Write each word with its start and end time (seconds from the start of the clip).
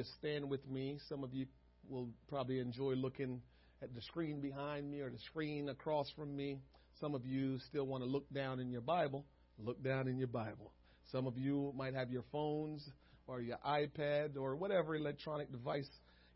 you 0.00 0.06
stand 0.18 0.48
with 0.48 0.66
me. 0.66 0.98
Some 1.10 1.22
of 1.22 1.34
you 1.34 1.44
will 1.86 2.08
probably 2.26 2.58
enjoy 2.58 2.92
looking 2.92 3.42
at 3.82 3.94
the 3.94 4.00
screen 4.00 4.40
behind 4.40 4.90
me 4.90 5.00
or 5.00 5.10
the 5.10 5.18
screen 5.30 5.68
across 5.68 6.10
from 6.16 6.34
me. 6.34 6.58
Some 7.00 7.14
of 7.14 7.26
you 7.26 7.58
still 7.68 7.84
want 7.84 8.02
to 8.02 8.08
look 8.08 8.24
down 8.32 8.60
in 8.60 8.70
your 8.70 8.80
Bible. 8.80 9.26
Look 9.58 9.82
down 9.84 10.08
in 10.08 10.16
your 10.16 10.28
Bible. 10.28 10.72
Some 11.12 11.26
of 11.26 11.36
you 11.36 11.74
might 11.76 11.94
have 11.94 12.10
your 12.10 12.24
phones 12.32 12.82
or 13.26 13.42
your 13.42 13.58
iPad 13.58 14.38
or 14.38 14.56
whatever 14.56 14.96
electronic 14.96 15.52
device 15.52 15.88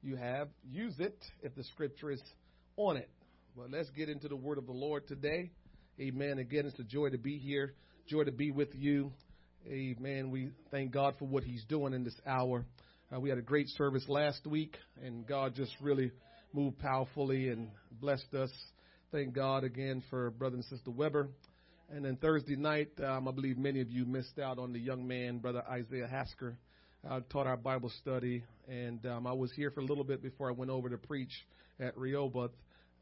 you 0.02 0.16
have. 0.16 0.48
Use 0.70 0.96
it 0.98 1.16
if 1.42 1.54
the 1.54 1.64
scripture 1.64 2.10
is 2.10 2.20
on 2.76 2.98
it. 2.98 3.08
Well, 3.56 3.68
let's 3.70 3.88
get 3.90 4.10
into 4.10 4.28
the 4.28 4.36
word 4.36 4.58
of 4.58 4.66
the 4.66 4.72
Lord 4.72 5.08
today. 5.08 5.52
Amen. 5.98 6.38
Again, 6.38 6.66
it's 6.66 6.78
a 6.78 6.84
joy 6.84 7.08
to 7.08 7.18
be 7.18 7.38
here, 7.38 7.72
joy 8.08 8.24
to 8.24 8.32
be 8.32 8.50
with 8.50 8.74
you. 8.74 9.10
Amen. 9.66 10.30
We 10.30 10.50
thank 10.70 10.90
God 10.90 11.14
for 11.18 11.24
what 11.24 11.44
He's 11.44 11.64
doing 11.64 11.94
in 11.94 12.04
this 12.04 12.16
hour. 12.26 12.66
Uh, 13.14 13.20
we 13.20 13.28
had 13.28 13.38
a 13.38 13.42
great 13.42 13.68
service 13.68 14.04
last 14.08 14.46
week, 14.46 14.76
and 15.04 15.26
God 15.26 15.54
just 15.54 15.72
really 15.80 16.10
moved 16.52 16.78
powerfully 16.78 17.48
and 17.48 17.68
blessed 18.00 18.32
us. 18.34 18.50
Thank 19.12 19.34
God 19.34 19.62
again 19.62 20.02
for 20.10 20.30
Brother 20.30 20.56
and 20.56 20.64
Sister 20.64 20.90
Weber. 20.90 21.28
And 21.90 22.04
then 22.04 22.16
Thursday 22.16 22.56
night, 22.56 22.88
um, 23.04 23.28
I 23.28 23.30
believe 23.30 23.58
many 23.58 23.80
of 23.80 23.90
you 23.90 24.04
missed 24.04 24.38
out 24.38 24.58
on 24.58 24.72
the 24.72 24.80
young 24.80 25.06
man, 25.06 25.38
Brother 25.38 25.62
Isaiah 25.68 26.08
Hasker. 26.10 26.56
I 27.08 27.20
taught 27.30 27.46
our 27.46 27.56
Bible 27.58 27.92
study, 28.00 28.42
and 28.68 29.04
um, 29.06 29.26
I 29.26 29.32
was 29.32 29.52
here 29.52 29.70
for 29.70 29.80
a 29.80 29.84
little 29.84 30.04
bit 30.04 30.22
before 30.22 30.48
I 30.48 30.52
went 30.52 30.70
over 30.70 30.88
to 30.88 30.98
preach 30.98 31.46
at 31.78 31.96
Rehoboth. 31.96 32.52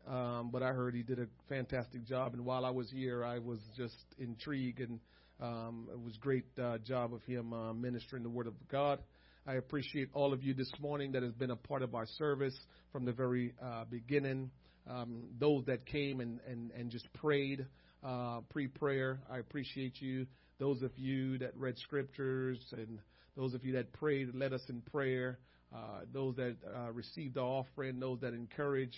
Um, 0.07 0.51
but 0.53 0.63
I 0.63 0.73
heard 0.73 0.95
he 0.95 1.03
did 1.03 1.21
a 1.21 1.27
fantastic 1.49 2.05
job, 2.05 2.35
and 2.35 2.45
while 2.45 2.67
I 2.67 2.71
was 2.71 2.91
here, 2.91 3.25
I 3.25 3.39
was 3.39 3.61
just 3.77 4.05
intrigued, 4.19 4.81
and 4.81 4.99
um, 5.41 5.89
it 5.91 6.01
was 6.01 6.17
great 6.19 6.45
uh, 6.61 6.79
job 6.79 7.15
of 7.15 7.23
him 7.23 7.55
uh, 7.55 7.73
ministering 7.73 8.25
the 8.25 8.31
Word 8.31 8.49
of 8.49 8.55
God. 8.69 8.99
I 9.45 9.55
appreciate 9.55 10.09
all 10.15 10.33
of 10.33 10.45
you 10.45 10.55
this 10.55 10.71
morning 10.79 11.13
that 11.13 11.25
has 11.25 11.33
been 11.33 11.51
a 11.51 11.57
part 11.57 11.83
of 11.83 11.97
our 11.97 12.07
service 12.07 12.55
from 12.93 13.05
the 13.05 13.11
very 13.11 13.55
uh, 13.61 13.85
beginning. 13.91 14.53
Um, 14.89 15.25
those 15.41 15.65
that 15.67 15.85
came 15.85 16.21
and, 16.21 16.39
and, 16.47 16.71
and 16.71 16.91
just 16.91 17.13
prayed 17.15 17.67
uh, 18.05 18.43
pre 18.51 18.69
prayer, 18.69 19.19
I 19.29 19.39
appreciate 19.39 20.01
you. 20.01 20.27
Those 20.61 20.83
of 20.83 20.93
you 20.97 21.39
that 21.39 21.57
read 21.57 21.77
scriptures 21.79 22.61
and 22.71 23.01
those 23.37 23.53
of 23.55 23.65
you 23.65 23.73
that 23.73 23.93
prayed, 23.93 24.33
led 24.33 24.53
us 24.53 24.63
in 24.69 24.81
prayer. 24.81 25.41
Uh, 25.75 26.03
those 26.13 26.37
that 26.37 26.57
uh, 26.77 26.93
received 26.93 27.35
the 27.35 27.41
offering, 27.41 27.99
those 27.99 28.21
that 28.21 28.35
encouraged. 28.35 28.95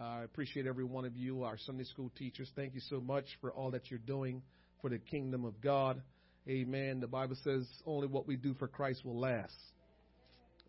Uh, 0.00 0.04
I 0.04 0.22
appreciate 0.22 0.66
every 0.66 0.84
one 0.84 1.04
of 1.04 1.16
you, 1.16 1.42
our 1.42 1.58
Sunday 1.58 1.84
school 1.84 2.10
teachers. 2.16 2.50
Thank 2.56 2.74
you 2.74 2.80
so 2.88 2.98
much 2.98 3.26
for 3.42 3.52
all 3.52 3.70
that 3.72 3.90
you're 3.90 3.98
doing 3.98 4.40
for 4.80 4.88
the 4.88 4.98
kingdom 4.98 5.44
of 5.44 5.60
God. 5.60 6.00
Amen. 6.48 7.00
The 7.00 7.06
Bible 7.08 7.36
says 7.44 7.68
only 7.84 8.06
what 8.06 8.26
we 8.26 8.36
do 8.36 8.54
for 8.54 8.68
Christ 8.68 9.04
will 9.04 9.20
last. 9.20 9.52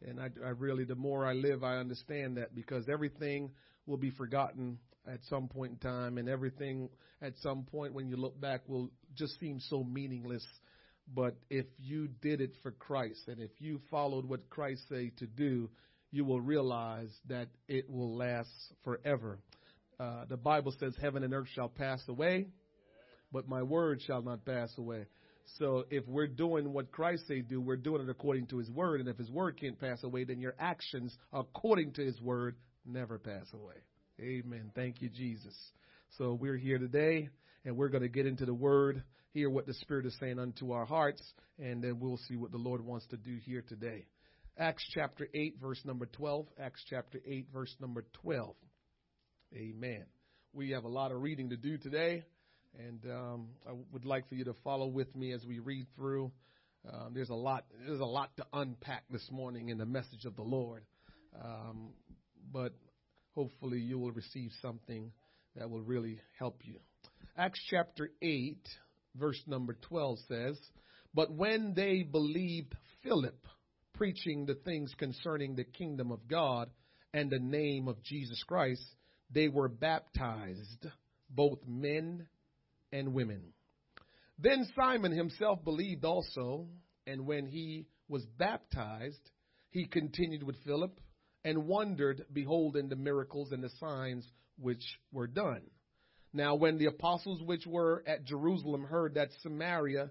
And 0.08 0.20
I, 0.20 0.30
I 0.44 0.50
really, 0.50 0.84
the 0.84 0.96
more 0.96 1.26
I 1.26 1.34
live, 1.34 1.64
I 1.64 1.78
understand 1.78 2.38
that 2.38 2.56
because 2.56 2.90
everything 2.90 3.52
will 3.86 3.98
be 3.98 4.12
forgotten 4.12 4.78
at 5.08 5.20
some 5.30 5.48
point 5.48 5.74
in 5.74 5.78
time, 5.78 6.18
and 6.18 6.30
everything 6.30 6.90
at 7.22 7.34
some 7.42 7.64
point 7.64 7.94
when 7.94 8.08
you 8.08 8.16
look 8.16 8.40
back 8.40 8.62
will 8.68 8.90
just 9.16 9.40
seem 9.40 9.60
so 9.60 9.84
meaningless. 9.84 10.46
But 11.14 11.36
if 11.50 11.66
you 11.80 12.08
did 12.22 12.40
it 12.40 12.54
for 12.64 12.72
Christ, 12.72 13.28
and 13.28 13.42
if 13.42 13.52
you 13.60 13.82
followed 13.92 14.26
what 14.26 14.50
Christ 14.50 14.82
say 14.90 15.12
to 15.18 15.28
do, 15.28 15.70
you 16.12 16.24
will 16.24 16.40
realize 16.40 17.10
that 17.28 17.50
it 17.68 17.90
will 17.90 18.16
last 18.16 18.50
forever. 18.84 19.40
Uh, 20.00 20.26
the 20.30 20.38
Bible 20.38 20.74
says, 20.80 20.94
Heaven 21.02 21.24
and 21.24 21.34
earth 21.34 21.50
shall 21.54 21.70
pass 21.70 22.02
away, 22.08 22.48
but 23.32 23.50
my 23.50 23.64
word 23.64 24.02
shall 24.06 24.22
not 24.22 24.46
pass 24.46 24.72
away. 24.78 25.06
So 25.58 25.86
if 25.90 26.08
we're 26.08 26.28
doing 26.28 26.74
what 26.74 26.92
Christ 26.92 27.28
say 27.28 27.42
do, 27.42 27.62
we're 27.62 27.76
doing 27.76 28.02
it 28.02 28.10
according 28.10 28.48
to 28.48 28.58
his 28.58 28.70
word. 28.70 29.00
And 29.00 29.10
if 29.10 29.18
his 29.18 29.30
word 29.30 29.60
can't 29.60 29.80
pass 29.80 30.04
away, 30.04 30.24
then 30.24 30.40
your 30.40 30.56
actions 30.60 31.16
according 31.32 31.94
to 31.94 32.06
his 32.06 32.20
word 32.22 32.56
never 32.86 33.20
pass 33.20 33.46
away. 33.54 33.76
Amen. 34.20 34.72
Thank 34.76 35.02
you, 35.02 35.10
Jesus. 35.10 35.56
So 36.18 36.34
we're 36.34 36.58
here 36.58 36.78
today 36.78 37.30
and 37.66 37.78
we're 37.78 37.90
going 37.90 38.04
to 38.04 38.10
get 38.10 38.26
into 38.26 38.46
the 38.46 38.54
word, 38.54 39.04
hear 39.34 39.50
what 39.50 39.66
the 39.66 39.74
Spirit 39.76 40.06
is 40.06 40.16
saying 40.20 40.40
unto 40.40 40.72
our 40.72 40.86
hearts, 40.86 41.22
and 41.58 41.84
then 41.84 42.00
we'll 42.00 42.20
see 42.28 42.36
what 42.36 42.52
the 42.52 42.58
Lord 42.58 42.86
wants 42.86 43.08
to 43.08 43.18
do 43.18 43.38
here 43.46 43.64
today. 43.68 44.06
Acts 44.58 44.86
chapter 44.94 45.28
8, 45.34 45.56
verse 45.60 45.82
number 45.86 46.06
12. 46.06 46.46
Acts 46.60 46.84
chapter 46.90 47.20
8, 47.26 47.48
verse 47.52 47.76
number 47.80 48.06
12. 48.22 48.56
Amen. 49.56 50.06
We 50.52 50.72
have 50.72 50.84
a 50.84 50.90
lot 50.90 51.12
of 51.12 51.22
reading 51.22 51.50
to 51.50 51.58
do 51.58 51.78
today, 51.78 52.24
and 52.78 53.06
um, 53.12 53.48
I 53.68 53.74
would 53.92 54.06
like 54.06 54.28
for 54.28 54.36
you 54.36 54.46
to 54.46 54.56
follow 54.64 54.88
with 54.88 55.16
me 55.16 55.32
as 55.32 55.46
we 55.46 55.60
read 55.60 55.88
through. 55.96 56.32
Um, 56.92 57.12
there's 57.14 57.30
a 57.30 57.36
lot. 57.36 57.66
There's 57.86 58.00
a 58.00 58.06
lot 58.06 58.36
to 58.38 58.46
unpack 58.54 59.04
this 59.10 59.28
morning 59.32 59.70
in 59.70 59.78
the 59.78 59.86
message 59.86 60.26
of 60.26 60.36
the 60.36 60.44
Lord, 60.44 60.84
um, 61.44 61.90
but 62.52 62.74
hopefully 63.36 63.80
you 63.80 64.00
will 64.00 64.12
receive 64.12 64.52
something 64.62 65.12
that 65.56 65.70
will 65.70 65.82
really 65.82 66.20
help 66.38 66.62
you. 66.64 66.80
Acts 67.38 67.60
chapter 67.70 68.10
8, 68.22 68.58
verse 69.16 69.42
number 69.48 69.78
12 69.88 70.20
says, 70.28 70.60
But 71.14 71.32
when 71.32 71.74
they 71.76 72.04
believed 72.04 72.76
Philip 73.04 73.48
preaching 73.94 74.46
the 74.46 74.56
things 74.56 74.94
concerning 74.98 75.56
the 75.56 75.64
kingdom 75.64 76.12
of 76.12 76.28
God 76.28 76.70
and 77.14 77.30
the 77.30 77.40
name 77.40 77.88
of 77.88 78.04
Jesus 78.04 78.44
Christ, 78.44 78.84
they 79.32 79.48
were 79.48 79.70
baptized, 79.70 80.88
both 81.30 81.60
men 81.68 82.28
and 82.94 83.14
women. 83.14 83.42
Then 84.40 84.66
Simon 84.76 85.12
himself 85.12 85.64
believed 85.66 86.06
also, 86.06 86.68
and 87.06 87.26
when 87.26 87.48
he 87.48 87.88
was 88.08 88.26
baptized, 88.38 89.32
he 89.72 89.86
continued 89.86 90.44
with 90.44 90.64
Philip 90.64 90.98
and 91.44 91.68
wondered, 91.68 92.26
beholding 92.32 92.88
the 92.88 92.96
miracles 92.96 93.52
and 93.52 93.62
the 93.62 93.72
signs 93.80 94.26
which 94.58 94.84
were 95.12 95.28
done. 95.28 95.64
Now, 96.32 96.56
when 96.56 96.78
the 96.78 96.86
apostles 96.86 97.42
which 97.44 97.66
were 97.68 98.04
at 98.08 98.26
Jerusalem 98.26 98.84
heard 98.84 99.16
that 99.16 99.30
Samaria 99.42 100.10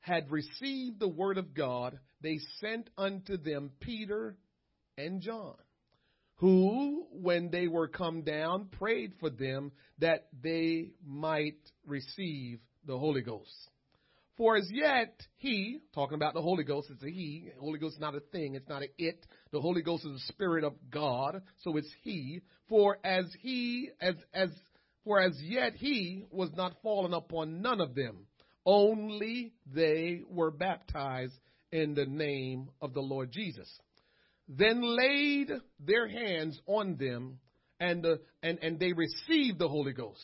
had 0.00 0.30
received 0.30 0.98
the 0.98 1.08
word 1.08 1.38
of 1.38 1.54
God, 1.54 1.98
they 2.20 2.38
sent 2.60 2.88
unto 2.96 3.36
them 3.36 3.70
Peter 3.80 4.36
and 4.96 5.20
John, 5.20 5.56
who, 6.42 7.06
when 7.12 7.52
they 7.52 7.68
were 7.68 7.86
come 7.86 8.22
down, 8.22 8.66
prayed 8.76 9.12
for 9.20 9.30
them 9.30 9.70
that 10.00 10.26
they 10.42 10.90
might 11.06 11.54
receive 11.86 12.58
the 12.84 12.98
Holy 12.98 13.22
Ghost. 13.22 13.70
For 14.36 14.56
as 14.56 14.68
yet 14.68 15.22
he, 15.36 15.78
talking 15.94 16.16
about 16.16 16.34
the 16.34 16.42
Holy 16.42 16.64
Ghost, 16.64 16.88
it's 16.90 17.04
a 17.04 17.08
he. 17.08 17.50
The 17.54 17.60
Holy 17.60 17.78
Ghost 17.78 17.94
is 17.94 18.00
not 18.00 18.16
a 18.16 18.20
thing, 18.32 18.56
it's 18.56 18.68
not 18.68 18.82
an 18.82 18.88
it. 18.98 19.24
The 19.52 19.60
Holy 19.60 19.82
Ghost 19.82 20.04
is 20.04 20.14
the 20.14 20.32
Spirit 20.32 20.64
of 20.64 20.74
God, 20.90 21.42
so 21.60 21.76
it's 21.76 21.94
he. 22.02 22.40
For 22.68 22.98
as 23.04 23.26
he, 23.40 23.90
as 24.00 24.16
as 24.34 24.48
for 25.04 25.20
as 25.20 25.40
yet 25.40 25.74
he 25.76 26.24
was 26.32 26.50
not 26.56 26.74
fallen 26.82 27.14
upon 27.14 27.62
none 27.62 27.80
of 27.80 27.94
them, 27.94 28.26
only 28.66 29.52
they 29.72 30.22
were 30.28 30.50
baptized 30.50 31.38
in 31.70 31.94
the 31.94 32.06
name 32.06 32.68
of 32.80 32.94
the 32.94 33.00
Lord 33.00 33.30
Jesus. 33.30 33.68
Then 34.48 34.82
laid 34.82 35.50
their 35.80 36.08
hands 36.08 36.60
on 36.66 36.96
them, 36.96 37.38
and 37.80 38.02
the, 38.02 38.20
and 38.42 38.58
and 38.62 38.78
they 38.78 38.92
received 38.92 39.58
the 39.58 39.68
Holy 39.68 39.92
Ghost. 39.92 40.22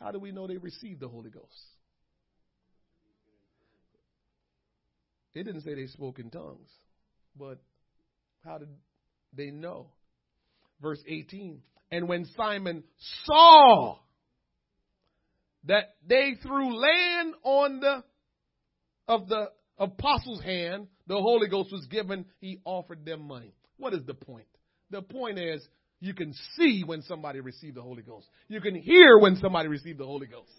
How 0.00 0.12
do 0.12 0.18
we 0.18 0.30
know 0.30 0.46
they 0.46 0.56
received 0.56 1.00
the 1.00 1.08
Holy 1.08 1.30
Ghost? 1.30 1.46
It 5.34 5.44
didn't 5.44 5.62
say 5.62 5.74
they 5.74 5.86
spoke 5.86 6.18
in 6.18 6.30
tongues, 6.30 6.68
but 7.38 7.58
how 8.44 8.58
did 8.58 8.68
they 9.32 9.50
know? 9.50 9.90
Verse 10.80 11.02
18. 11.06 11.60
And 11.90 12.08
when 12.08 12.26
Simon 12.36 12.84
saw 13.24 13.96
that 15.64 15.94
they 16.06 16.34
threw 16.42 16.76
land 16.76 17.34
on 17.42 17.80
the 17.80 18.04
of 19.06 19.28
the 19.28 19.50
apostles' 19.78 20.42
hand, 20.42 20.88
the 21.06 21.16
Holy 21.16 21.48
Ghost 21.48 21.72
was 21.72 21.86
given, 21.86 22.26
he 22.40 22.58
offered 22.64 23.04
them 23.04 23.26
money. 23.26 23.54
What 23.76 23.94
is 23.94 24.04
the 24.06 24.14
point? 24.14 24.46
The 24.90 25.02
point 25.02 25.38
is 25.38 25.66
you 26.00 26.14
can 26.14 26.34
see 26.56 26.82
when 26.84 27.02
somebody 27.02 27.40
received 27.40 27.76
the 27.76 27.82
Holy 27.82 28.02
Ghost. 28.02 28.26
You 28.48 28.60
can 28.60 28.74
hear 28.74 29.18
when 29.18 29.36
somebody 29.36 29.68
received 29.68 29.98
the 29.98 30.06
Holy 30.06 30.26
Ghost. 30.26 30.50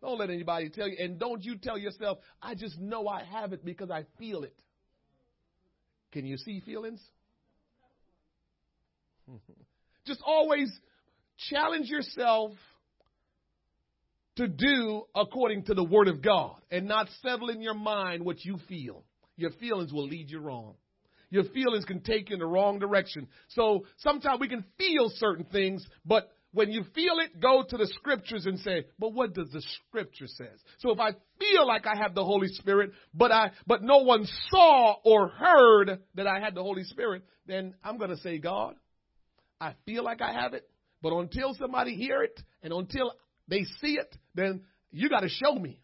Don't 0.00 0.18
let 0.18 0.30
anybody 0.30 0.68
tell 0.68 0.88
you. 0.88 0.96
And 0.98 1.18
don't 1.18 1.42
you 1.42 1.56
tell 1.56 1.78
yourself, 1.78 2.18
I 2.42 2.54
just 2.54 2.78
know 2.78 3.08
I 3.08 3.24
have 3.24 3.52
it 3.52 3.64
because 3.64 3.90
I 3.90 4.04
feel 4.18 4.42
it. 4.42 4.54
Can 6.12 6.26
you 6.26 6.36
see 6.36 6.60
feelings? 6.60 7.00
just 10.06 10.20
always 10.24 10.70
challenge 11.50 11.88
yourself 11.88 12.52
to 14.36 14.48
do 14.48 15.02
according 15.14 15.64
to 15.64 15.74
the 15.74 15.84
Word 15.84 16.08
of 16.08 16.22
God 16.22 16.56
and 16.70 16.86
not 16.86 17.08
settle 17.22 17.48
in 17.48 17.60
your 17.60 17.74
mind 17.74 18.24
what 18.24 18.44
you 18.44 18.58
feel. 18.68 19.04
Your 19.36 19.50
feelings 19.50 19.92
will 19.92 20.06
lead 20.06 20.30
you 20.30 20.40
wrong. 20.40 20.74
Your 21.30 21.44
feelings 21.44 21.84
can 21.84 22.00
take 22.00 22.30
you 22.30 22.34
in 22.34 22.40
the 22.40 22.46
wrong 22.46 22.78
direction. 22.78 23.26
So 23.48 23.84
sometimes 23.98 24.40
we 24.40 24.48
can 24.48 24.64
feel 24.78 25.10
certain 25.16 25.44
things, 25.44 25.84
but 26.04 26.30
when 26.52 26.70
you 26.70 26.84
feel 26.94 27.18
it, 27.18 27.38
go 27.40 27.64
to 27.68 27.76
the 27.76 27.86
scriptures 27.98 28.46
and 28.46 28.58
say, 28.60 28.86
but 28.98 29.12
what 29.12 29.34
does 29.34 29.50
the 29.50 29.62
scripture 29.88 30.26
says? 30.26 30.58
So 30.78 30.90
if 30.90 31.00
I 31.00 31.10
feel 31.38 31.66
like 31.66 31.86
I 31.86 31.96
have 32.00 32.14
the 32.14 32.24
Holy 32.24 32.48
Spirit, 32.48 32.92
but 33.12 33.32
I, 33.32 33.50
but 33.66 33.82
no 33.82 33.98
one 33.98 34.26
saw 34.50 34.94
or 35.04 35.28
heard 35.28 36.00
that 36.14 36.26
I 36.26 36.40
had 36.40 36.54
the 36.54 36.62
Holy 36.62 36.84
Spirit, 36.84 37.24
then 37.46 37.74
I'm 37.84 37.98
going 37.98 38.10
to 38.10 38.16
say, 38.18 38.38
God, 38.38 38.74
I 39.60 39.74
feel 39.84 40.04
like 40.04 40.22
I 40.22 40.32
have 40.32 40.54
it, 40.54 40.68
but 41.02 41.12
until 41.12 41.54
somebody 41.54 41.94
hear 41.94 42.22
it 42.22 42.40
and 42.62 42.72
until 42.72 43.12
they 43.48 43.64
see 43.80 43.94
it, 43.94 44.16
then 44.34 44.62
you 44.90 45.08
got 45.08 45.20
to 45.20 45.28
show 45.28 45.54
me. 45.54 45.80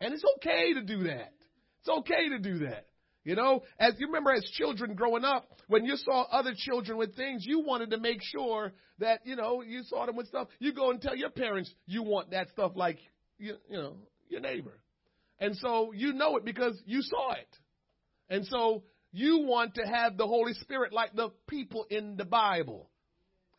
And 0.00 0.12
it's 0.12 0.24
okay 0.38 0.74
to 0.74 0.82
do 0.82 1.04
that. 1.04 1.32
It's 1.80 1.88
okay 1.88 2.28
to 2.30 2.38
do 2.38 2.66
that. 2.66 2.86
You 3.24 3.36
know, 3.36 3.62
as 3.78 3.94
you 3.98 4.06
remember 4.06 4.32
as 4.32 4.42
children 4.54 4.94
growing 4.94 5.24
up, 5.24 5.48
when 5.68 5.84
you 5.84 5.96
saw 5.96 6.22
other 6.22 6.54
children 6.56 6.98
with 6.98 7.14
things, 7.14 7.44
you 7.46 7.60
wanted 7.60 7.90
to 7.90 7.98
make 7.98 8.20
sure 8.20 8.72
that, 8.98 9.20
you 9.24 9.36
know, 9.36 9.62
you 9.62 9.82
saw 9.84 10.06
them 10.06 10.16
with 10.16 10.26
stuff. 10.26 10.48
You 10.58 10.72
go 10.72 10.90
and 10.90 11.00
tell 11.00 11.14
your 11.14 11.30
parents 11.30 11.72
you 11.86 12.02
want 12.02 12.32
that 12.32 12.50
stuff 12.50 12.72
like, 12.74 12.98
you, 13.38 13.56
you 13.68 13.76
know, 13.76 13.96
your 14.28 14.40
neighbor. 14.40 14.76
And 15.38 15.56
so 15.56 15.92
you 15.92 16.12
know 16.12 16.36
it 16.36 16.44
because 16.44 16.80
you 16.84 17.00
saw 17.02 17.32
it. 17.32 17.58
And 18.28 18.44
so 18.46 18.82
you 19.12 19.44
want 19.46 19.74
to 19.74 19.82
have 19.82 20.16
the 20.16 20.26
Holy 20.26 20.54
Spirit 20.54 20.92
like 20.92 21.14
the 21.14 21.30
people 21.48 21.86
in 21.90 22.16
the 22.16 22.24
Bible. 22.24 22.88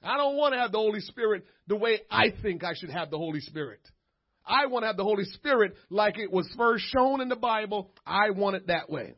I 0.03 0.17
don't 0.17 0.35
want 0.35 0.53
to 0.53 0.59
have 0.59 0.71
the 0.71 0.77
Holy 0.77 0.99
Spirit 0.99 1.45
the 1.67 1.75
way 1.75 2.01
I 2.11 2.33
think 2.41 2.63
I 2.63 2.73
should 2.75 2.89
have 2.89 3.09
the 3.09 3.17
Holy 3.17 3.39
Spirit. 3.39 3.79
I 4.45 4.65
want 4.65 4.83
to 4.83 4.87
have 4.87 4.97
the 4.97 5.03
Holy 5.03 5.25
Spirit 5.25 5.75
like 5.89 6.17
it 6.17 6.31
was 6.31 6.47
first 6.57 6.85
shown 6.85 7.21
in 7.21 7.29
the 7.29 7.35
Bible. 7.35 7.91
I 8.05 8.31
want 8.31 8.57
it 8.57 8.67
that 8.67 8.89
way. 8.89 9.13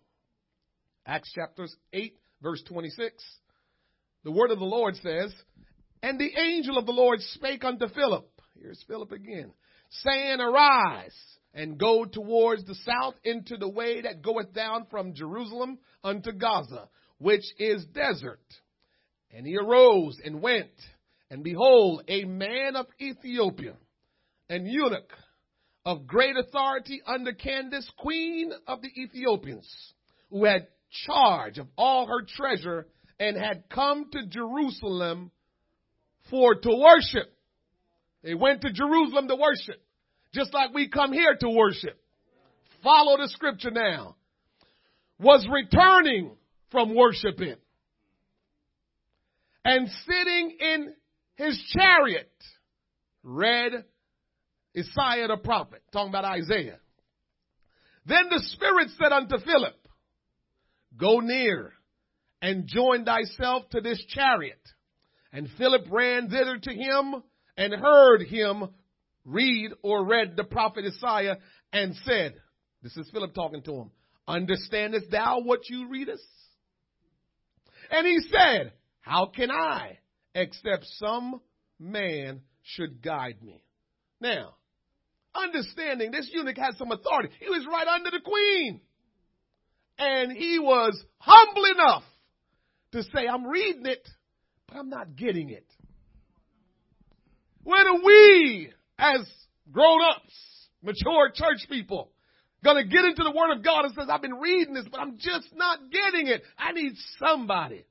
Acts 1.05 1.31
chapters 1.33 1.75
8, 1.93 2.15
verse 2.41 2.61
26. 2.67 3.23
The 4.23 4.31
word 4.31 4.51
of 4.51 4.59
the 4.59 4.65
Lord 4.65 4.95
says, 4.97 5.33
And 6.03 6.19
the 6.19 6.31
angel 6.39 6.77
of 6.77 6.85
the 6.85 6.91
Lord 6.91 7.19
spake 7.21 7.63
unto 7.63 7.87
Philip. 7.87 8.29
Here's 8.59 8.83
Philip 8.87 9.11
again, 9.11 9.51
saying, 9.89 10.39
Arise 10.39 11.15
and 11.53 11.79
go 11.79 12.05
towards 12.05 12.65
the 12.65 12.75
south 12.75 13.15
into 13.23 13.57
the 13.57 13.69
way 13.69 14.01
that 14.01 14.21
goeth 14.21 14.53
down 14.53 14.85
from 14.91 15.13
Jerusalem 15.13 15.79
unto 16.03 16.31
Gaza, 16.31 16.89
which 17.17 17.45
is 17.57 17.85
desert. 17.85 18.41
And 19.35 19.45
he 19.45 19.57
arose 19.57 20.17
and 20.23 20.41
went, 20.41 20.71
and 21.29 21.43
behold, 21.43 22.03
a 22.07 22.23
man 22.23 22.77
of 22.77 22.85
Ethiopia, 23.01 23.73
an 24.49 24.65
eunuch 24.65 25.11
of 25.85 26.07
great 26.07 26.37
authority 26.37 27.01
under 27.05 27.33
Candace, 27.33 27.89
queen 27.97 28.53
of 28.65 28.81
the 28.81 28.87
Ethiopians, 28.97 29.67
who 30.29 30.45
had 30.45 30.67
charge 31.05 31.57
of 31.57 31.67
all 31.77 32.07
her 32.07 32.25
treasure 32.25 32.87
and 33.19 33.35
had 33.35 33.65
come 33.69 34.09
to 34.11 34.25
Jerusalem 34.25 35.31
for 36.29 36.55
to 36.55 36.69
worship. 36.69 37.29
They 38.23 38.35
went 38.35 38.61
to 38.61 38.71
Jerusalem 38.71 39.27
to 39.27 39.35
worship, 39.35 39.83
just 40.33 40.53
like 40.53 40.73
we 40.73 40.87
come 40.87 41.11
here 41.11 41.35
to 41.41 41.49
worship. 41.49 41.99
Follow 42.81 43.17
the 43.17 43.27
scripture 43.27 43.71
now. 43.71 44.15
Was 45.19 45.45
returning 45.51 46.37
from 46.71 46.95
worshiping 46.95 47.55
and 49.65 49.89
sitting 50.07 50.57
in 50.59 50.93
his 51.35 51.61
chariot 51.75 52.31
read 53.23 53.71
Isaiah 54.77 55.27
the 55.27 55.37
prophet, 55.43 55.81
talking 55.91 56.09
about 56.09 56.23
Isaiah. 56.23 56.79
Then 58.05 58.29
the 58.29 58.41
Spirit 58.53 58.89
said 58.97 59.11
unto 59.11 59.39
Philip, 59.39 59.75
Go 60.97 61.19
near 61.19 61.73
and 62.41 62.67
join 62.67 63.05
thyself 63.05 63.63
to 63.71 63.81
this 63.81 64.01
chariot. 64.07 64.61
And 65.33 65.49
Philip 65.57 65.87
ran 65.89 66.29
thither 66.29 66.57
to 66.57 66.71
him 66.71 67.23
and 67.57 67.73
heard 67.73 68.21
him 68.21 68.69
read 69.25 69.71
or 69.81 70.05
read 70.05 70.37
the 70.37 70.43
prophet 70.43 70.85
Isaiah 70.85 71.37
and 71.73 71.95
said, 72.05 72.35
This 72.83 72.95
is 72.95 73.09
Philip 73.11 73.33
talking 73.33 73.63
to 73.63 73.73
him, 73.73 73.91
Understandest 74.27 75.09
thou 75.09 75.41
what 75.41 75.67
you 75.69 75.89
readest? 75.89 76.23
And 77.91 78.05
he 78.05 78.19
said, 78.31 78.71
How 79.05 79.27
can 79.27 79.51
I, 79.51 79.99
except 80.33 80.85
some 80.97 81.39
man 81.79 82.41
should 82.63 83.03
guide 83.03 83.37
me? 83.43 83.61
Now, 84.19 84.55
understanding 85.35 86.09
this 86.09 86.27
eunuch 86.33 86.57
had 86.57 86.75
some 86.77 86.91
authority. 86.91 87.29
He 87.39 87.47
was 87.47 87.67
right 87.71 87.87
under 87.87 88.09
the 88.09 88.19
queen. 88.19 88.81
And 89.99 90.31
he 90.31 90.57
was 90.57 90.99
humble 91.19 91.65
enough 91.65 92.03
to 92.93 93.03
say, 93.03 93.27
I'm 93.31 93.45
reading 93.45 93.85
it, 93.85 94.07
but 94.67 94.77
I'm 94.77 94.89
not 94.89 95.15
getting 95.15 95.51
it. 95.51 95.67
When 97.61 97.85
are 97.85 98.03
we, 98.03 98.71
as 98.97 99.21
grown 99.71 99.99
ups, 100.01 100.33
mature 100.81 101.29
church 101.31 101.67
people, 101.69 102.09
gonna 102.63 102.83
get 102.83 103.05
into 103.05 103.23
the 103.23 103.31
Word 103.31 103.55
of 103.55 103.63
God 103.63 103.85
and 103.85 103.93
says, 103.93 104.07
I've 104.09 104.23
been 104.23 104.39
reading 104.39 104.73
this, 104.73 104.85
but 104.89 104.99
I'm 104.99 105.17
just 105.19 105.49
not 105.53 105.91
getting 105.91 106.27
it. 106.27 106.41
I 106.57 106.71
need 106.71 106.93
somebody 107.19 107.85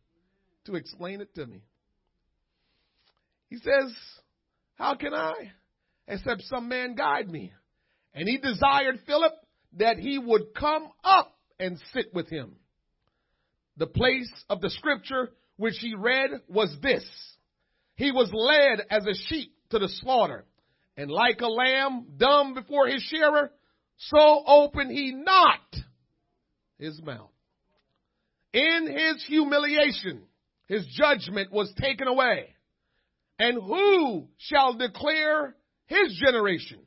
to 0.66 0.76
explain 0.76 1.20
it 1.20 1.34
to 1.34 1.46
me. 1.46 1.62
He 3.48 3.56
says, 3.56 3.94
How 4.76 4.94
can 4.94 5.14
I? 5.14 5.52
Except 6.08 6.42
some 6.42 6.68
man 6.68 6.94
guide 6.94 7.30
me. 7.30 7.52
And 8.12 8.28
he 8.28 8.38
desired 8.38 9.00
Philip 9.06 9.32
that 9.78 9.98
he 9.98 10.18
would 10.18 10.54
come 10.54 10.88
up 11.02 11.36
and 11.58 11.78
sit 11.92 12.12
with 12.14 12.28
him. 12.28 12.56
The 13.76 13.86
place 13.86 14.30
of 14.48 14.60
the 14.60 14.70
scripture 14.70 15.30
which 15.56 15.74
he 15.80 15.94
read 15.96 16.30
was 16.48 16.74
this. 16.82 17.04
He 17.96 18.12
was 18.12 18.30
led 18.32 18.86
as 18.90 19.06
a 19.06 19.14
sheep 19.28 19.52
to 19.70 19.78
the 19.78 19.88
slaughter, 19.88 20.44
and 20.96 21.10
like 21.10 21.40
a 21.40 21.48
lamb 21.48 22.06
dumb 22.16 22.54
before 22.54 22.86
his 22.88 23.02
shearer, 23.02 23.50
so 23.96 24.44
opened 24.46 24.90
he 24.90 25.12
not 25.12 25.60
his 26.78 27.00
mouth. 27.02 27.30
In 28.52 28.88
his 28.96 29.24
humiliation, 29.26 30.22
his 30.66 30.86
judgment 30.86 31.52
was 31.52 31.72
taken 31.80 32.08
away. 32.08 32.54
And 33.38 33.60
who 33.62 34.28
shall 34.38 34.74
declare 34.74 35.56
his 35.86 36.20
generation? 36.24 36.78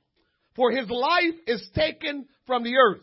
For 0.56 0.72
his 0.72 0.90
life 0.90 1.36
is 1.46 1.70
taken 1.76 2.28
from 2.48 2.64
the 2.64 2.76
earth. 2.76 3.02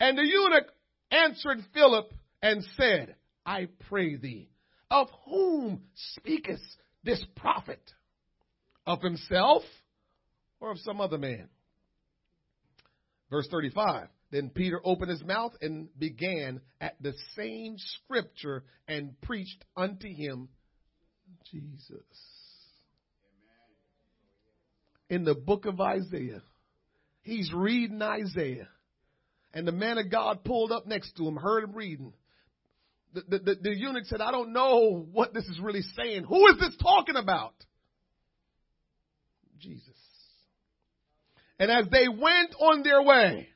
And 0.00 0.18
the 0.18 0.26
eunuch 0.26 0.66
answered 1.10 1.58
Philip 1.72 2.12
and 2.42 2.64
said, 2.76 3.14
I 3.46 3.68
pray 3.88 4.16
thee, 4.16 4.50
of 4.90 5.08
whom 5.26 5.82
speaketh 6.16 6.60
this 7.04 7.24
prophet? 7.36 7.80
Of 8.86 9.00
himself 9.02 9.62
or 10.60 10.72
of 10.72 10.78
some 10.78 11.00
other 11.00 11.18
man? 11.18 11.48
Verse 13.30 13.46
35. 13.50 14.08
Then 14.34 14.50
Peter 14.50 14.80
opened 14.82 15.12
his 15.12 15.22
mouth 15.22 15.52
and 15.60 15.88
began 15.96 16.60
at 16.80 17.00
the 17.00 17.12
same 17.36 17.76
scripture 17.78 18.64
and 18.88 19.14
preached 19.20 19.64
unto 19.76 20.08
him 20.08 20.48
Jesus. 21.52 22.02
In 25.08 25.22
the 25.22 25.36
book 25.36 25.66
of 25.66 25.80
Isaiah, 25.80 26.42
he's 27.22 27.52
reading 27.54 28.02
Isaiah. 28.02 28.66
And 29.52 29.68
the 29.68 29.72
man 29.72 29.98
of 29.98 30.10
God 30.10 30.42
pulled 30.42 30.72
up 30.72 30.84
next 30.84 31.12
to 31.18 31.28
him, 31.28 31.36
heard 31.36 31.62
him 31.62 31.72
reading. 31.76 32.12
The, 33.12 33.20
the, 33.28 33.38
the, 33.38 33.54
the 33.62 33.76
eunuch 33.76 34.06
said, 34.06 34.20
I 34.20 34.32
don't 34.32 34.52
know 34.52 35.06
what 35.12 35.32
this 35.32 35.44
is 35.44 35.60
really 35.60 35.82
saying. 35.96 36.24
Who 36.24 36.48
is 36.48 36.58
this 36.58 36.76
talking 36.82 37.14
about? 37.14 37.54
Jesus. 39.60 39.94
And 41.60 41.70
as 41.70 41.86
they 41.92 42.08
went 42.08 42.56
on 42.58 42.82
their 42.82 43.00
way, 43.00 43.50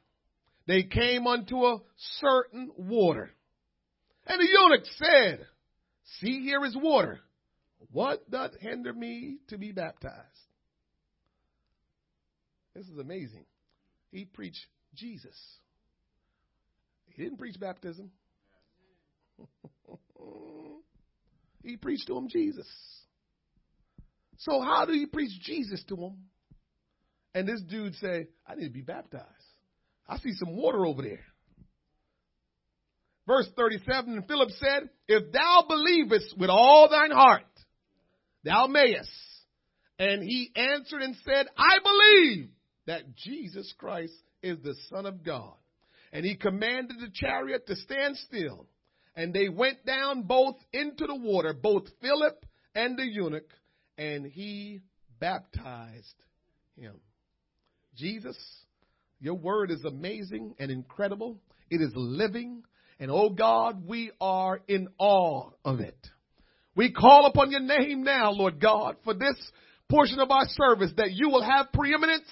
they 0.69 0.83
came 0.83 1.27
unto 1.27 1.65
a 1.65 1.81
certain 2.21 2.71
water. 2.77 3.31
And 4.27 4.39
the 4.39 4.47
eunuch 4.47 4.85
said, 4.99 5.47
See, 6.21 6.43
here 6.43 6.63
is 6.65 6.77
water. 6.77 7.21
What 7.91 8.31
doth 8.31 8.53
hinder 8.61 8.93
me 8.93 9.39
to 9.49 9.57
be 9.57 9.73
baptized? 9.73 10.15
This 12.75 12.87
is 12.87 12.99
amazing. 12.99 13.47
He 14.13 14.27
preached 14.27 14.67
Jesus. 14.95 15.35
He 17.07 17.23
didn't 17.23 17.39
preach 17.39 17.59
baptism. 17.59 18.11
he 21.63 21.79
preached 21.79 22.09
to 22.09 22.17
him 22.17 22.29
Jesus. 22.29 22.69
So 24.37 24.61
how 24.61 24.85
do 24.85 24.95
you 24.95 25.07
preach 25.07 25.33
Jesus 25.41 25.83
to 25.89 25.97
him? 25.97 26.17
And 27.35 27.49
this 27.49 27.63
dude 27.63 27.95
say, 27.97 28.29
I 28.47 28.55
need 28.55 28.67
to 28.67 28.71
be 28.71 28.83
baptized. 28.83 29.25
I 30.09 30.19
see 30.19 30.33
some 30.33 30.57
water 30.57 30.87
over 30.87 31.03
there. 31.03 31.25
Verse 33.27 33.49
37, 33.57 34.15
and 34.15 34.27
Philip 34.27 34.51
said, 34.59 34.89
If 35.07 35.33
thou 35.33 35.65
believest 35.69 36.35
with 36.39 36.49
all 36.49 36.89
thine 36.89 37.11
heart, 37.11 37.43
thou 38.43 38.67
mayest. 38.67 39.11
And 39.99 40.23
he 40.23 40.51
answered 40.57 41.03
and 41.03 41.15
said, 41.25 41.47
I 41.57 41.79
believe 41.83 42.49
that 42.87 43.15
Jesus 43.17 43.73
Christ 43.77 44.15
is 44.43 44.59
the 44.63 44.75
Son 44.89 45.05
of 45.05 45.23
God. 45.25 45.53
And 46.11 46.25
he 46.25 46.37
commanded 46.37 47.01
the 47.01 47.11
chariot 47.13 47.67
to 47.67 47.77
stand 47.77 48.17
still. 48.17 48.67
And 49.15 49.35
they 49.35 49.51
went 49.51 49.85
down 49.85 50.23
both 50.23 50.57
into 50.73 51.07
the 51.07 51.17
water, 51.17 51.53
both 51.53 51.83
Philip 52.01 52.47
and 52.75 52.97
the 52.97 53.05
eunuch, 53.05 53.51
and 53.99 54.25
he 54.25 54.81
baptized 55.21 56.15
him. 56.77 56.95
Jesus, 57.97 58.39
your 59.21 59.35
word 59.35 59.71
is 59.71 59.85
amazing 59.85 60.55
and 60.59 60.71
incredible. 60.71 61.39
It 61.71 61.81
is 61.81 61.93
living. 61.95 62.63
And 63.01 63.11
oh 63.11 63.31
God, 63.31 63.87
we 63.87 64.11
are 64.21 64.61
in 64.69 64.89
awe 64.99 65.51
of 65.65 65.81
it. 65.81 65.99
We 66.75 66.93
call 66.93 67.27
upon 67.27 67.51
your 67.51 67.61
name 67.61 68.05
now, 68.05 68.31
Lord 68.31 68.61
God, 68.61 68.97
for 69.05 69.15
this 69.15 69.37
portion 69.89 70.21
of 70.21 70.31
our 70.31 70.47
service 70.47 70.93
that 70.97 71.13
you 71.13 71.29
will 71.29 71.43
have 71.43 71.73
preeminence, 71.73 72.29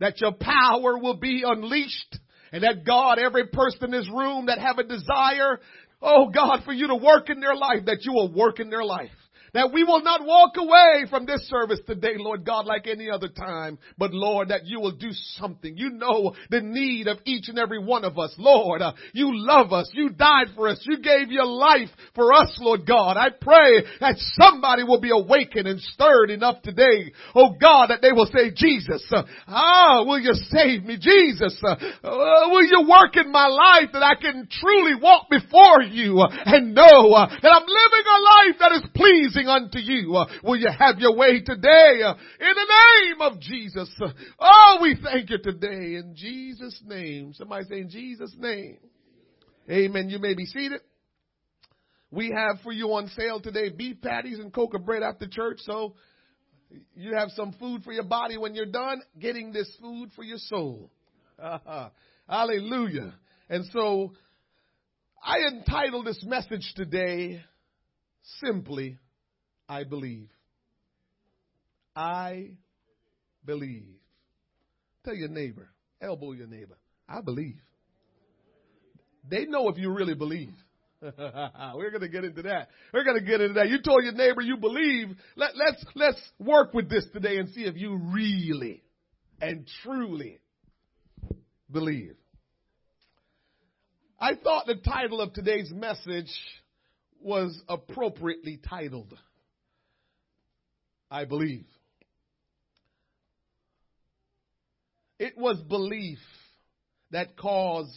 that 0.00 0.20
your 0.20 0.32
power 0.32 0.98
will 0.98 1.16
be 1.16 1.44
unleashed, 1.46 2.18
and 2.52 2.62
that 2.64 2.84
God, 2.84 3.18
every 3.18 3.46
person 3.46 3.84
in 3.84 3.90
this 3.92 4.08
room 4.08 4.46
that 4.46 4.58
have 4.58 4.78
a 4.78 4.84
desire, 4.84 5.60
oh 6.02 6.30
God, 6.34 6.62
for 6.64 6.72
you 6.72 6.88
to 6.88 6.96
work 6.96 7.30
in 7.30 7.40
their 7.40 7.54
life, 7.54 7.84
that 7.86 7.98
you 8.02 8.12
will 8.12 8.32
work 8.32 8.58
in 8.60 8.70
their 8.70 8.84
life. 8.84 9.10
That 9.56 9.72
we 9.72 9.84
will 9.84 10.02
not 10.02 10.22
walk 10.22 10.58
away 10.58 11.08
from 11.08 11.24
this 11.24 11.48
service 11.48 11.80
today, 11.86 12.16
Lord 12.18 12.44
God, 12.44 12.66
like 12.66 12.86
any 12.86 13.08
other 13.08 13.28
time. 13.28 13.78
But 13.96 14.12
Lord, 14.12 14.48
that 14.48 14.66
you 14.66 14.80
will 14.80 14.92
do 14.92 15.08
something. 15.38 15.78
You 15.78 15.92
know 15.92 16.34
the 16.50 16.60
need 16.60 17.08
of 17.08 17.20
each 17.24 17.48
and 17.48 17.58
every 17.58 17.82
one 17.82 18.04
of 18.04 18.18
us. 18.18 18.34
Lord, 18.36 18.82
uh, 18.82 18.92
you 19.14 19.30
love 19.32 19.72
us. 19.72 19.88
You 19.94 20.10
died 20.10 20.48
for 20.54 20.68
us. 20.68 20.84
You 20.86 20.98
gave 20.98 21.30
your 21.30 21.46
life 21.46 21.88
for 22.14 22.34
us, 22.34 22.54
Lord 22.60 22.86
God. 22.86 23.16
I 23.16 23.30
pray 23.30 23.82
that 24.00 24.16
somebody 24.38 24.82
will 24.82 25.00
be 25.00 25.08
awakened 25.10 25.66
and 25.66 25.80
stirred 25.80 26.28
enough 26.28 26.60
today. 26.60 27.14
Oh 27.34 27.54
God, 27.58 27.86
that 27.86 28.02
they 28.02 28.12
will 28.12 28.26
say, 28.26 28.52
Jesus, 28.54 29.10
uh, 29.10 29.22
ah, 29.48 30.04
will 30.04 30.20
you 30.20 30.34
save 30.50 30.84
me? 30.84 30.98
Jesus, 31.00 31.58
uh, 31.64 31.76
uh 32.04 32.48
will 32.50 32.62
you 32.62 32.86
work 32.86 33.16
in 33.16 33.32
my 33.32 33.46
life 33.46 33.88
that 33.94 34.02
I 34.02 34.20
can 34.20 34.48
truly 34.50 35.00
walk 35.00 35.30
before 35.30 35.80
you 35.80 36.20
and 36.44 36.74
know 36.74 37.14
uh, 37.16 37.26
that 37.40 37.52
I'm 37.56 37.64
living 37.64 38.04
a 38.04 38.20
life 38.20 38.56
that 38.60 38.72
is 38.72 38.84
pleasing 38.94 39.45
unto 39.48 39.78
you. 39.78 40.14
Uh, 40.16 40.26
will 40.42 40.56
you 40.56 40.68
have 40.78 40.98
your 40.98 41.16
way 41.16 41.40
today 41.40 42.02
uh, 42.04 42.14
in 42.14 42.54
the 42.54 42.74
name 42.74 43.20
of 43.20 43.40
Jesus? 43.40 43.90
Uh, 44.00 44.08
oh, 44.38 44.78
we 44.82 44.96
thank 45.02 45.30
you 45.30 45.38
today 45.38 45.96
in 45.96 46.14
Jesus' 46.16 46.80
name. 46.84 47.32
Somebody 47.34 47.64
say 47.64 47.80
in 47.80 47.90
Jesus' 47.90 48.34
name. 48.38 48.78
Amen. 49.70 50.08
You 50.08 50.18
may 50.18 50.34
be 50.34 50.46
seated. 50.46 50.80
We 52.10 52.32
have 52.36 52.60
for 52.62 52.72
you 52.72 52.92
on 52.92 53.08
sale 53.08 53.40
today 53.40 53.68
beef 53.70 54.00
patties 54.00 54.38
and 54.38 54.52
coco 54.52 54.78
bread 54.78 55.02
after 55.02 55.26
church. 55.26 55.58
So 55.60 55.94
you 56.94 57.14
have 57.14 57.30
some 57.30 57.52
food 57.58 57.82
for 57.82 57.92
your 57.92 58.04
body 58.04 58.38
when 58.38 58.54
you're 58.54 58.66
done 58.66 59.02
getting 59.18 59.52
this 59.52 59.70
food 59.80 60.10
for 60.14 60.22
your 60.22 60.38
soul. 60.38 60.90
Hallelujah. 62.28 63.14
And 63.48 63.64
so 63.72 64.12
I 65.22 65.38
entitled 65.52 66.06
this 66.06 66.22
message 66.24 66.72
today 66.76 67.42
simply 68.40 68.98
I 69.68 69.84
believe. 69.84 70.28
I 71.94 72.50
believe. 73.44 73.96
Tell 75.04 75.14
your 75.14 75.28
neighbor, 75.28 75.68
elbow 76.00 76.32
your 76.32 76.46
neighbor, 76.46 76.76
I 77.08 77.20
believe. 77.20 77.60
They 79.28 79.44
know 79.44 79.68
if 79.68 79.78
you 79.78 79.92
really 79.92 80.14
believe. 80.14 80.52
We're 81.00 81.90
going 81.90 82.00
to 82.00 82.08
get 82.08 82.24
into 82.24 82.42
that. 82.42 82.68
We're 82.92 83.04
going 83.04 83.18
to 83.18 83.24
get 83.24 83.40
into 83.40 83.54
that. 83.54 83.68
You 83.68 83.80
told 83.82 84.02
your 84.02 84.14
neighbor 84.14 84.40
you 84.40 84.56
believe. 84.56 85.08
Let, 85.36 85.56
let's, 85.56 85.84
let's 85.94 86.20
work 86.38 86.74
with 86.74 86.88
this 86.88 87.06
today 87.12 87.38
and 87.38 87.48
see 87.50 87.62
if 87.62 87.76
you 87.76 87.96
really 87.96 88.82
and 89.40 89.68
truly 89.82 90.38
believe. 91.70 92.16
I 94.18 94.34
thought 94.34 94.66
the 94.66 94.76
title 94.76 95.20
of 95.20 95.32
today's 95.34 95.70
message 95.72 96.32
was 97.20 97.60
appropriately 97.68 98.58
titled. 98.68 99.12
I 101.10 101.24
believe. 101.24 101.66
It 105.18 105.36
was 105.36 105.60
belief 105.62 106.18
that 107.10 107.36
caused 107.36 107.96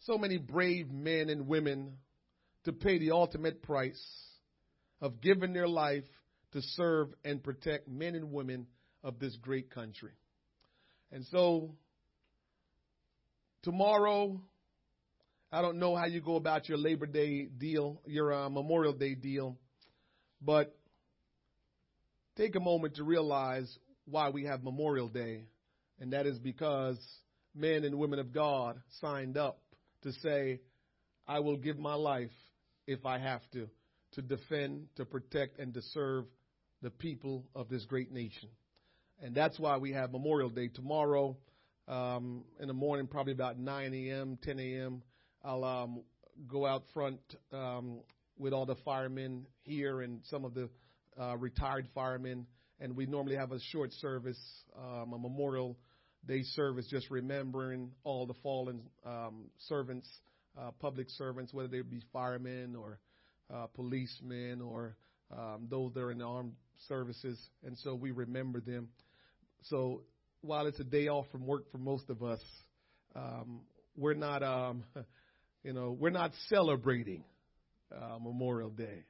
so 0.00 0.18
many 0.18 0.36
brave 0.38 0.90
men 0.90 1.28
and 1.28 1.46
women 1.46 1.96
to 2.64 2.72
pay 2.72 2.98
the 2.98 3.12
ultimate 3.12 3.62
price 3.62 4.02
of 5.00 5.20
giving 5.20 5.52
their 5.52 5.68
life 5.68 6.04
to 6.52 6.60
serve 6.60 7.08
and 7.24 7.42
protect 7.42 7.88
men 7.88 8.14
and 8.14 8.32
women 8.32 8.66
of 9.02 9.18
this 9.18 9.36
great 9.36 9.70
country. 9.70 10.12
And 11.12 11.24
so, 11.26 11.74
tomorrow, 13.62 14.40
I 15.52 15.62
don't 15.62 15.78
know 15.78 15.96
how 15.96 16.06
you 16.06 16.20
go 16.20 16.36
about 16.36 16.68
your 16.68 16.78
Labor 16.78 17.06
Day 17.06 17.46
deal, 17.46 18.02
your 18.06 18.32
uh, 18.32 18.48
Memorial 18.48 18.92
Day 18.92 19.14
deal, 19.14 19.56
but 20.40 20.76
take 22.36 22.56
a 22.56 22.60
moment 22.60 22.96
to 22.96 23.04
realize 23.04 23.78
why 24.06 24.30
we 24.30 24.44
have 24.44 24.62
Memorial 24.62 25.08
Day, 25.08 25.44
and 26.00 26.12
that 26.12 26.26
is 26.26 26.38
because 26.38 26.98
men 27.54 27.84
and 27.84 27.98
women 27.98 28.18
of 28.18 28.32
God 28.32 28.80
signed 29.00 29.36
up 29.36 29.60
to 30.02 30.12
say, 30.12 30.60
I 31.26 31.40
will 31.40 31.56
give 31.56 31.78
my 31.78 31.94
life 31.94 32.30
if 32.86 33.04
I 33.04 33.18
have 33.18 33.42
to, 33.52 33.68
to 34.12 34.22
defend, 34.22 34.86
to 34.96 35.04
protect, 35.04 35.58
and 35.58 35.74
to 35.74 35.82
serve 35.82 36.24
the 36.82 36.90
people 36.90 37.44
of 37.54 37.68
this 37.68 37.84
great 37.84 38.10
nation. 38.10 38.48
And 39.22 39.34
that's 39.34 39.58
why 39.58 39.76
we 39.76 39.92
have 39.92 40.12
Memorial 40.12 40.48
Day 40.48 40.68
tomorrow 40.68 41.36
um, 41.86 42.44
in 42.58 42.68
the 42.68 42.74
morning, 42.74 43.06
probably 43.06 43.32
about 43.32 43.58
9 43.58 43.94
a.m., 43.94 44.38
10 44.42 44.58
a.m. 44.58 45.02
I'll 45.44 45.64
um, 45.64 46.02
go 46.48 46.66
out 46.66 46.84
front 46.94 47.20
um, 47.52 48.00
with 48.38 48.52
all 48.52 48.64
the 48.64 48.76
firemen 48.76 49.46
here 49.62 50.00
and 50.00 50.20
some 50.30 50.44
of 50.44 50.54
the 50.54 50.70
uh, 51.18 51.36
retired 51.36 51.88
firemen, 51.94 52.46
and 52.80 52.96
we 52.96 53.06
normally 53.06 53.36
have 53.36 53.52
a 53.52 53.60
short 53.72 53.92
service, 53.94 54.38
um, 54.78 55.12
a 55.12 55.18
Memorial 55.18 55.76
Day 56.26 56.42
service, 56.42 56.86
just 56.90 57.10
remembering 57.10 57.90
all 58.04 58.26
the 58.26 58.34
fallen 58.42 58.82
um, 59.06 59.46
servants, 59.68 60.08
uh, 60.60 60.70
public 60.80 61.06
servants, 61.10 61.54
whether 61.54 61.68
they 61.68 61.80
be 61.80 62.02
firemen 62.12 62.76
or 62.76 62.98
uh, 63.52 63.66
policemen 63.74 64.60
or 64.60 64.96
um, 65.36 65.66
those 65.70 65.92
that 65.94 66.00
are 66.00 66.10
in 66.10 66.18
the 66.18 66.24
armed 66.24 66.52
services, 66.88 67.38
and 67.64 67.76
so 67.78 67.94
we 67.94 68.10
remember 68.10 68.60
them. 68.60 68.88
So 69.62 70.02
while 70.42 70.66
it's 70.66 70.80
a 70.80 70.84
day 70.84 71.08
off 71.08 71.26
from 71.30 71.46
work 71.46 71.70
for 71.70 71.78
most 71.78 72.08
of 72.10 72.22
us, 72.22 72.40
um, 73.14 73.60
we're 73.96 74.14
not, 74.14 74.42
um, 74.42 74.84
you 75.62 75.72
know, 75.72 75.96
we're 75.98 76.10
not 76.10 76.32
celebrating 76.48 77.24
uh, 77.94 78.18
Memorial 78.20 78.70
Day. 78.70 79.04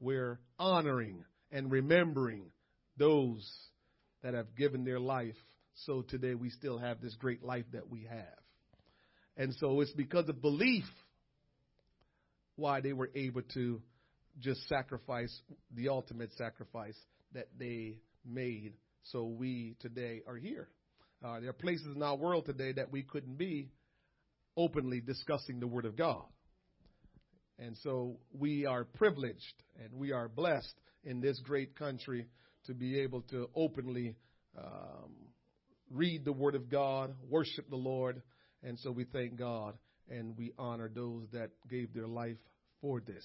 We're 0.00 0.38
honoring 0.58 1.24
and 1.50 1.70
remembering 1.70 2.50
those 2.96 3.48
that 4.22 4.34
have 4.34 4.54
given 4.56 4.84
their 4.84 5.00
life 5.00 5.36
so 5.86 6.02
today 6.02 6.34
we 6.34 6.50
still 6.50 6.78
have 6.78 7.00
this 7.00 7.14
great 7.14 7.42
life 7.42 7.64
that 7.72 7.88
we 7.88 8.04
have. 8.10 8.38
And 9.36 9.54
so 9.60 9.80
it's 9.80 9.92
because 9.92 10.28
of 10.28 10.42
belief 10.42 10.84
why 12.56 12.80
they 12.80 12.92
were 12.92 13.10
able 13.14 13.42
to 13.54 13.80
just 14.40 14.68
sacrifice 14.68 15.34
the 15.74 15.88
ultimate 15.88 16.30
sacrifice 16.36 16.96
that 17.32 17.46
they 17.58 17.98
made 18.26 18.74
so 19.04 19.24
we 19.24 19.76
today 19.80 20.22
are 20.26 20.36
here. 20.36 20.68
Uh, 21.24 21.40
there 21.40 21.50
are 21.50 21.54
places 21.54 21.86
in 21.94 22.02
our 22.02 22.16
world 22.16 22.46
today 22.46 22.72
that 22.72 22.92
we 22.92 23.02
couldn't 23.02 23.38
be 23.38 23.70
openly 24.56 25.00
discussing 25.00 25.60
the 25.60 25.66
Word 25.66 25.84
of 25.84 25.96
God. 25.96 26.24
And 27.58 27.76
so 27.82 28.18
we 28.32 28.66
are 28.66 28.84
privileged 28.84 29.62
and 29.82 29.92
we 29.92 30.12
are 30.12 30.28
blessed 30.28 30.74
in 31.04 31.20
this 31.20 31.40
great 31.44 31.76
country 31.76 32.26
to 32.66 32.74
be 32.74 33.00
able 33.00 33.22
to 33.22 33.48
openly 33.54 34.16
um, 34.56 35.12
read 35.90 36.24
the 36.24 36.32
Word 36.32 36.54
of 36.54 36.70
God, 36.70 37.14
worship 37.28 37.68
the 37.68 37.76
Lord. 37.76 38.22
And 38.62 38.78
so 38.78 38.90
we 38.90 39.04
thank 39.04 39.36
God 39.36 39.74
and 40.08 40.36
we 40.36 40.52
honor 40.58 40.90
those 40.92 41.26
that 41.32 41.50
gave 41.68 41.92
their 41.92 42.06
life 42.06 42.38
for 42.80 43.00
this. 43.00 43.24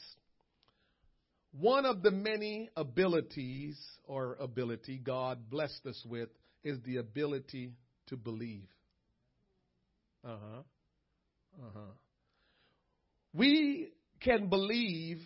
One 1.51 1.85
of 1.85 2.01
the 2.01 2.11
many 2.11 2.69
abilities 2.75 3.79
or 4.05 4.37
ability 4.39 4.97
God 4.97 5.49
blessed 5.51 5.85
us 5.87 6.03
with 6.07 6.29
is 6.63 6.79
the 6.85 6.97
ability 6.97 7.73
to 8.07 8.17
believe. 8.17 8.67
Uh 10.25 10.37
huh. 10.41 10.61
Uh 11.61 11.69
huh. 11.75 11.91
We 13.33 13.91
can 14.23 14.47
believe 14.47 15.19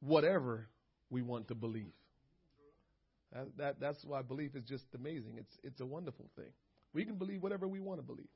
whatever 0.00 0.68
we 1.10 1.22
want 1.22 1.48
to 1.48 1.54
believe. 1.54 1.92
That, 3.32 3.46
that, 3.58 3.80
that's 3.80 4.04
why 4.04 4.22
belief 4.22 4.54
is 4.54 4.64
just 4.64 4.84
amazing. 4.94 5.36
It's, 5.38 5.58
it's 5.62 5.80
a 5.80 5.86
wonderful 5.86 6.26
thing. 6.36 6.50
We 6.92 7.04
can 7.04 7.16
believe 7.16 7.42
whatever 7.42 7.66
we 7.66 7.80
want 7.80 8.00
to 8.00 8.06
believe. 8.06 8.28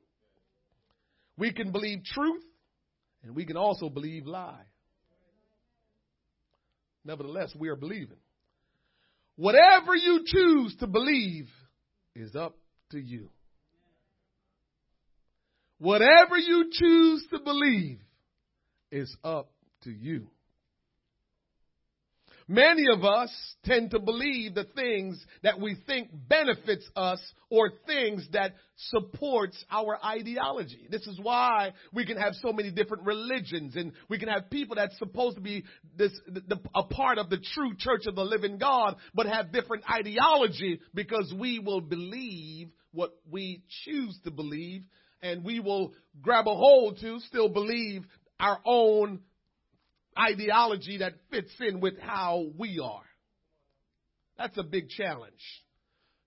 We 1.37 1.53
can 1.53 1.71
believe 1.71 2.03
truth, 2.05 2.43
and 3.23 3.37
we 3.37 3.45
can 3.45 3.57
also 3.57 3.89
believe 3.89 4.27
lie. 4.27 4.65
Nevertheless, 7.05 7.55
we 7.57 7.69
are 7.69 7.77
believing. 7.77 8.19
Whatever 9.37 9.95
you 9.95 10.25
choose 10.27 10.75
to 10.81 10.89
believe 10.89 11.49
is 12.17 12.35
up 12.35 12.57
to 12.91 12.99
you. 12.99 13.31
Whatever 15.79 16.37
you 16.37 16.71
choose 16.73 17.25
to 17.31 17.39
believe 17.39 18.01
is 18.91 19.15
up 19.25 19.51
to 19.83 19.91
you. 19.91 20.29
Many 22.51 22.87
of 22.91 23.05
us 23.05 23.31
tend 23.67 23.91
to 23.91 23.99
believe 23.99 24.55
the 24.55 24.65
things 24.65 25.23
that 25.43 25.61
we 25.61 25.77
think 25.87 26.09
benefits 26.29 26.89
us 26.97 27.21
or 27.51 27.71
things 27.87 28.27
that 28.33 28.55
supports 28.77 29.63
our 29.71 29.99
ideology. 30.03 30.89
This 30.91 31.07
is 31.07 31.21
why 31.21 31.75
we 31.93 32.07
can 32.07 32.17
have 32.17 32.33
so 32.37 32.55
many 32.55 32.71
different 32.71 33.05
religions 33.05 33.77
and 33.77 33.93
we 34.09 34.19
can 34.19 34.31
have 34.31 34.49
people 34.49 34.77
that's 34.77 34.97
supposed 34.97 35.37
to 35.37 35.43
be 35.43 35.65
this, 35.99 36.13
the, 36.27 36.59
a 36.75 36.85
part 36.85 37.19
of 37.19 37.29
the 37.29 37.37
true 37.53 37.77
church 37.77 38.07
of 38.07 38.15
the 38.15 38.25
living 38.25 38.57
God, 38.57 38.97
but 39.15 39.27
have 39.27 39.53
different 39.53 39.85
ideology 39.91 40.81
because 40.95 41.31
we 41.39 41.59
will 41.59 41.83
believe 41.83 42.71
what 42.93 43.11
we 43.31 43.63
choose 43.85 44.19
to 44.25 44.31
believe 44.31 44.85
and 45.21 45.45
we 45.45 45.61
will 45.61 45.93
grab 46.23 46.47
a 46.47 46.55
hold 46.55 46.99
to 47.01 47.21
still 47.21 47.51
believe 47.51 48.05
our 48.41 48.61
own 48.65 49.21
ideology 50.19 50.99
that 50.99 51.15
fits 51.31 51.53
in 51.61 51.81
with 51.81 51.99
how 51.99 52.47
we 52.57 52.81
are. 52.83 53.03
That's 54.37 54.57
a 54.59 54.63
big 54.63 54.89
challenge 54.89 55.33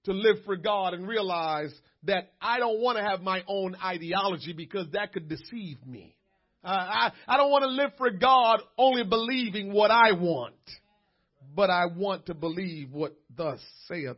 to 0.06 0.13
live 0.13 0.38
for 0.46 0.56
God 0.56 0.94
and 0.94 1.08
realize 1.08 1.74
that 2.03 2.32
I 2.41 2.60
don't 2.60 2.80
want 2.80 2.98
to 2.98 3.03
have 3.03 3.22
my 3.22 3.44
own 3.48 3.75
ideology 3.75 4.53
because 4.53 4.88
that 4.94 5.13
could 5.13 5.30
deceive 5.30 5.86
me. 5.86 6.15
Uh, 6.63 6.68
I, 6.68 7.12
I 7.27 7.38
don't 7.38 7.51
want 7.51 7.63
to 7.63 7.70
live 7.70 7.91
for 7.98 8.12
God 8.12 8.62
only 8.77 9.03
believing 9.03 9.72
what 9.72 9.91
I 9.91 10.12
want, 10.13 10.56
but 11.56 11.70
I 11.70 11.86
want 11.96 12.27
to 12.27 12.34
believe 12.34 12.91
what 12.91 13.15
thus 13.36 13.60
saith. 13.88 14.18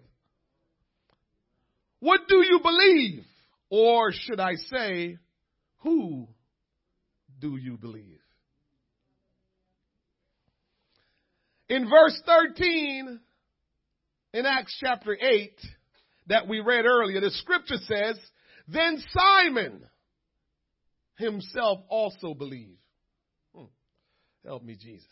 What 1.99 2.21
do 2.27 2.37
you 2.37 2.59
believe? 2.61 3.23
Or 3.69 4.11
should 4.11 4.39
I 4.39 4.55
say, 4.55 5.17
who 5.77 6.27
do 7.43 7.57
you 7.57 7.77
believe? 7.77 8.21
In 11.67 11.89
verse 11.89 12.19
13, 12.25 13.19
in 14.33 14.45
Acts 14.45 14.77
chapter 14.79 15.17
8, 15.19 15.51
that 16.27 16.47
we 16.47 16.61
read 16.61 16.85
earlier, 16.85 17.19
the 17.19 17.31
scripture 17.31 17.75
says, 17.85 18.17
Then 18.69 19.03
Simon 19.09 19.83
himself 21.17 21.79
also 21.89 22.33
believed. 22.33 22.79
Hmm. 23.53 23.65
Help 24.45 24.63
me, 24.63 24.77
Jesus. 24.79 25.05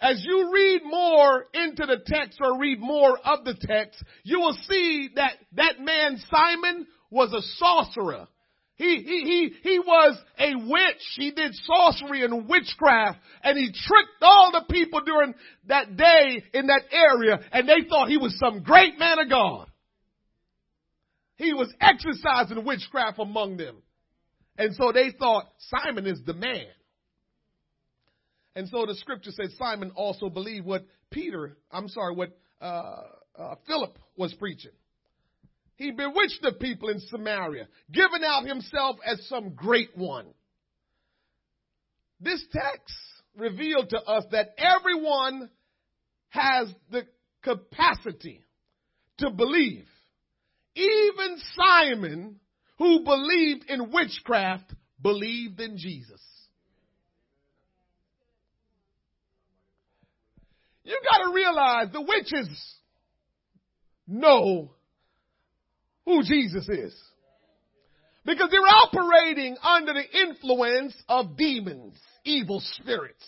As 0.00 0.22
you 0.24 0.52
read 0.54 0.82
more 0.84 1.46
into 1.54 1.86
the 1.86 1.98
text 2.06 2.38
or 2.40 2.60
read 2.60 2.78
more 2.78 3.18
of 3.24 3.44
the 3.44 3.56
text, 3.60 4.00
you 4.22 4.38
will 4.38 4.56
see 4.68 5.08
that 5.16 5.32
that 5.54 5.80
man 5.80 6.18
Simon 6.30 6.86
was 7.10 7.32
a 7.32 7.42
sorcerer. 7.56 8.28
He, 8.78 9.02
he, 9.02 9.24
he, 9.24 9.70
he 9.70 9.78
was 9.80 10.16
a 10.38 10.54
witch. 10.54 11.02
He 11.16 11.32
did 11.32 11.52
sorcery 11.64 12.24
and 12.24 12.48
witchcraft 12.48 13.18
and 13.42 13.58
he 13.58 13.66
tricked 13.66 14.22
all 14.22 14.52
the 14.52 14.72
people 14.72 15.00
during 15.04 15.34
that 15.66 15.96
day 15.96 16.44
in 16.54 16.68
that 16.68 16.82
area 16.92 17.40
and 17.50 17.68
they 17.68 17.88
thought 17.88 18.08
he 18.08 18.18
was 18.18 18.38
some 18.38 18.62
great 18.62 18.96
man 18.96 19.18
of 19.18 19.28
God. 19.28 19.68
He 21.34 21.52
was 21.52 21.72
exercising 21.80 22.64
witchcraft 22.64 23.18
among 23.18 23.56
them. 23.56 23.82
And 24.56 24.74
so 24.76 24.92
they 24.92 25.10
thought 25.10 25.46
Simon 25.70 26.06
is 26.06 26.20
the 26.24 26.34
man. 26.34 26.66
And 28.54 28.68
so 28.68 28.86
the 28.86 28.94
scripture 28.94 29.30
says 29.32 29.54
Simon 29.58 29.90
also 29.96 30.30
believed 30.30 30.66
what 30.66 30.84
Peter, 31.10 31.56
I'm 31.72 31.88
sorry, 31.88 32.14
what 32.14 32.30
uh, 32.60 33.02
uh, 33.36 33.54
Philip 33.66 33.98
was 34.16 34.34
preaching. 34.34 34.72
He 35.78 35.92
bewitched 35.92 36.42
the 36.42 36.52
people 36.52 36.88
in 36.88 36.98
Samaria, 36.98 37.68
giving 37.92 38.24
out 38.26 38.44
himself 38.44 38.96
as 39.06 39.24
some 39.28 39.54
great 39.54 39.96
one. 39.96 40.26
This 42.20 42.44
text 42.52 42.96
revealed 43.36 43.90
to 43.90 44.02
us 44.02 44.24
that 44.32 44.56
everyone 44.58 45.48
has 46.30 46.68
the 46.90 47.06
capacity 47.44 48.44
to 49.18 49.30
believe. 49.30 49.86
Even 50.74 51.38
Simon, 51.54 52.40
who 52.78 53.04
believed 53.04 53.70
in 53.70 53.92
witchcraft, 53.92 54.74
believed 55.00 55.60
in 55.60 55.78
Jesus. 55.78 56.20
You 60.82 60.98
gotta 61.08 61.32
realize 61.32 61.92
the 61.92 62.02
witches 62.02 62.48
know 64.08 64.72
who 66.08 66.22
Jesus 66.22 66.66
is. 66.70 66.94
Because 68.24 68.48
they're 68.50 68.60
operating 68.60 69.56
under 69.62 69.92
the 69.92 70.20
influence 70.20 70.94
of 71.08 71.36
demons, 71.36 71.98
evil 72.24 72.62
spirits. 72.80 73.24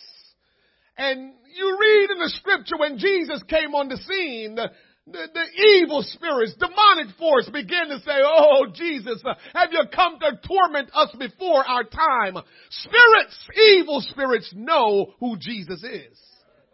And 0.97 1.33
you 1.55 1.77
read 1.79 2.09
in 2.11 2.19
the 2.19 2.33
scripture 2.37 2.77
when 2.77 2.97
Jesus 2.97 3.41
came 3.47 3.75
on 3.75 3.87
the 3.87 3.97
scene, 3.97 4.55
the, 4.55 4.69
the, 5.07 5.27
the 5.33 5.63
evil 5.79 6.03
spirits, 6.03 6.55
demonic 6.59 7.15
force 7.17 7.49
began 7.49 7.87
to 7.89 7.99
say, 7.99 8.19
Oh, 8.23 8.67
Jesus, 8.73 9.21
have 9.53 9.69
you 9.71 9.83
come 9.93 10.17
to 10.19 10.39
torment 10.47 10.89
us 10.93 11.15
before 11.17 11.63
our 11.65 11.83
time? 11.83 12.43
Spirits, 12.69 13.49
evil 13.77 14.01
spirits 14.01 14.51
know 14.55 15.13
who 15.19 15.37
Jesus 15.37 15.83
is. 15.83 16.19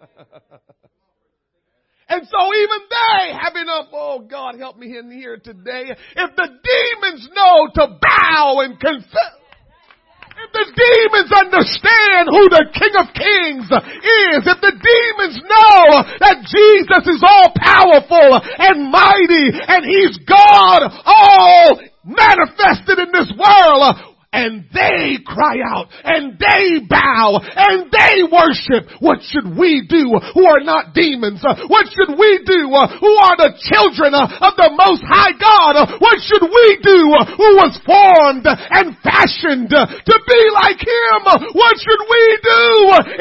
And 2.10 2.24
so 2.24 2.40
even 2.56 2.80
they 2.88 3.36
have 3.36 3.56
enough, 3.56 3.88
oh 3.92 4.20
God 4.20 4.56
help 4.58 4.78
me 4.78 4.98
in 4.98 5.12
here 5.12 5.38
today. 5.38 5.92
If 6.16 6.36
the 6.36 6.48
demons 6.48 7.30
know 7.36 7.68
to 7.76 8.00
bow 8.00 8.62
and 8.64 8.80
confess, 8.80 9.36
if 10.38 10.52
the 10.54 10.68
demons 10.70 11.32
understand 11.34 12.30
who 12.30 12.46
the 12.48 12.66
King 12.72 12.94
of 13.02 13.08
Kings 13.12 13.68
is, 13.68 14.40
if 14.46 14.60
the 14.62 14.76
demons 14.78 15.38
know 15.42 15.84
that 16.22 16.46
Jesus 16.46 17.04
is 17.10 17.22
all 17.26 17.52
powerful 17.58 18.40
and 18.62 18.88
mighty 18.88 19.50
and 19.68 19.84
He's 19.84 20.16
God 20.24 20.88
all 21.04 21.82
manifested 22.06 23.00
in 23.02 23.12
this 23.12 23.34
world, 23.36 24.17
and 24.38 24.70
they 24.70 25.18
cry 25.26 25.58
out 25.66 25.90
and 26.06 26.38
they 26.38 26.86
bow 26.86 27.42
and 27.42 27.90
they 27.90 28.22
worship. 28.30 28.86
What 29.02 29.26
should 29.26 29.58
we 29.58 29.90
do 29.90 30.14
who 30.34 30.46
are 30.46 30.62
not 30.62 30.94
demons? 30.94 31.42
What 31.42 31.90
should 31.90 32.14
we 32.14 32.46
do 32.46 32.70
who 33.02 33.14
are 33.18 33.38
the 33.42 33.58
children 33.66 34.14
of 34.14 34.54
the 34.54 34.70
most 34.78 35.02
high 35.10 35.34
God? 35.34 35.98
What 35.98 36.22
should 36.22 36.46
we 36.46 36.68
do 36.86 37.18
who 37.34 37.50
was 37.58 37.74
formed 37.82 38.46
and 38.46 38.94
fashioned 39.02 39.74
to 39.74 40.16
be 40.22 40.42
like 40.54 40.80
him? 40.86 41.22
What 41.58 41.76
should 41.82 42.04
we 42.06 42.24
do 42.46 42.64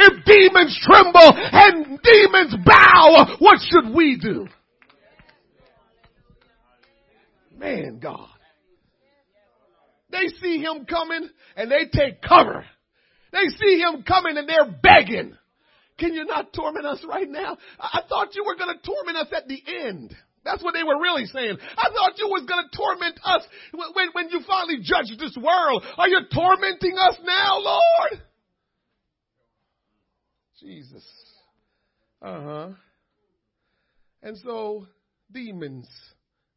if 0.04 0.12
demons 0.28 0.76
tremble 0.84 1.32
and 1.32 1.98
demons 2.02 2.54
bow? 2.64 3.36
What 3.38 3.58
should 3.64 3.94
we 3.94 4.18
do? 4.20 4.46
Man, 7.56 7.98
God. 8.02 8.35
They 10.10 10.28
see 10.40 10.58
him 10.58 10.86
coming 10.86 11.28
and 11.56 11.70
they 11.70 11.86
take 11.92 12.22
cover. 12.22 12.64
They 13.32 13.48
see 13.58 13.78
him 13.78 14.02
coming 14.02 14.36
and 14.36 14.48
they're 14.48 14.78
begging. 14.82 15.36
Can 15.98 16.14
you 16.14 16.24
not 16.24 16.52
torment 16.52 16.86
us 16.86 17.04
right 17.08 17.28
now? 17.28 17.56
I 17.80 18.02
thought 18.08 18.34
you 18.34 18.44
were 18.44 18.56
going 18.56 18.76
to 18.76 18.82
torment 18.86 19.16
us 19.16 19.28
at 19.34 19.48
the 19.48 19.60
end. 19.84 20.14
That's 20.44 20.62
what 20.62 20.74
they 20.74 20.84
were 20.84 21.00
really 21.00 21.26
saying. 21.26 21.58
I 21.76 21.88
thought 21.90 22.18
you 22.18 22.28
was 22.28 22.46
going 22.46 22.64
to 22.64 22.76
torment 22.76 23.18
us 23.24 23.42
when, 23.72 24.08
when 24.12 24.28
you 24.30 24.40
finally 24.46 24.78
judge 24.80 25.16
this 25.18 25.36
world. 25.36 25.84
Are 25.98 26.08
you 26.08 26.20
tormenting 26.32 26.96
us 26.98 27.16
now, 27.24 27.58
Lord? 27.58 28.22
Jesus. 30.60 31.04
Uh 32.22 32.40
huh. 32.42 32.68
And 34.22 34.36
so 34.38 34.86
demons 35.32 35.88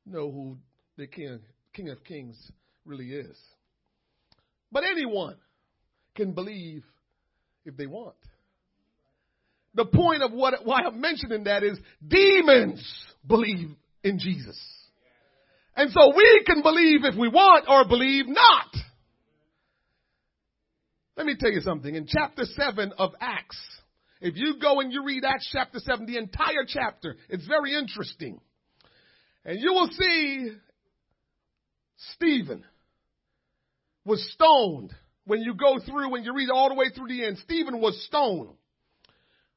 know 0.05 0.31
who 0.31 0.57
the 0.97 1.07
King, 1.07 1.39
King 1.73 1.89
of 1.89 2.03
Kings 2.03 2.51
really 2.89 3.11
is. 3.11 3.37
But 4.71 4.83
anyone 4.83 5.37
can 6.15 6.33
believe 6.33 6.83
if 7.63 7.77
they 7.77 7.85
want. 7.85 8.15
The 9.75 9.85
point 9.85 10.23
of 10.23 10.31
what 10.31 10.65
why 10.65 10.81
I'm 10.85 10.99
mentioning 10.99 11.43
that 11.45 11.63
is 11.63 11.77
demons 12.05 12.83
believe 13.25 13.69
in 14.03 14.17
Jesus. 14.19 14.59
And 15.75 15.91
so 15.91 16.13
we 16.15 16.43
can 16.45 16.61
believe 16.61 17.05
if 17.05 17.15
we 17.15 17.29
want 17.29 17.65
or 17.69 17.87
believe 17.87 18.25
not. 18.27 18.75
Let 21.15 21.25
me 21.25 21.35
tell 21.39 21.51
you 21.51 21.61
something. 21.61 21.93
In 21.93 22.07
chapter 22.07 22.43
7 22.43 22.93
of 22.97 23.11
Acts, 23.21 23.57
if 24.21 24.35
you 24.35 24.55
go 24.59 24.79
and 24.79 24.91
you 24.91 25.05
read 25.05 25.23
Acts 25.23 25.47
chapter 25.51 25.79
7, 25.79 26.05
the 26.05 26.17
entire 26.17 26.65
chapter, 26.67 27.15
it's 27.29 27.45
very 27.45 27.75
interesting. 27.75 28.39
And 29.45 29.59
you 29.61 29.73
will 29.73 29.89
see 29.91 30.51
Stephen 32.15 32.63
was 34.09 34.27
stoned. 34.33 34.93
When 35.25 35.41
you 35.41 35.53
go 35.53 35.79
through, 35.79 36.09
when 36.11 36.23
you 36.23 36.33
read 36.33 36.49
all 36.49 36.69
the 36.69 36.75
way 36.75 36.87
through 36.89 37.07
the 37.07 37.23
end, 37.23 37.37
Stephen 37.43 37.79
was 37.79 38.03
stoned. 38.07 38.49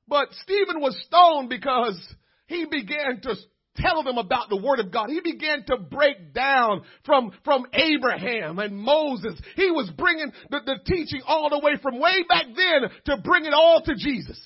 But 0.07 0.29
Stephen 0.43 0.81
was 0.81 0.95
stoned 1.07 1.49
because 1.49 1.99
he 2.47 2.67
began 2.67 3.21
to 3.23 3.35
tell 3.77 4.03
them 4.03 4.19
about 4.19 4.51
the 4.51 4.61
word 4.61 4.81
of 4.81 4.93
God. 4.93 5.09
He 5.09 5.21
began 5.21 5.65
to 5.69 5.79
break 5.79 6.35
down 6.35 6.83
from, 7.07 7.33
from 7.45 7.65
Abraham 7.73 8.59
and 8.59 8.77
Moses. 8.77 9.41
He 9.57 9.71
was 9.71 9.91
bringing 9.97 10.31
the, 10.51 10.61
the 10.67 10.79
teaching 10.85 11.23
all 11.27 11.49
the 11.49 11.59
way 11.59 11.73
from 11.83 11.99
way 11.99 12.23
back 12.29 12.45
then 12.55 12.91
to 13.07 13.23
bring 13.23 13.47
it 13.47 13.55
all 13.55 13.81
to 13.83 13.95
Jesus. 13.97 14.39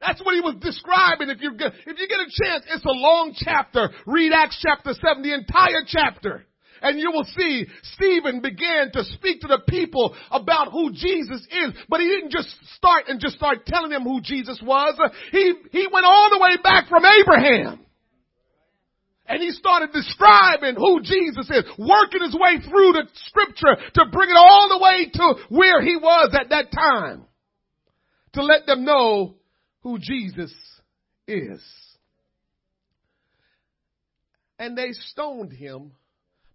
That's 0.00 0.22
what 0.22 0.34
he 0.34 0.40
was 0.40 0.56
describing. 0.60 1.30
If 1.30 1.40
you 1.40 1.56
get, 1.56 1.72
if 1.86 1.98
you 1.98 2.06
get 2.06 2.20
a 2.20 2.30
chance, 2.30 2.64
it's 2.68 2.84
a 2.84 2.92
long 2.92 3.34
chapter. 3.36 3.90
Read 4.06 4.32
Acts 4.32 4.62
chapter 4.62 4.92
7, 4.92 5.22
the 5.22 5.34
entire 5.34 5.82
chapter. 5.86 6.46
And 6.84 7.00
you 7.00 7.10
will 7.12 7.24
see 7.24 7.66
Stephen 7.94 8.42
began 8.42 8.92
to 8.92 9.04
speak 9.04 9.40
to 9.40 9.48
the 9.48 9.62
people 9.66 10.14
about 10.30 10.70
who 10.70 10.92
Jesus 10.92 11.40
is. 11.40 11.72
But 11.88 12.00
he 12.00 12.08
didn't 12.08 12.30
just 12.30 12.54
start 12.76 13.04
and 13.08 13.18
just 13.18 13.36
start 13.36 13.64
telling 13.64 13.90
them 13.90 14.02
who 14.02 14.20
Jesus 14.20 14.60
was. 14.62 14.94
He, 15.32 15.54
he 15.72 15.88
went 15.90 16.04
all 16.04 16.28
the 16.28 16.38
way 16.38 16.58
back 16.62 16.90
from 16.90 17.04
Abraham. 17.06 17.80
And 19.26 19.42
he 19.42 19.52
started 19.52 19.92
describing 19.94 20.74
who 20.76 21.00
Jesus 21.00 21.48
is, 21.48 21.64
working 21.78 22.20
his 22.20 22.34
way 22.34 22.60
through 22.60 22.92
the 22.92 23.08
scripture 23.28 23.76
to 23.94 24.04
bring 24.12 24.28
it 24.28 24.36
all 24.36 24.68
the 24.68 24.84
way 24.84 25.08
to 25.10 25.34
where 25.48 25.82
he 25.82 25.96
was 25.96 26.36
at 26.38 26.50
that 26.50 26.70
time. 26.70 27.24
To 28.34 28.42
let 28.42 28.66
them 28.66 28.84
know 28.84 29.36
who 29.80 29.98
Jesus 29.98 30.52
is. 31.26 31.62
And 34.58 34.76
they 34.76 34.92
stoned 34.92 35.52
him 35.54 35.92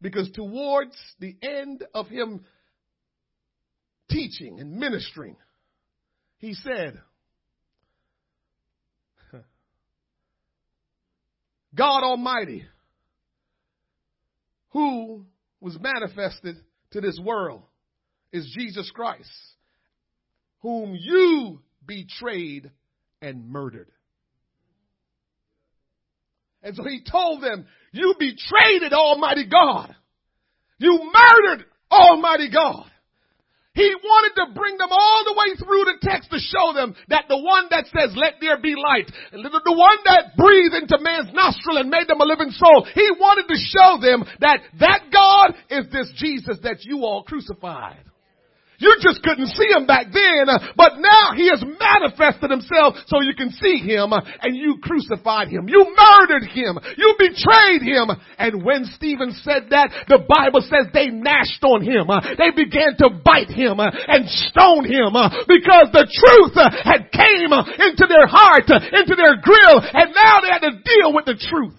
because 0.01 0.29
towards 0.31 0.95
the 1.19 1.35
end 1.41 1.83
of 1.93 2.07
him 2.07 2.45
teaching 4.09 4.59
and 4.59 4.77
ministering, 4.77 5.35
he 6.37 6.53
said, 6.53 6.99
God 11.75 12.03
Almighty, 12.03 12.65
who 14.69 15.25
was 15.59 15.77
manifested 15.79 16.55
to 16.91 17.01
this 17.01 17.19
world, 17.21 17.63
is 18.31 18.49
Jesus 18.57 18.89
Christ, 18.93 19.29
whom 20.61 20.95
you 20.97 21.59
betrayed 21.85 22.71
and 23.21 23.49
murdered. 23.49 23.89
And 26.61 26.75
so 26.75 26.83
he 26.83 27.01
told 27.09 27.41
them, 27.41 27.65
you 27.91 28.15
betrayed 28.17 28.91
Almighty 28.93 29.47
God. 29.49 29.95
You 30.77 31.11
murdered 31.11 31.65
Almighty 31.91 32.49
God. 32.51 32.85
He 33.75 33.95
wanted 34.03 34.35
to 34.35 34.59
bring 34.59 34.77
them 34.77 34.89
all 34.91 35.23
the 35.23 35.37
way 35.37 35.55
through 35.55 35.85
the 35.85 35.97
text 36.01 36.31
to 36.31 36.39
show 36.39 36.73
them 36.73 36.95
that 37.07 37.25
the 37.29 37.37
one 37.37 37.67
that 37.69 37.85
says, 37.85 38.11
let 38.17 38.33
there 38.41 38.59
be 38.59 38.75
light, 38.75 39.09
the 39.31 39.71
one 39.71 39.97
that 40.05 40.35
breathed 40.35 40.75
into 40.75 40.97
man's 40.99 41.31
nostril 41.33 41.77
and 41.77 41.89
made 41.89 42.07
them 42.07 42.19
a 42.19 42.25
living 42.25 42.51
soul, 42.51 42.85
he 42.93 43.07
wanted 43.19 43.47
to 43.47 43.55
show 43.55 44.01
them 44.01 44.25
that 44.41 44.59
that 44.79 45.03
God 45.13 45.53
is 45.69 45.85
this 45.93 46.11
Jesus 46.15 46.57
that 46.63 46.83
you 46.83 47.03
all 47.03 47.23
crucified. 47.23 48.08
You 48.79 48.95
just 49.03 49.21
couldn't 49.23 49.51
see 49.51 49.67
him 49.67 49.85
back 49.85 50.07
then, 50.11 50.47
uh, 50.47 50.71
but 50.75 50.97
now 50.97 51.35
he 51.35 51.51
has 51.51 51.59
manifested 51.59 52.49
himself 52.49 52.95
so 53.07 53.19
you 53.19 53.35
can 53.35 53.51
see 53.51 53.77
him 53.77 54.13
uh, 54.13 54.23
and 54.41 54.55
you 54.55 54.79
crucified 54.81 55.49
him. 55.49 55.67
You 55.67 55.83
murdered 55.91 56.47
him. 56.47 56.79
You 56.95 57.15
betrayed 57.19 57.83
him. 57.83 58.07
And 58.39 58.63
when 58.63 58.85
Stephen 58.95 59.35
said 59.43 59.69
that, 59.71 59.91
the 60.07 60.23
Bible 60.23 60.63
says 60.63 60.87
they 60.93 61.11
gnashed 61.11 61.63
on 61.63 61.83
him. 61.83 62.09
Uh, 62.09 62.23
they 62.39 62.55
began 62.55 62.95
to 63.03 63.19
bite 63.19 63.51
him 63.51 63.83
and 63.83 64.23
stone 64.47 64.87
him 64.87 65.11
because 65.43 65.91
the 65.91 66.07
truth 66.07 66.55
had 66.55 67.11
came 67.11 67.51
into 67.51 68.07
their 68.07 68.31
heart, 68.31 68.71
into 68.71 69.15
their 69.19 69.43
grill, 69.43 69.83
and 69.83 70.15
now 70.15 70.39
they 70.39 70.49
had 70.49 70.63
to 70.63 70.79
deal 70.79 71.11
with 71.13 71.25
the 71.25 71.35
truth 71.35 71.75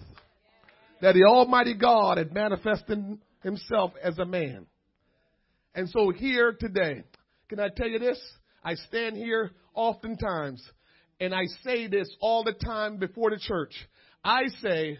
that 1.01 1.13
the 1.13 1.23
Almighty 1.25 1.73
God 1.73 2.19
had 2.19 2.31
manifested 2.31 3.17
himself 3.41 3.93
as 4.03 4.19
a 4.19 4.25
man. 4.25 4.67
And 5.73 5.89
so 5.89 6.11
here 6.11 6.55
today, 6.59 7.03
can 7.49 7.59
I 7.59 7.69
tell 7.75 7.87
you 7.87 7.99
this? 7.99 8.19
I 8.63 8.75
stand 8.75 9.17
here 9.17 9.51
oftentimes 9.73 10.61
and 11.19 11.33
I 11.33 11.43
say 11.63 11.87
this 11.87 12.09
all 12.19 12.43
the 12.43 12.53
time 12.53 12.97
before 12.97 13.29
the 13.29 13.39
church. 13.39 13.73
I 14.23 14.43
say, 14.61 14.97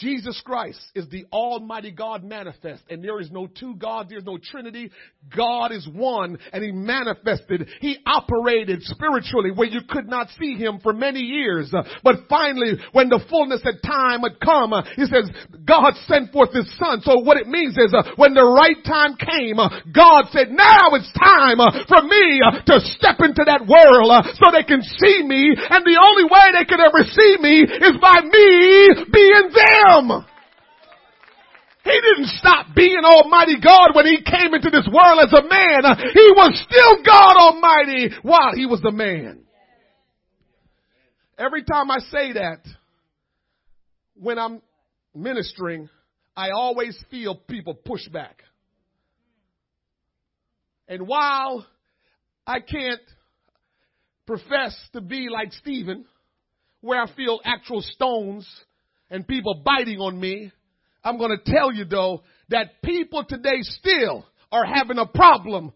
Jesus 0.00 0.40
Christ 0.44 0.80
is 0.94 1.06
the 1.10 1.26
Almighty 1.30 1.90
God 1.90 2.24
manifest, 2.24 2.82
and 2.88 3.04
there 3.04 3.20
is 3.20 3.30
no 3.30 3.46
two 3.46 3.74
gods, 3.76 4.08
there's 4.08 4.24
no 4.24 4.38
Trinity. 4.38 4.90
God 5.36 5.72
is 5.72 5.86
one, 5.92 6.38
and 6.52 6.64
He 6.64 6.72
manifested. 6.72 7.68
He 7.80 7.98
operated 8.06 8.82
spiritually 8.82 9.50
where 9.54 9.68
you 9.68 9.80
could 9.86 10.08
not 10.08 10.28
see 10.40 10.54
Him 10.54 10.80
for 10.82 10.94
many 10.94 11.20
years. 11.20 11.70
But 12.02 12.16
finally, 12.30 12.80
when 12.92 13.10
the 13.10 13.20
fullness 13.28 13.60
of 13.64 13.82
time 13.84 14.22
had 14.22 14.40
come, 14.40 14.72
He 14.96 15.04
says, 15.04 15.28
God 15.68 15.92
sent 16.08 16.32
forth 16.32 16.54
His 16.54 16.66
Son. 16.78 17.02
So 17.04 17.20
what 17.20 17.36
it 17.36 17.46
means 17.46 17.76
is, 17.76 17.92
when 18.16 18.32
the 18.32 18.44
right 18.44 18.80
time 18.88 19.20
came, 19.20 19.60
God 19.92 20.32
said, 20.32 20.48
now 20.48 20.96
it's 20.96 21.12
time 21.12 21.60
for 21.84 22.00
me 22.08 22.40
to 22.72 22.80
step 22.96 23.20
into 23.20 23.44
that 23.44 23.68
world 23.68 24.08
so 24.40 24.48
they 24.48 24.64
can 24.64 24.80
see 24.80 25.20
me, 25.28 25.52
and 25.52 25.84
the 25.84 26.00
only 26.00 26.24
way 26.24 26.56
they 26.56 26.64
can 26.64 26.80
ever 26.80 27.04
see 27.04 27.36
me 27.44 27.68
is 27.68 28.00
by 28.00 28.24
me 28.24 29.04
being 29.12 29.52
there 29.52 29.89
him. 29.98 30.24
He 31.82 31.90
didn't 31.90 32.28
stop 32.38 32.66
being 32.76 33.00
Almighty 33.04 33.58
God 33.60 33.94
when 33.94 34.06
He 34.06 34.18
came 34.22 34.54
into 34.54 34.70
this 34.70 34.86
world 34.92 35.18
as 35.22 35.32
a 35.32 35.42
man. 35.42 35.96
He 36.12 36.30
was 36.36 36.66
still 36.68 37.02
God 37.04 37.36
Almighty 37.36 38.14
while 38.22 38.52
He 38.54 38.66
was 38.66 38.82
a 38.86 38.92
man. 38.92 39.44
Every 41.38 41.64
time 41.64 41.90
I 41.90 42.00
say 42.10 42.34
that, 42.34 42.60
when 44.14 44.38
I'm 44.38 44.60
ministering, 45.14 45.88
I 46.36 46.50
always 46.50 47.02
feel 47.10 47.34
people 47.34 47.74
push 47.74 48.06
back. 48.08 48.42
And 50.86 51.06
while 51.06 51.66
I 52.46 52.60
can't 52.60 53.00
profess 54.26 54.76
to 54.92 55.00
be 55.00 55.28
like 55.30 55.52
Stephen, 55.54 56.04
where 56.82 57.00
I 57.00 57.10
feel 57.14 57.40
actual 57.44 57.80
stones 57.80 58.46
and 59.10 59.26
people 59.26 59.62
biting 59.64 59.98
on 59.98 60.18
me. 60.18 60.52
I'm 61.02 61.18
going 61.18 61.36
to 61.36 61.52
tell 61.52 61.72
you 61.72 61.84
though 61.84 62.22
that 62.48 62.82
people 62.82 63.24
today 63.24 63.60
still 63.62 64.26
are 64.52 64.64
having 64.64 64.98
a 64.98 65.06
problem 65.06 65.72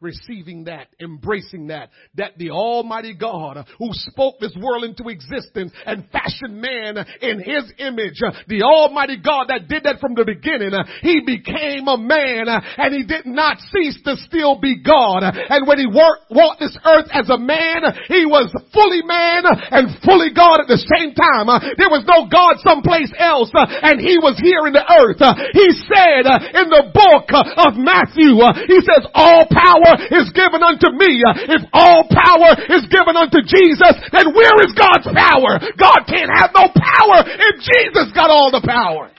receiving 0.00 0.64
that, 0.64 0.88
embracing 1.00 1.68
that, 1.68 1.88
that 2.16 2.36
the 2.36 2.50
Almighty 2.50 3.14
God 3.14 3.64
who 3.78 3.88
spoke 4.12 4.36
this 4.38 4.54
world 4.60 4.84
into 4.84 5.08
existence 5.08 5.72
and 5.86 6.04
fashioned 6.12 6.60
man 6.60 7.00
in 7.22 7.40
His 7.40 7.72
image, 7.78 8.20
the 8.46 8.60
Almighty 8.60 9.16
God 9.16 9.48
that 9.48 9.68
did 9.68 9.84
that 9.84 10.00
from 10.00 10.12
the 10.12 10.28
beginning, 10.28 10.72
He 11.00 11.24
became 11.24 11.88
a 11.88 11.96
man 11.96 12.44
and 12.44 12.92
He 12.92 13.08
did 13.08 13.24
not 13.24 13.56
cease 13.72 13.96
to 14.04 14.20
still 14.28 14.60
be 14.60 14.84
God. 14.84 15.24
And 15.24 15.64
when 15.64 15.80
He 15.80 15.88
walked 15.88 16.60
this 16.60 16.76
earth 16.84 17.08
as 17.16 17.32
a 17.32 17.40
man, 17.40 17.88
He 18.12 18.28
was 18.28 18.52
fully 18.76 19.00
man 19.00 19.48
and 19.48 19.96
fully 20.04 20.28
God 20.36 20.60
at 20.60 20.68
the 20.68 20.82
same 20.92 21.16
time. 21.16 21.48
There 21.80 21.88
was 21.88 22.04
no 22.04 22.28
God 22.28 22.60
someplace 22.60 23.12
else 23.16 23.48
and 23.56 23.96
He 23.96 24.20
was 24.20 24.36
here 24.44 24.68
in 24.68 24.76
the 24.76 24.84
earth. 24.84 25.24
He 25.56 25.72
said 25.88 26.28
in 26.52 26.68
the 26.68 26.92
book 26.92 27.32
of 27.32 27.80
Matthew, 27.80 28.36
He 28.68 28.84
says 28.84 29.08
all 29.16 29.48
power 29.48 29.85
power 29.86 30.06
is 30.10 30.30
given 30.34 30.62
unto 30.62 30.90
me. 30.90 31.22
If 31.48 31.62
all 31.72 32.08
power 32.10 32.56
is 32.76 32.86
given 32.90 33.16
unto 33.16 33.38
Jesus, 33.42 33.94
then 34.12 34.34
where 34.34 34.56
is 34.64 34.74
God's 34.74 35.06
power? 35.14 35.58
God 35.78 36.06
can't 36.08 36.30
have 36.34 36.50
no 36.54 36.68
power 36.74 37.22
if 37.26 37.60
Jesus 37.60 38.12
got 38.14 38.30
all 38.30 38.50
the 38.50 38.66
power. 38.66 39.10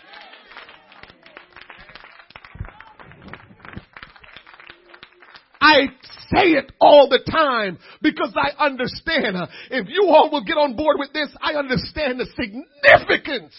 I 5.59 5.87
say 6.29 6.51
it 6.51 6.71
all 6.79 7.09
the 7.09 7.19
time 7.29 7.79
because 8.01 8.33
I 8.35 8.63
understand. 8.63 9.37
If 9.71 9.87
you 9.89 10.07
all 10.07 10.29
will 10.31 10.43
get 10.43 10.57
on 10.57 10.75
board 10.75 10.97
with 10.99 11.11
this, 11.13 11.29
I 11.41 11.53
understand 11.53 12.19
the 12.19 12.27
significance 12.35 13.53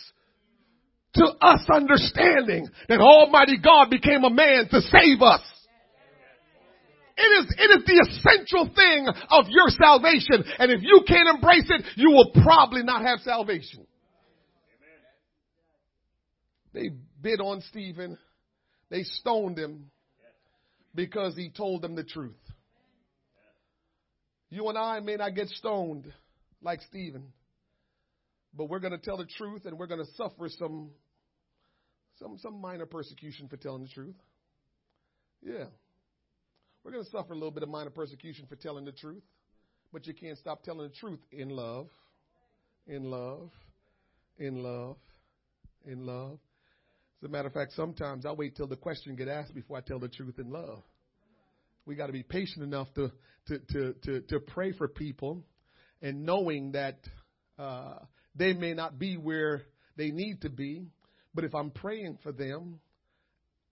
to 1.15 1.25
us 1.41 1.67
understanding 1.73 2.69
that 2.89 3.01
Almighty 3.01 3.59
God 3.59 3.91
became 3.91 4.25
a 4.25 4.31
man 4.31 4.69
to 4.71 4.81
save 4.81 5.21
us. 5.23 5.41
It 7.39 7.45
is, 7.45 7.55
it 7.59 7.79
is 7.79 7.85
the 7.85 8.07
essential 8.09 8.71
thing 8.75 9.09
of 9.31 9.47
your 9.49 9.69
salvation. 9.69 10.45
And 10.59 10.73
if 10.73 10.83
you 10.83 11.03
can't 11.07 11.29
embrace 11.29 11.69
it, 11.69 11.85
you 11.97 12.11
will 12.11 12.33
probably 12.43 12.83
not 12.83 13.03
have 13.03 13.21
salvation. 13.21 13.87
They 16.73 16.91
bid 17.21 17.41
on 17.41 17.63
Stephen. 17.71 18.19
They 18.91 19.03
stoned 19.03 19.59
him 19.59 19.91
because 20.95 21.37
he 21.37 21.51
told 21.51 21.83
them 21.83 21.95
the 21.95 22.05
truth. 22.05 22.37
You 24.51 24.69
and 24.69 24.79
I 24.79 25.01
may 25.01 25.17
not 25.17 25.35
get 25.35 25.49
stoned 25.49 26.11
like 26.63 26.81
Stephen, 26.83 27.33
but 28.55 28.69
we're 28.69 28.79
going 28.79 28.93
to 28.93 28.99
tell 28.99 29.19
the 29.19 29.27
truth 29.27 29.67
and 29.67 29.79
we're 29.79 29.87
going 29.87 30.05
to 30.05 30.11
suffer 30.17 30.49
some, 30.49 30.91
some, 32.19 32.39
some 32.39 32.61
minor 32.61 32.87
persecution 32.87 33.49
for 33.49 33.57
telling 33.57 33.83
the 33.83 33.89
truth. 33.89 34.17
Yeah. 35.43 35.67
We're 36.89 36.93
going 36.93 37.05
to 37.05 37.11
suffer 37.11 37.35
a 37.35 37.37
little 37.37 37.51
bit 37.51 37.63
of 37.63 37.69
minor 37.69 37.91
persecution 37.91 38.47
for 38.49 38.57
telling 38.57 38.87
the 38.87 38.93
truth, 38.93 39.23
but 39.93 40.07
you 40.07 40.15
can't 40.15 40.39
stop 40.39 40.63
telling 40.63 40.89
the 40.89 40.95
truth 40.95 41.19
in 41.31 41.51
love, 41.51 41.89
in 42.87 43.11
love, 43.11 43.51
in 44.39 44.63
love, 44.63 44.97
in 45.85 46.07
love. 46.07 46.39
As 47.21 47.29
a 47.29 47.31
matter 47.31 47.49
of 47.49 47.53
fact, 47.53 47.73
sometimes 47.73 48.25
I 48.25 48.33
wait 48.33 48.57
till 48.57 48.67
the 48.67 48.75
question 48.75 49.17
get 49.17 49.29
asked 49.29 49.55
before 49.55 49.77
I 49.77 49.83
tell 49.83 49.99
the 49.99 50.09
truth 50.09 50.39
in 50.39 50.51
love. 50.51 50.83
We 51.85 51.95
got 51.95 52.07
to 52.07 52.13
be 52.15 52.23
patient 52.23 52.65
enough 52.65 52.89
to, 52.95 53.13
to, 53.49 53.59
to, 53.59 53.95
to, 54.05 54.21
to 54.23 54.41
pray 54.41 54.73
for 54.73 54.89
people 54.89 55.45
and 56.01 56.25
knowing 56.25 56.73
that 56.73 57.01
uh, 57.59 57.97
they 58.35 58.55
may 58.55 58.73
not 58.73 58.99
be 58.99 59.19
where 59.19 59.61
they 59.99 60.11
need 60.11 60.41
to 60.41 60.49
be, 60.49 60.87
but 61.35 61.45
if 61.45 61.55
I'm 61.55 61.71
praying 61.71 62.17
for 62.23 62.33
them, 62.33 62.81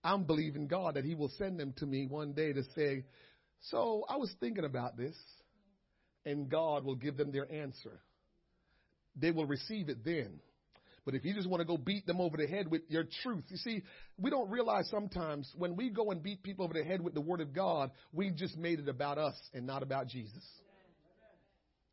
I'm 0.03 0.23
believing 0.23 0.67
God 0.67 0.95
that 0.95 1.05
He 1.05 1.15
will 1.15 1.31
send 1.37 1.59
them 1.59 1.73
to 1.77 1.85
me 1.85 2.07
one 2.07 2.33
day 2.33 2.53
to 2.53 2.63
say, 2.75 3.05
So 3.71 4.05
I 4.07 4.17
was 4.17 4.33
thinking 4.39 4.65
about 4.65 4.97
this, 4.97 5.15
and 6.25 6.49
God 6.49 6.85
will 6.85 6.95
give 6.95 7.17
them 7.17 7.31
their 7.31 7.51
answer. 7.51 7.99
They 9.15 9.31
will 9.31 9.45
receive 9.45 9.89
it 9.89 10.05
then. 10.05 10.39
But 11.07 11.15
if 11.15 11.23
you 11.23 11.33
just 11.33 11.47
want 11.47 11.61
to 11.61 11.65
go 11.65 11.77
beat 11.77 12.05
them 12.05 12.19
over 12.19 12.35
the 12.35 12.47
head 12.47 12.69
with 12.69 12.81
your 12.89 13.05
truth, 13.23 13.45
you 13.47 13.55
see, 13.55 13.81
we 14.17 14.29
don't 14.29 14.49
realize 14.49 14.89
sometimes 14.91 15.49
when 15.57 15.77
we 15.77 15.89
go 15.89 16.11
and 16.11 16.21
beat 16.21 16.43
people 16.43 16.65
over 16.65 16.73
the 16.73 16.83
head 16.83 17.01
with 17.01 17.13
the 17.13 17.21
Word 17.21 17.39
of 17.39 17.53
God, 17.53 17.91
we 18.11 18.29
just 18.29 18.57
made 18.57 18.79
it 18.79 18.89
about 18.89 19.17
us 19.17 19.35
and 19.53 19.65
not 19.65 19.83
about 19.83 20.07
Jesus. 20.07 20.43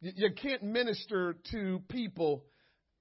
You 0.00 0.30
can't 0.34 0.64
minister 0.64 1.36
to 1.52 1.80
people 1.88 2.44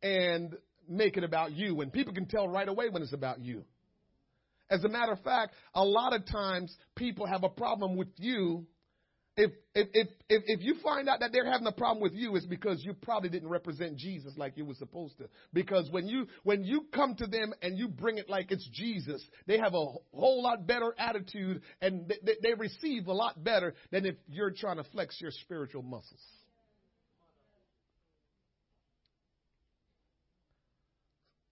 and 0.04 0.56
make 0.88 1.18
it 1.18 1.24
about 1.24 1.52
you. 1.52 1.82
And 1.82 1.92
people 1.92 2.14
can 2.14 2.28
tell 2.28 2.48
right 2.48 2.70
away 2.70 2.90
when 2.90 3.02
it's 3.02 3.14
about 3.14 3.40
you. 3.42 3.66
As 4.70 4.84
a 4.84 4.90
matter 4.90 5.12
of 5.12 5.22
fact, 5.22 5.54
a 5.74 5.84
lot 5.84 6.14
of 6.14 6.26
times 6.26 6.76
people 6.96 7.26
have 7.26 7.44
a 7.44 7.50
problem 7.50 7.96
with 7.96 8.10
you 8.18 8.66
if, 9.36 9.52
if, 9.74 9.88
if, 9.94 10.08
if, 10.30 10.44
if 10.46 10.62
you 10.62 10.76
find 10.84 11.10
out 11.10 11.22
that 11.22 11.32
they're 11.32 11.50
having 11.50 11.66
a 11.66 11.72
problem 11.72 12.04
with 12.04 12.14
you, 12.14 12.36
it's 12.36 12.46
because 12.46 12.84
you 12.86 12.94
probably 12.94 13.30
didn't 13.30 13.50
represent 13.50 13.98
Jesus 13.98 14.34
like 14.38 14.58
you 14.58 14.66
were 14.66 14.76
supposed 14.76 15.18
to. 15.18 15.28
Because 15.54 15.90
when 15.90 16.08
you, 16.08 16.28
when 16.44 16.64
you 16.64 16.86
come 16.94 17.16
to 17.16 17.26
them 17.26 17.52
and 17.64 17.78
you 17.78 17.88
bring 17.88 18.20
it 18.20 18.30
like 18.30 18.52
it's 18.52 18.68
Jesus, 18.72 19.26
they 19.48 19.58
have 19.58 19.74
a 19.74 19.86
whole 20.14 20.44
lot 20.44 20.68
better 20.68 20.94
attitude 21.00 21.64
and 21.82 22.08
they, 22.24 22.34
they 22.44 22.54
receive 22.54 23.08
a 23.08 23.14
lot 23.14 23.44
better 23.44 23.74
than 23.92 24.06
if 24.06 24.16
you're 24.28 24.52
trying 24.52 24.78
to 24.78 24.84
flex 24.92 25.20
your 25.20 25.32
spiritual 25.32 25.82
muscles. 25.82 26.22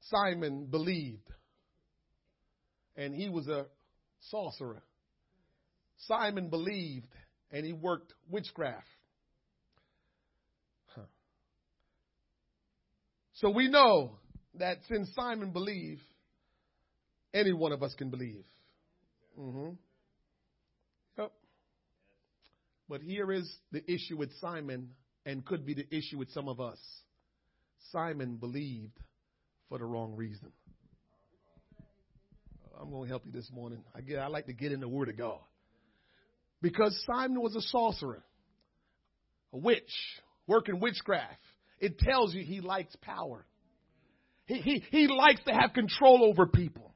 Simon 0.02 0.68
believed, 0.70 1.28
and 2.96 3.14
he 3.16 3.30
was 3.30 3.48
a 3.48 3.66
sorcerer. 4.30 4.82
Simon 6.08 6.50
believed 6.50 7.08
and 7.52 7.66
he 7.66 7.74
worked 7.74 8.14
witchcraft. 8.30 8.88
Huh. 10.96 11.02
So 13.34 13.50
we 13.50 13.68
know 13.70 14.18
that 14.56 14.78
since 14.90 15.10
Simon 15.16 15.52
believed, 15.52 16.02
any 17.34 17.54
one 17.54 17.72
of 17.72 17.84
us 17.84 17.94
can 17.98 18.10
believe. 18.10 18.44
Mm-hmm. 19.40 19.70
Yep. 21.18 21.32
But 22.90 23.02
here 23.02 23.32
is 23.32 23.50
the 23.72 23.90
issue 23.90 24.18
with 24.18 24.32
Simon, 24.42 24.90
and 25.26 25.46
could 25.46 25.66
be 25.66 25.74
the 25.74 25.88
issue 25.96 26.18
with 26.18 26.32
some 26.32 26.50
of 26.50 26.60
us. 26.60 26.80
Simon 27.92 28.36
believed 28.36 28.98
for 29.70 29.78
the 29.78 29.86
wrong 29.86 30.16
reason. 30.16 30.52
I'm 32.82 32.90
going 32.90 33.04
to 33.04 33.10
help 33.10 33.26
you 33.26 33.32
this 33.32 33.50
morning. 33.54 33.84
I 33.96 34.02
get, 34.02 34.18
I 34.18 34.28
like 34.28 34.48
to 34.48 34.54
get 34.54 34.72
in 34.72 34.80
the 34.80 34.88
Word 34.88 35.10
of 35.10 35.18
God. 35.18 35.40
Because 36.62 37.00
Simon 37.12 37.40
was 37.40 37.56
a 37.56 37.62
sorcerer, 37.62 38.24
a 39.54 39.58
witch, 39.58 39.92
working 40.48 40.80
witchcraft. 40.80 41.40
It 41.80 42.00
tells 42.00 42.34
you 42.34 42.44
he 42.44 42.60
likes 42.60 42.96
power. 43.02 43.46
He, 44.46 44.56
he, 44.56 44.84
he 44.90 45.08
likes 45.08 45.42
to 45.46 45.54
have 45.54 45.74
control 45.74 46.26
over 46.28 46.48
people. 46.48 46.94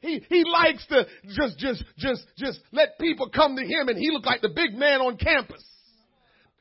He, 0.00 0.24
he 0.28 0.44
likes 0.44 0.86
to 0.86 1.06
just, 1.34 1.58
just, 1.58 1.84
just, 1.98 2.26
just 2.38 2.60
let 2.72 2.98
people 2.98 3.28
come 3.28 3.56
to 3.56 3.62
him 3.62 3.88
and 3.88 3.98
he 3.98 4.10
look 4.10 4.24
like 4.24 4.40
the 4.40 4.52
big 4.54 4.74
man 4.74 5.00
on 5.00 5.16
campus. 5.16 5.64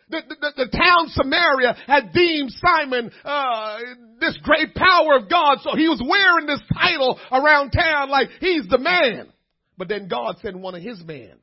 The, 0.10 0.22
the, 0.30 0.66
the, 0.66 0.78
town 0.78 1.08
Samaria 1.08 1.76
had 1.88 2.14
deemed 2.14 2.52
Simon 2.52 3.12
uh, 3.24 3.78
this 4.20 4.38
great 4.44 4.76
power 4.76 5.16
of 5.18 5.30
God, 5.30 5.60
so 5.64 5.76
he 5.76 5.88
was 5.88 6.02
wearing 6.08 6.46
this 6.46 6.62
title 6.74 7.20
around 7.32 7.72
town 7.72 8.10
like 8.10 8.30
he's 8.40 8.68
the 8.68 8.78
man. 8.78 9.32
But 9.78 9.90
then 9.90 10.08
God 10.08 10.38
sent 10.42 10.60
one 10.60 10.76
of 10.76 10.84
his 10.84 11.04
men 11.04 11.34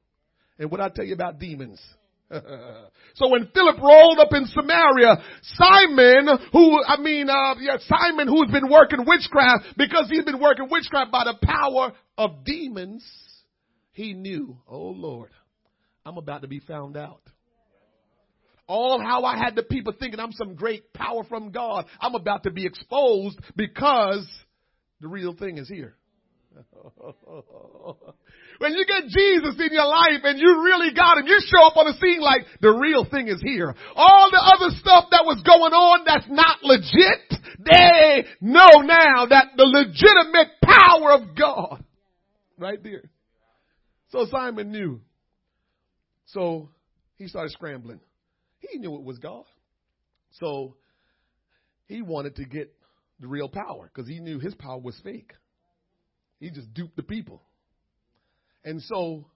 and 0.59 0.70
what 0.70 0.81
I 0.81 0.88
tell 0.90 1.05
you 1.05 1.14
about 1.14 1.40
demons. 1.40 1.81
so 3.14 3.29
when 3.29 3.48
Philip 3.53 3.79
rolled 3.83 4.18
up 4.18 4.33
in 4.33 4.46
Samaria, 4.46 5.22
Simon, 5.42 6.29
who, 6.53 6.83
I 6.85 6.98
mean, 6.98 7.29
uh, 7.29 7.57
yeah, 7.61 7.77
Simon 7.81 8.29
who's 8.29 8.51
been 8.51 8.70
working 8.70 9.05
witchcraft, 9.05 9.77
because 9.77 10.09
he's 10.09 10.25
been 10.25 10.40
working 10.40 10.68
witchcraft 10.70 11.11
by 11.11 11.25
the 11.25 11.35
power 11.42 11.92
of 12.16 12.44
demons, 12.44 13.05
he 13.92 14.14
knew, 14.14 14.57
oh 14.66 14.88
Lord, 14.88 15.31
I'm 16.07 16.16
about 16.16 16.42
to 16.42 16.48
be 16.48 16.61
found 16.61 16.96
out. 16.96 17.22
All 18.73 19.03
how 19.03 19.25
I 19.25 19.37
had 19.37 19.55
the 19.55 19.63
people 19.63 19.93
thinking 20.01 20.19
I'm 20.19 20.33
some 20.33 20.55
great 20.55 20.95
power 20.95 21.25
from 21.25 21.51
God, 21.51 21.85
I'm 22.01 22.15
about 22.15 22.45
to 22.45 22.51
be 22.51 22.65
exposed 22.65 23.39
because 23.55 24.27
the 25.03 25.09
real 25.09 25.35
thing 25.35 25.59
is 25.59 25.69
here. 25.69 25.95
when 28.59 28.73
you 28.73 28.87
get 28.87 29.09
Jesus 29.09 29.57
in 29.61 29.73
your 29.73 29.85
life 29.85 30.21
and 30.25 30.41
you 30.41 30.63
really 30.65 30.95
got 30.95 31.19
him, 31.19 31.27
you 31.27 31.39
show 31.55 31.67
up 31.67 31.77
on 31.77 31.85
the 31.85 31.93
scene 32.01 32.23
like 32.23 32.47
the 32.63 32.71
real 32.71 33.05
thing 33.05 33.29
is 33.29 33.43
here. 33.43 33.75
All 33.95 34.31
the 34.31 34.41
other 34.41 34.75
stuff 34.79 35.05
that 35.11 35.27
was 35.27 35.43
going 35.45 35.75
on 35.75 36.05
that's 36.07 36.31
not 36.31 36.63
legit, 36.63 37.29
they 37.59 38.25
know 38.41 38.81
now 38.81 39.27
that 39.27 39.49
the 39.55 39.65
legitimate 39.65 40.49
power 40.65 41.13
of 41.13 41.37
God 41.37 41.85
right 42.57 42.83
there. 42.83 43.11
So 44.09 44.25
Simon 44.31 44.73
knew. 44.73 45.03
So 46.25 46.71
he 47.19 47.29
started 47.29 47.53
scrambling. 47.53 48.01
He 48.70 48.79
knew 48.79 48.94
it 48.94 49.03
was 49.03 49.18
God. 49.18 49.44
So 50.40 50.77
he 51.87 52.03
wanted 52.03 52.37
to 52.37 52.44
get 52.44 52.72
the 53.20 53.29
real 53.29 53.48
power 53.48 53.90
because 53.92 54.09
he 54.09 54.20
knew 54.20 54.38
his 54.38 54.55
power 54.55 54.79
was 54.79 54.98
fake. 55.05 55.33
He 56.40 56.51
just 56.51 56.72
duped 56.75 56.96
the 56.96 57.03
people. 57.03 57.42
And 58.64 58.81
so 58.83 59.27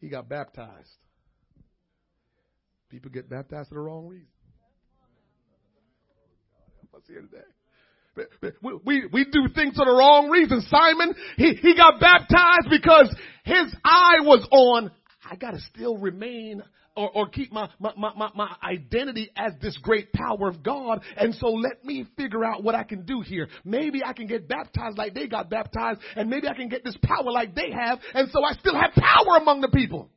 he 0.00 0.08
got 0.08 0.28
baptized. 0.28 0.90
People 2.90 3.10
get 3.10 3.28
baptized 3.28 3.68
for 3.68 3.74
the 3.74 3.80
wrong 3.80 4.06
reason. 4.06 4.28
Here 7.08 7.20
today. 7.20 8.52
We, 8.62 8.78
we, 8.84 9.06
we 9.12 9.24
do 9.24 9.48
things 9.54 9.76
for 9.76 9.84
the 9.84 9.90
wrong 9.90 10.30
reason. 10.30 10.62
Simon, 10.68 11.14
he, 11.36 11.54
he 11.54 11.76
got 11.76 12.00
baptized 12.00 12.70
because 12.70 13.14
his 13.44 13.74
eye 13.84 14.20
was 14.20 14.46
on, 14.50 14.90
I 15.28 15.36
gotta 15.36 15.58
still 15.74 15.98
remain 15.98 16.62
or, 16.96 17.10
or 17.10 17.28
keep 17.28 17.52
my, 17.52 17.68
my, 17.78 17.92
my, 17.96 18.30
my 18.34 18.56
identity 18.62 19.30
as 19.36 19.52
this 19.60 19.76
great 19.78 20.12
power 20.12 20.48
of 20.48 20.62
God. 20.62 21.02
And 21.16 21.34
so 21.34 21.48
let 21.48 21.84
me 21.84 22.06
figure 22.16 22.44
out 22.44 22.62
what 22.62 22.74
I 22.74 22.84
can 22.84 23.04
do 23.04 23.20
here. 23.20 23.48
Maybe 23.64 24.02
I 24.04 24.12
can 24.12 24.26
get 24.26 24.48
baptized 24.48 24.96
like 24.96 25.14
they 25.14 25.26
got 25.26 25.50
baptized, 25.50 26.00
and 26.16 26.30
maybe 26.30 26.48
I 26.48 26.54
can 26.54 26.68
get 26.68 26.84
this 26.84 26.96
power 27.02 27.30
like 27.30 27.54
they 27.54 27.70
have, 27.72 27.98
and 28.14 28.30
so 28.30 28.44
I 28.44 28.54
still 28.54 28.74
have 28.74 28.92
power 28.92 29.38
among 29.40 29.60
the 29.60 29.68
people. 29.68 30.10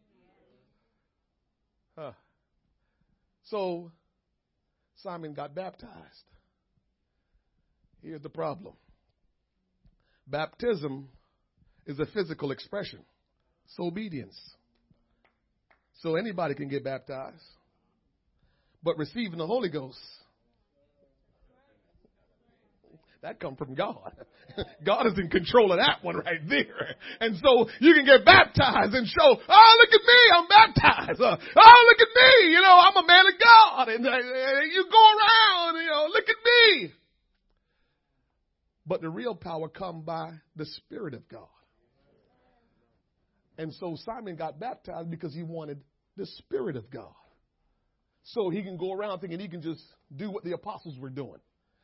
Huh. 1.98 2.12
So 3.46 3.92
Simon 4.98 5.34
got 5.34 5.56
baptized. 5.56 5.92
Here's 8.04 8.22
the 8.22 8.30
problem 8.30 8.76
baptism 10.28 11.10
is 11.86 12.00
a 12.00 12.06
physical 12.08 12.52
expression, 12.52 13.00
it's 13.66 13.80
obedience. 13.80 14.38
So 16.02 16.16
anybody 16.16 16.54
can 16.56 16.70
get 16.70 16.84
baptized. 16.84 17.44
But 18.84 18.98
receiving 18.98 19.40
the 19.40 19.48
Holy 19.48 19.70
Ghost, 19.70 19.98
that 23.22 23.40
come 23.40 23.56
from 23.56 23.74
God. 23.74 24.14
God 24.86 25.08
is 25.08 25.18
in 25.18 25.30
control 25.30 25.72
of 25.72 25.80
that 25.80 26.04
one 26.04 26.18
right 26.18 26.40
there. 26.48 26.96
And 27.20 27.36
so 27.38 27.68
you 27.80 27.94
can 27.94 28.06
get 28.06 28.24
baptized 28.24 28.94
and 28.94 29.08
show, 29.08 29.38
oh, 29.48 29.76
look 29.80 29.90
at 29.90 30.06
me, 30.06 30.20
I'm 30.36 30.48
baptized. 30.48 31.22
Uh, 31.22 31.36
oh, 31.36 31.86
look 31.90 32.08
at 32.08 32.16
me, 32.16 32.52
you 32.52 32.62
know, 32.62 32.80
I'm 32.80 33.04
a 33.04 33.08
man 33.08 33.26
of 33.28 33.34
God. 33.44 33.90
And 33.90 34.06
uh, 34.08 34.18
you 34.72 34.86
go 34.92 35.04
around, 35.18 35.76
you 35.82 35.90
know, 35.90 36.08
look 36.10 36.26
at 36.30 36.36
me. 36.46 36.94
But 38.86 39.02
the 39.02 39.10
real 39.10 39.36
power 39.36 39.68
come 39.68 40.04
by 40.04 40.32
the 40.56 40.66
Spirit 40.66 41.14
of 41.14 41.28
God. 41.28 41.48
And 43.58 43.74
so 43.74 43.98
Simon 44.06 44.36
got 44.36 44.60
baptized 44.60 45.10
because 45.10 45.34
he 45.34 45.44
wanted 45.44 45.82
the 46.16 46.26
Spirit 46.26 46.76
of 46.76 46.90
God. 46.92 47.14
So 48.24 48.50
he 48.50 48.62
can 48.62 48.78
go 48.78 48.92
around 48.94 49.20
thinking 49.20 49.40
he 49.40 49.48
can 49.48 49.62
just 49.62 49.82
do 50.14 50.30
what 50.30 50.44
the 50.44 50.54
apostles 50.54 50.98
were 51.00 51.10
doing. 51.10 51.40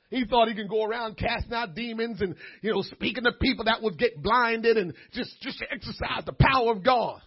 He 0.09 0.25
thought 0.25 0.47
he 0.47 0.53
can 0.53 0.67
go 0.67 0.83
around 0.83 1.17
casting 1.17 1.53
out 1.53 1.73
demons 1.73 2.21
and, 2.21 2.36
you 2.62 2.71
know, 2.71 2.83
speaking 2.83 3.23
to 3.23 3.31
people 3.31 3.65
that 3.65 3.81
would 3.81 3.97
get 3.97 4.21
blinded 4.21 4.77
and 4.77 4.93
just, 5.13 5.41
just 5.41 5.63
exercise 5.71 6.23
the 6.25 6.33
power 6.33 6.71
of 6.71 6.83
God. 6.83 7.19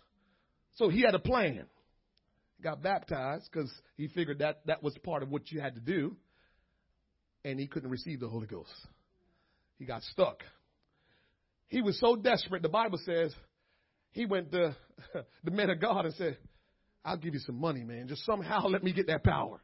So 0.75 0.89
he 0.89 1.01
had 1.01 1.15
a 1.15 1.19
plan. 1.19 1.65
Got 2.63 2.83
baptized 2.83 3.49
because 3.51 3.73
he 3.97 4.09
figured 4.09 4.39
that 4.39 4.61
that 4.67 4.83
was 4.83 4.97
part 4.99 5.23
of 5.23 5.31
what 5.31 5.51
you 5.51 5.61
had 5.61 5.75
to 5.75 5.81
do. 5.81 6.17
And 7.45 7.59
he 7.59 7.67
couldn't 7.67 7.91
receive 7.91 8.21
the 8.21 8.29
Holy 8.29 8.47
Ghost. 8.47 8.71
He 9.79 9.85
got 9.85 10.03
stuck. 10.03 10.43
He 11.69 11.83
was 11.83 11.99
so 11.99 12.15
desperate, 12.15 12.63
the 12.63 12.69
Bible 12.69 12.99
says, 13.05 13.35
he 14.17 14.25
went 14.25 14.51
to 14.53 14.75
the 15.45 15.51
men 15.51 15.69
of 15.69 15.79
God 15.79 16.07
and 16.07 16.15
said, 16.15 16.39
I'll 17.05 17.19
give 17.19 17.35
you 17.35 17.41
some 17.41 17.61
money, 17.61 17.85
man. 17.85 18.09
Just 18.09 18.25
somehow 18.25 18.67
let 18.67 18.83
me 18.83 18.93
get 18.93 19.07
that 19.09 19.23
power. 19.23 19.61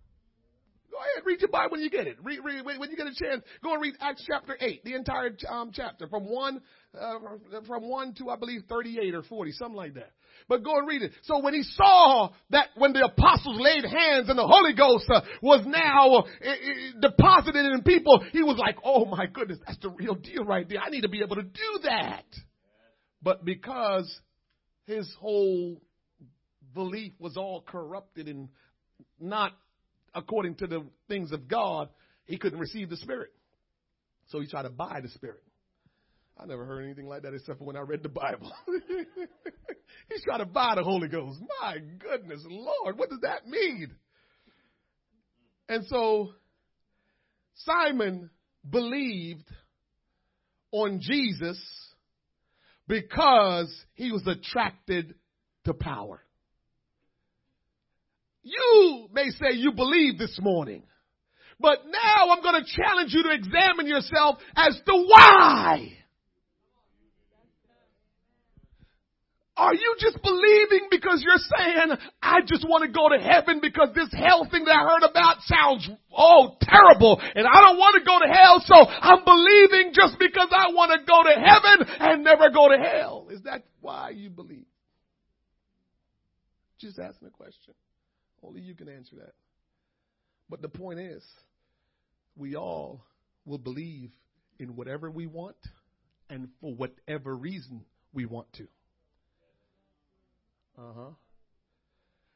Go 0.91 0.99
ahead, 0.99 1.25
read 1.25 1.41
your 1.41 1.49
Bible 1.49 1.73
when 1.73 1.81
you 1.81 1.89
get 1.89 2.07
it. 2.07 2.19
Read, 2.23 2.41
read, 2.45 2.79
when 2.79 2.91
you 2.91 2.97
get 2.99 3.07
a 3.07 3.15
chance, 3.15 3.43
go 3.65 3.73
and 3.73 3.81
read 3.81 3.95
Acts 3.99 4.23
chapter 4.29 4.55
8, 4.61 4.85
the 4.85 4.95
entire 4.95 5.35
um, 5.49 5.71
chapter, 5.73 6.07
from 6.07 6.25
1, 6.25 6.61
uh, 7.01 7.15
from 7.67 7.89
1 7.89 8.15
to, 8.17 8.29
I 8.29 8.37
believe, 8.37 8.65
38 8.69 9.15
or 9.15 9.23
40, 9.23 9.53
something 9.53 9.75
like 9.75 9.95
that. 9.95 10.11
But 10.51 10.63
go 10.63 10.77
and 10.77 10.87
read 10.87 11.01
it. 11.01 11.13
So 11.23 11.41
when 11.41 11.55
he 11.55 11.63
saw 11.63 12.29
that 12.51 12.67
when 12.77 12.93
the 12.93 13.07
apostles 13.07 13.59
laid 13.59 13.85
hands 13.85 14.29
and 14.29 14.39
the 14.39 14.47
Holy 14.47 14.75
Ghost 14.75 15.07
uh, 15.09 15.23
was 15.41 15.65
now 15.67 16.19
uh, 16.19 17.01
deposited 17.01 17.73
in 17.73 17.83
people, 17.85 18.23
he 18.33 18.43
was 18.43 18.59
like, 18.59 18.77
oh 18.85 19.07
my 19.07 19.25
goodness, 19.25 19.59
that's 19.67 19.79
the 19.79 19.89
real 19.89 20.15
deal 20.15 20.45
right 20.45 20.69
there. 20.69 20.81
I 20.81 20.91
need 20.91 21.03
to 21.03 21.09
be 21.09 21.23
able 21.23 21.37
to 21.37 21.43
do 21.43 21.79
that. 21.85 22.27
But 23.23 23.45
because 23.45 24.21
his 24.93 25.15
whole 25.21 25.81
belief 26.75 27.13
was 27.19 27.37
all 27.37 27.63
corrupted 27.63 28.29
and 28.29 28.49
not 29.21 29.53
according 30.15 30.57
to 30.57 30.67
the 30.67 30.85
things 31.09 31.33
of 31.33 31.49
God, 31.49 31.89
he 32.25 32.39
couldn't 32.39 32.59
receive 32.59 32.91
the 32.91 32.97
Spirit. 32.97 33.31
So 34.29 34.41
he 34.41 34.47
tried 34.47 34.63
to 34.63 34.71
buy 34.71 35.01
the 35.03 35.09
Spirit. 35.09 35.43
I 36.39 36.47
never 36.47 36.65
heard 36.65 36.85
anything 36.85 37.07
like 37.07 37.23
that 37.23 37.35
except 37.35 37.59
for 37.59 37.65
when 37.65 37.77
I 37.77 37.81
read 37.81 38.03
the 38.03 38.09
Bible. 38.09 38.53
He's 40.09 40.23
trying 40.25 40.41
to 40.41 40.47
buy 40.47 40.75
the 40.77 40.83
Holy 40.83 41.09
Ghost. 41.09 41.39
My 41.61 41.77
goodness, 41.99 42.43
Lord, 42.49 42.99
what 42.99 43.11
does 43.11 43.21
that 43.23 43.47
mean? 43.47 43.95
And 45.69 45.85
so 45.87 46.31
Simon 47.55 48.31
believed 48.69 49.49
on 50.71 51.01
Jesus 51.01 51.59
because 52.93 53.75
he 53.95 54.13
was 54.13 54.27
attracted 54.27 55.15
to 55.65 55.73
power. 55.73 56.23
You 58.43 59.09
may 59.15 59.31
say 59.31 59.53
you 59.57 59.73
believe 59.73 60.19
this 60.19 60.39
morning, 60.43 60.83
but 61.59 61.79
now 61.87 62.29
I'm 62.29 62.43
going 62.43 62.63
to 62.63 62.71
challenge 62.71 63.15
you 63.15 63.23
to 63.23 63.31
examine 63.31 63.87
yourself 63.87 64.37
as 64.55 64.79
to 64.85 65.07
why. 65.07 65.89
Are 69.63 69.75
you 69.75 69.95
just 70.01 70.21
believing 70.21 70.89
because 70.91 71.23
you're 71.23 71.39
saying, 71.57 71.97
I 72.21 72.41
just 72.45 72.67
want 72.69 72.83
to 72.83 72.91
go 72.91 73.09
to 73.09 73.23
heaven 73.23 73.61
because 73.63 73.91
this 73.95 74.11
hell 74.13 74.45
thing 74.51 74.65
that 74.65 74.75
I 74.75 74.83
heard 74.83 75.09
about 75.09 75.37
sounds, 75.43 75.89
oh, 76.13 76.57
terrible 76.61 77.23
and 77.23 77.47
I 77.47 77.63
don't 77.63 77.79
want 77.79 77.95
to 77.95 78.05
go 78.05 78.19
to 78.19 78.27
hell 78.27 78.59
so 78.67 78.75
I'm 78.75 79.23
believing 79.25 79.93
just 79.95 80.19
because 80.19 80.49
I 80.51 80.75
want 80.75 80.91
to 80.91 81.07
go 81.07 81.23
to 81.23 81.39
heaven 81.39 81.95
and 82.01 82.25
never 82.25 82.51
go 82.51 82.71
to 82.71 82.77
hell? 82.77 83.29
Is 83.31 83.43
that 83.43 83.63
why 83.81 84.11
you 84.11 84.31
believe? 84.31 84.67
Just 86.81 86.99
asking 86.99 87.29
a 87.29 87.31
question. 87.31 87.75
Only 88.43 88.63
you 88.63 88.75
can 88.75 88.89
answer 88.89 89.15
that. 89.21 89.35
But 90.51 90.61
the 90.61 90.71
point 90.71 90.99
is, 90.99 91.23
we 92.35 92.57
all 92.57 93.05
will 93.45 93.59
believe 93.59 94.11
in 94.59 94.75
whatever 94.75 95.09
we 95.09 95.29
want 95.29 95.57
and 96.29 96.49
for 96.61 96.75
whatever 96.75 97.37
reason 97.37 97.85
we 98.13 98.27
want 98.27 98.53
to. 98.55 98.67
Uh 100.79 100.93
huh. 100.97 101.11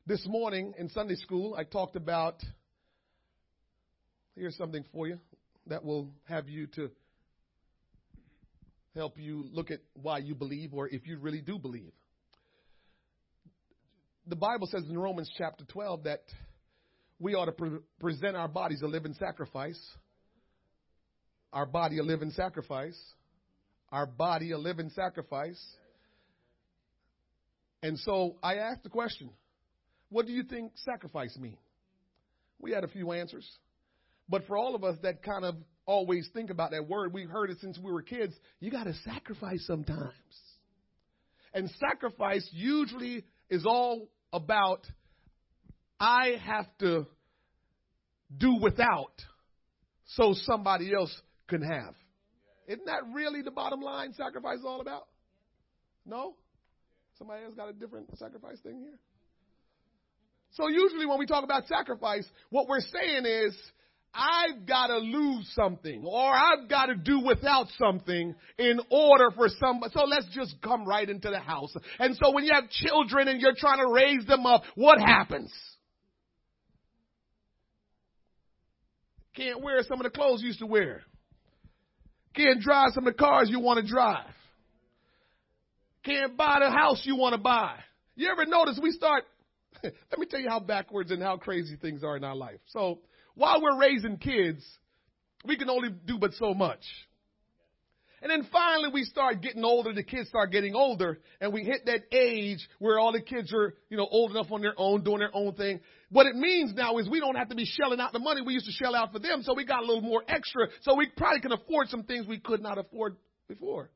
This 0.07 0.23
morning 0.27 0.75
in 0.79 0.91
Sunday 0.91 1.15
school, 1.15 1.55
I 1.55 1.65
talked 1.65 1.97
about. 1.97 2.37
Here's 4.35 4.57
something 4.59 4.85
for 4.93 5.09
you 5.09 5.19
that 5.69 5.83
will 5.83 6.11
have 6.25 6.47
you 6.47 6.67
to 6.75 6.91
help 8.95 9.19
you 9.19 9.47
look 9.53 9.71
at 9.71 9.81
why 9.95 10.19
you 10.19 10.35
believe 10.35 10.75
or 10.75 10.87
if 10.87 11.07
you 11.07 11.19
really 11.19 11.41
do 11.41 11.59
believe. 11.59 11.93
The 14.27 14.37
Bible 14.37 14.67
says 14.67 14.85
in 14.87 14.99
Romans 14.99 15.31
chapter 15.39 15.65
12 15.65 16.05
that 16.05 16.23
we 17.19 17.35
ought 17.35 17.47
to 17.47 17.53
pre- 17.53 17.79
present 17.99 18.37
our 18.37 18.49
bodies 18.49 18.83
a 18.83 18.87
living 18.87 19.15
sacrifice. 19.15 19.81
Our 21.55 21.65
body 21.65 21.99
a 21.99 22.03
living 22.03 22.33
sacrifice. 22.33 22.99
Our 23.91 24.05
body 24.05 24.51
a 24.51 24.59
living 24.59 24.91
sacrifice. 24.91 25.63
And 27.87 27.97
so 28.01 28.35
I 28.43 28.57
asked 28.57 28.83
the 28.83 28.89
question, 28.89 29.31
what 30.09 30.27
do 30.27 30.33
you 30.33 30.43
think 30.43 30.73
sacrifice 30.75 31.39
mean? 31.39 31.57
We 32.59 32.73
had 32.73 32.83
a 32.83 32.89
few 32.89 33.13
answers. 33.13 33.49
But 34.29 34.45
for 34.49 34.57
all 34.57 34.75
of 34.75 34.83
us 34.83 34.97
that 35.05 35.23
kind 35.23 35.45
of 35.45 35.55
always 35.87 36.29
think 36.35 36.51
about 36.51 36.73
that 36.73 36.89
word, 36.89 37.13
we've 37.13 37.31
heard 37.31 37.49
it 37.49 37.59
since 37.61 37.79
we 37.79 37.93
were 37.93 38.03
kids. 38.03 38.35
You 38.59 38.73
got 38.73 38.85
to 38.85 38.95
sacrifice 39.05 39.65
sometimes. 39.69 40.11
And 41.55 41.71
sacrifice 41.79 42.49
usually 42.51 43.25
is 43.49 43.65
all 43.65 44.09
about 44.33 44.85
I 46.01 46.41
have 46.45 46.67
to 46.81 47.07
do 48.37 48.59
without 48.61 49.15
so 50.07 50.35
somebody 50.35 50.93
else 50.93 51.17
can 51.47 51.63
have. 51.63 51.95
Isn't 52.67 52.87
that 52.87 53.03
really 53.15 53.43
the 53.43 53.53
bottom 53.53 53.81
line 53.81 54.13
sacrifice 54.15 54.59
is 54.59 54.65
all 54.67 54.81
about? 54.81 55.07
No? 56.05 56.35
Somebody 57.19 57.45
else 57.45 57.55
got 57.55 57.69
a 57.69 57.73
different 57.73 58.17
sacrifice 58.19 58.59
thing 58.63 58.79
here? 58.79 58.99
So 60.53 60.69
usually 60.69 61.07
when 61.07 61.19
we 61.19 61.27
talk 61.27 61.45
about 61.45 61.67
sacrifice, 61.67 62.27
what 62.51 62.69
we're 62.69 62.81
saying 62.81 63.27
is, 63.27 63.55
I've 64.15 64.67
got 64.67 64.87
to 64.87 64.97
lose 64.97 65.51
something 65.55 66.05
or 66.07 66.33
I've 66.33 66.71
got 66.71 66.87
to 66.87 66.95
do 66.95 67.21
without 67.21 67.67
something 67.79 68.35
in 68.59 68.81
order 68.91 69.31
for 69.37 69.49
somebody. 69.61 69.93
So 69.95 70.05
let's 70.05 70.27
just 70.33 70.57
come 70.63 70.87
right 70.87 71.09
into 71.09 71.29
the 71.29 71.39
house. 71.39 71.75
And 71.99 72.17
so 72.17 72.31
when 72.33 72.45
you 72.45 72.53
have 72.55 72.71
children 72.71 73.29
and 73.29 73.41
you're 73.43 73.55
trying 73.55 73.79
to 73.79 73.93
raise 73.93 74.27
them 74.27 74.47
up, 74.47 74.63
what 74.75 74.99
happens? 74.99 75.53
Can't 79.35 79.63
wear 79.63 79.83
some 79.83 80.01
of 80.01 80.05
the 80.05 80.11
clothes 80.11 80.41
you 80.41 80.47
used 80.47 80.61
to 80.61 80.67
wear. 80.67 81.03
Can't 82.35 82.61
drive 82.61 82.93
some 82.95 83.07
of 83.07 83.13
the 83.13 83.19
cars 83.19 83.51
you 83.51 83.61
want 83.61 83.85
to 83.85 83.87
drive. 83.87 84.25
Can't 86.07 86.37
buy 86.37 86.61
the 86.61 86.71
house 86.71 87.03
you 87.05 87.17
want 87.17 87.35
to 87.35 87.41
buy. 87.41 87.75
You 88.15 88.31
ever 88.31 88.47
notice 88.47 88.79
we 88.81 88.93
start, 88.93 89.25
let 89.83 90.19
me 90.19 90.27
tell 90.27 90.39
you 90.39 90.49
how 90.49 90.61
backwards 90.61 91.11
and 91.11 91.21
how 91.21 91.37
crazy 91.37 91.75
things 91.77 92.05
are 92.05 92.17
in 92.17 92.23
our 92.23 92.37
life. 92.37 92.61
So 92.67 93.01
while 93.35 93.61
we're 93.61 93.79
raising 93.79 94.17
kids, 94.17 94.65
we 95.45 95.57
can 95.57 95.69
only 95.69 95.89
do 96.07 96.17
but 96.19 96.33
so 96.35 96.55
much. 96.55 96.81
And 98.23 98.31
then 98.31 98.49
finally 98.53 98.91
we 98.95 99.03
start 99.03 99.43
getting 99.43 99.65
older, 99.65 99.93
the 99.93 100.05
kids 100.05 100.29
start 100.29 100.53
getting 100.53 100.77
older, 100.77 101.19
and 101.41 101.53
we 101.53 101.65
hit 101.65 101.87
that 101.87 102.03
age 102.13 102.67
where 102.79 103.01
all 103.01 103.13
the 103.13 103.21
kids 103.21 103.53
are, 103.53 103.75
you 103.91 103.97
know, 103.97 104.07
old 104.09 104.31
enough 104.31 104.51
on 104.53 104.63
their 104.63 104.75
own, 104.77 105.03
doing 105.03 105.19
their 105.19 105.35
own 105.35 105.55
thing. 105.55 105.81
What 106.11 106.27
it 106.27 106.37
means 106.37 106.73
now 106.75 106.99
is 106.99 107.09
we 107.09 107.19
don't 107.19 107.37
have 107.37 107.49
to 107.49 107.57
be 107.57 107.67
shelling 107.67 108.01
out 108.01 108.13
the 108.13 108.21
money 108.21 108.43
we 108.43 108.55
used 108.55 108.67
to 108.67 108.73
shell 108.73 108.95
out 108.95 109.13
for 109.13 109.19
them, 109.19 109.43
so 109.43 109.55
we 109.55 109.67
got 109.67 109.83
a 109.83 109.87
little 109.87 110.03
more 110.03 110.23
extra, 110.29 110.69
so 110.83 110.95
we 110.95 111.09
probably 111.17 111.41
can 111.41 111.53
afford 111.53 111.89
some 111.89 112.05
things 112.05 112.27
we 112.29 112.39
could 112.39 112.63
not 112.63 112.79
afford 112.79 113.17
before. 113.49 113.91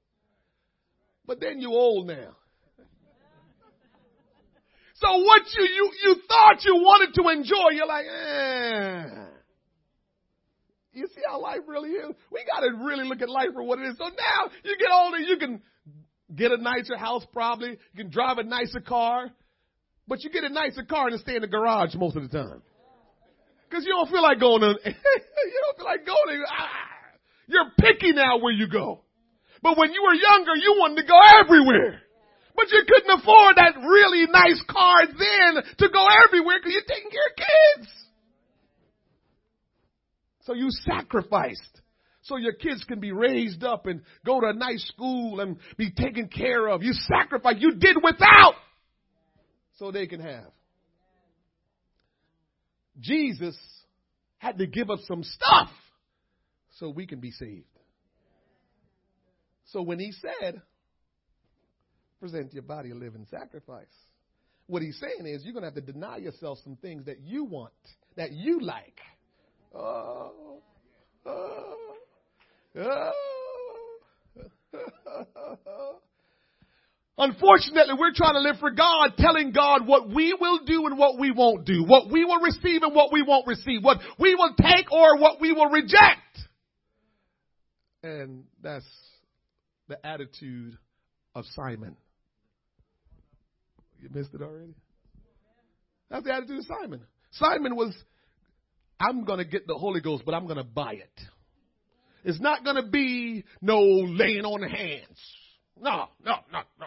But 1.31 1.39
then 1.39 1.61
you 1.61 1.71
old 1.71 2.09
now. 2.09 2.35
So 4.97 5.09
what 5.19 5.43
you, 5.57 5.63
you, 5.63 5.91
you 6.03 6.17
thought 6.27 6.65
you 6.65 6.75
wanted 6.75 7.15
to 7.23 7.29
enjoy, 7.29 7.71
you're 7.71 7.87
like, 7.87 8.05
eh. 8.05 9.05
You 10.93 11.07
see 11.15 11.21
how 11.25 11.41
life 11.41 11.61
really 11.69 11.91
is? 11.91 12.17
We 12.33 12.41
gotta 12.53 12.85
really 12.85 13.05
look 13.05 13.23
at 13.23 13.29
life 13.29 13.51
for 13.55 13.63
what 13.63 13.79
it 13.79 13.83
is. 13.83 13.97
So 13.97 14.07
now 14.07 14.51
you 14.65 14.77
get 14.77 14.89
older, 14.93 15.19
you 15.19 15.37
can 15.37 15.63
get 16.35 16.51
a 16.51 16.57
nicer 16.57 16.97
house 16.97 17.25
probably, 17.33 17.79
you 17.93 17.97
can 17.97 18.11
drive 18.11 18.39
a 18.39 18.43
nicer 18.43 18.81
car, 18.81 19.31
but 20.09 20.25
you 20.25 20.31
get 20.31 20.43
a 20.43 20.49
nicer 20.49 20.83
car 20.83 21.07
and 21.07 21.21
stay 21.21 21.37
in 21.37 21.43
the 21.43 21.47
garage 21.47 21.95
most 21.95 22.17
of 22.17 22.29
the 22.29 22.29
time. 22.29 22.61
Cause 23.71 23.85
you 23.87 23.93
don't 23.93 24.11
feel 24.11 24.23
like 24.23 24.41
going 24.41 24.63
to, 24.63 24.75
you 24.85 25.61
don't 25.63 25.77
feel 25.77 25.87
like 25.87 26.05
going 26.05 26.41
to, 26.41 26.45
ah, 26.51 26.67
you're 27.47 27.71
picky 27.79 28.15
now 28.15 28.39
where 28.41 28.53
you 28.53 28.67
go. 28.67 29.05
But 29.63 29.77
when 29.77 29.93
you 29.93 30.03
were 30.03 30.15
younger, 30.15 30.57
you 30.57 30.77
wanted 30.79 31.03
to 31.03 31.09
go 31.09 31.19
everywhere. 31.41 32.03
But 32.57 32.71
you 32.71 32.83
couldn't 32.87 33.21
afford 33.21 33.57
that 33.57 33.77
really 33.79 34.27
nice 34.27 34.63
car 34.69 35.07
then 35.07 35.63
to 35.79 35.89
go 35.89 36.07
everywhere 36.27 36.59
because 36.59 36.73
you're 36.73 36.97
taking 36.97 37.11
care 37.11 37.29
of 37.31 37.37
kids. 37.37 37.93
So 40.43 40.55
you 40.55 40.69
sacrificed 40.71 41.81
so 42.23 42.37
your 42.37 42.53
kids 42.53 42.85
can 42.85 43.01
be 43.01 43.13
raised 43.13 43.65
up 43.65 43.87
and 43.87 44.03
go 44.25 44.41
to 44.41 44.49
a 44.49 44.53
nice 44.53 44.87
school 44.89 45.41
and 45.41 45.57
be 45.77 45.91
taken 45.91 46.29
care 46.29 46.69
of. 46.69 46.83
You 46.83 46.93
sacrificed. 46.93 47.59
You 47.61 47.73
did 47.77 47.97
without 48.03 48.55
so 49.79 49.91
they 49.91 50.07
can 50.07 50.21
have. 50.21 50.51
Jesus 52.99 53.57
had 54.39 54.59
to 54.59 54.67
give 54.67 54.91
up 54.91 55.01
some 55.07 55.23
stuff 55.23 55.71
so 56.79 56.91
we 56.91 57.07
can 57.07 57.21
be 57.21 57.31
saved. 57.31 57.65
So 59.73 59.83
when 59.83 59.99
he 59.99 60.13
said, 60.13 60.63
present 62.19 62.53
your 62.53 62.63
body 62.63 62.91
a 62.91 62.95
living 62.95 63.27
sacrifice, 63.31 63.87
what 64.67 64.83
he's 64.83 64.99
saying 64.99 65.27
is 65.27 65.45
you're 65.45 65.53
going 65.53 65.63
to 65.63 65.69
have 65.69 65.75
to 65.75 65.93
deny 65.93 66.17
yourself 66.19 66.59
some 66.65 66.77
things 66.77 67.07
that 67.07 67.21
you 67.21 67.45
want, 67.45 67.73
that 68.17 68.33
you 68.33 68.61
like. 68.61 68.99
Oh, 69.75 70.61
oh, 71.27 71.77
oh. 72.77 73.13
Unfortunately, 77.19 77.95
we're 77.99 78.15
trying 78.15 78.35
to 78.35 78.41
live 78.41 78.57
for 78.61 78.71
God, 78.71 79.13
telling 79.19 79.53
God 79.53 79.87
what 79.87 80.09
we 80.09 80.35
will 80.41 80.61
do 80.65 80.87
and 80.87 80.97
what 80.97 81.19
we 81.19 81.31
won't 81.31 81.67
do, 81.67 81.85
what 81.85 82.11
we 82.11 82.25
will 82.25 82.41
receive 82.41 82.83
and 82.83 82.95
what 82.95 83.13
we 83.13 83.23
won't 83.23 83.47
receive, 83.47 83.85
what 83.85 83.99
we 84.19 84.35
will 84.35 84.55
take 84.59 84.91
or 84.91 85.19
what 85.19 85.41
we 85.41 85.53
will 85.53 85.69
reject. 85.69 86.49
And 88.03 88.45
that's 88.63 88.87
the 89.91 90.07
attitude 90.07 90.79
of 91.35 91.45
Simon. 91.55 91.97
You 94.01 94.09
missed 94.15 94.33
it 94.33 94.41
already? 94.41 94.75
That's 96.09 96.25
the 96.25 96.33
attitude 96.33 96.61
of 96.61 96.65
Simon. 96.65 97.01
Simon 97.33 97.77
was, 97.77 97.95
I'm 98.99 99.25
going 99.25 99.39
to 99.39 99.45
get 99.45 99.67
the 99.67 99.75
Holy 99.75 100.01
Ghost, 100.01 100.23
but 100.25 100.35
I'm 100.35 100.47
going 100.47 100.57
to 100.57 100.65
buy 100.65 100.93
it. 100.93 101.21
It's 102.25 102.41
not 102.41 102.65
going 102.65 102.77
to 102.77 102.89
be 102.89 103.45
no 103.61 103.81
laying 103.81 104.45
on 104.45 104.63
hands. 104.63 105.19
No, 105.79 106.07
no, 106.25 106.37
no, 106.53 106.61
no. 106.79 106.87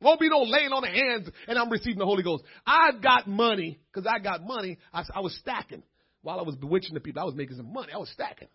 Won't 0.00 0.20
be 0.20 0.28
no 0.28 0.42
laying 0.42 0.72
on 0.72 0.82
the 0.82 0.88
hands 0.88 1.28
and 1.48 1.58
I'm 1.58 1.70
receiving 1.70 1.98
the 1.98 2.04
Holy 2.04 2.22
Ghost. 2.22 2.44
I've 2.66 3.02
got 3.02 3.26
money 3.26 3.80
because 3.92 4.06
I 4.06 4.22
got 4.22 4.42
money. 4.46 4.78
I, 4.92 5.02
I 5.14 5.20
was 5.20 5.34
stacking 5.36 5.82
while 6.22 6.38
I 6.38 6.42
was 6.42 6.54
bewitching 6.54 6.94
the 6.94 7.00
people. 7.00 7.22
I 7.22 7.24
was 7.24 7.34
making 7.34 7.56
some 7.56 7.72
money. 7.72 7.92
I 7.92 7.98
was 7.98 8.10
stacking. 8.10 8.48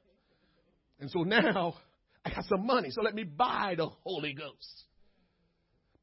And 0.99 1.09
so 1.09 1.23
now 1.23 1.75
I 2.25 2.29
got 2.29 2.45
some 2.45 2.65
money. 2.65 2.89
So 2.91 3.01
let 3.01 3.15
me 3.15 3.23
buy 3.23 3.75
the 3.77 3.87
Holy 3.87 4.33
Ghost. 4.33 4.85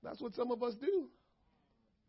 That's 0.03 0.21
what 0.21 0.35
some 0.35 0.51
of 0.51 0.63
us 0.63 0.75
do. 0.81 1.09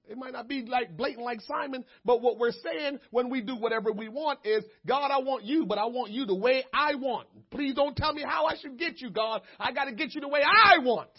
It 0.10 0.18
might 0.18 0.34
not 0.34 0.47
be 0.47 0.64
like 0.64 0.97
blatant 0.97 1.24
like 1.24 1.39
Simon, 1.41 1.86
but 2.03 2.22
what 2.22 2.39
we're 2.39 2.51
saying 2.51 2.99
when 3.12 3.30
we 3.30 3.41
do 3.41 3.55
whatever 3.55 3.91
we 3.91 4.10
want 4.10 4.39
is, 4.43 4.64
God, 4.88 5.12
I 5.12 5.20
want 5.20 5.43
you, 5.43 5.68
but 5.68 5.78
I 5.78 5.86
want 5.86 6.12
you 6.12 6.26
the 6.26 6.36
way 6.36 6.64
I 6.74 6.95
want. 6.95 7.28
Please 7.51 7.76
don't 7.76 7.95
tell 7.95 8.12
me 8.14 8.24
how 8.24 8.47
I 8.47 8.55
should 8.60 8.80
get 8.80 9.01
you, 9.01 9.12
God. 9.12 9.41
I 9.60 9.72
got 9.72 9.86
to 9.86 9.91
get 9.91 10.16
you 10.16 10.22
the 10.22 10.28
way 10.28 10.41
I 10.43 10.80
want. 10.80 11.12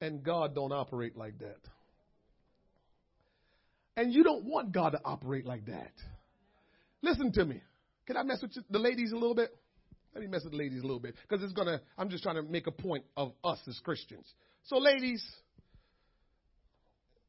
And 0.00 0.22
God 0.22 0.54
don't 0.54 0.72
operate 0.72 1.16
like 1.16 1.38
that. 1.40 1.60
And 3.96 4.12
you 4.12 4.22
don't 4.22 4.44
want 4.44 4.72
God 4.72 4.90
to 4.90 5.00
operate 5.04 5.44
like 5.44 5.66
that. 5.66 5.92
Listen 7.02 7.32
to 7.32 7.44
me. 7.44 7.60
Can 8.06 8.16
I 8.16 8.22
mess 8.22 8.42
with 8.42 8.52
the 8.68 8.78
ladies 8.78 9.12
a 9.12 9.16
little 9.16 9.34
bit? 9.34 9.50
Let 10.14 10.22
me 10.22 10.26
mess 10.28 10.42
with 10.44 10.52
the 10.52 10.58
ladies 10.58 10.80
a 10.80 10.82
little 10.82 11.00
bit 11.00 11.14
because 11.28 11.42
it's 11.42 11.52
gonna. 11.54 11.80
I'm 11.96 12.10
just 12.10 12.22
trying 12.22 12.36
to 12.36 12.42
make 12.42 12.66
a 12.66 12.70
point 12.70 13.04
of 13.16 13.32
us 13.42 13.58
as 13.66 13.78
Christians. 13.78 14.26
So, 14.64 14.78
ladies, 14.78 15.24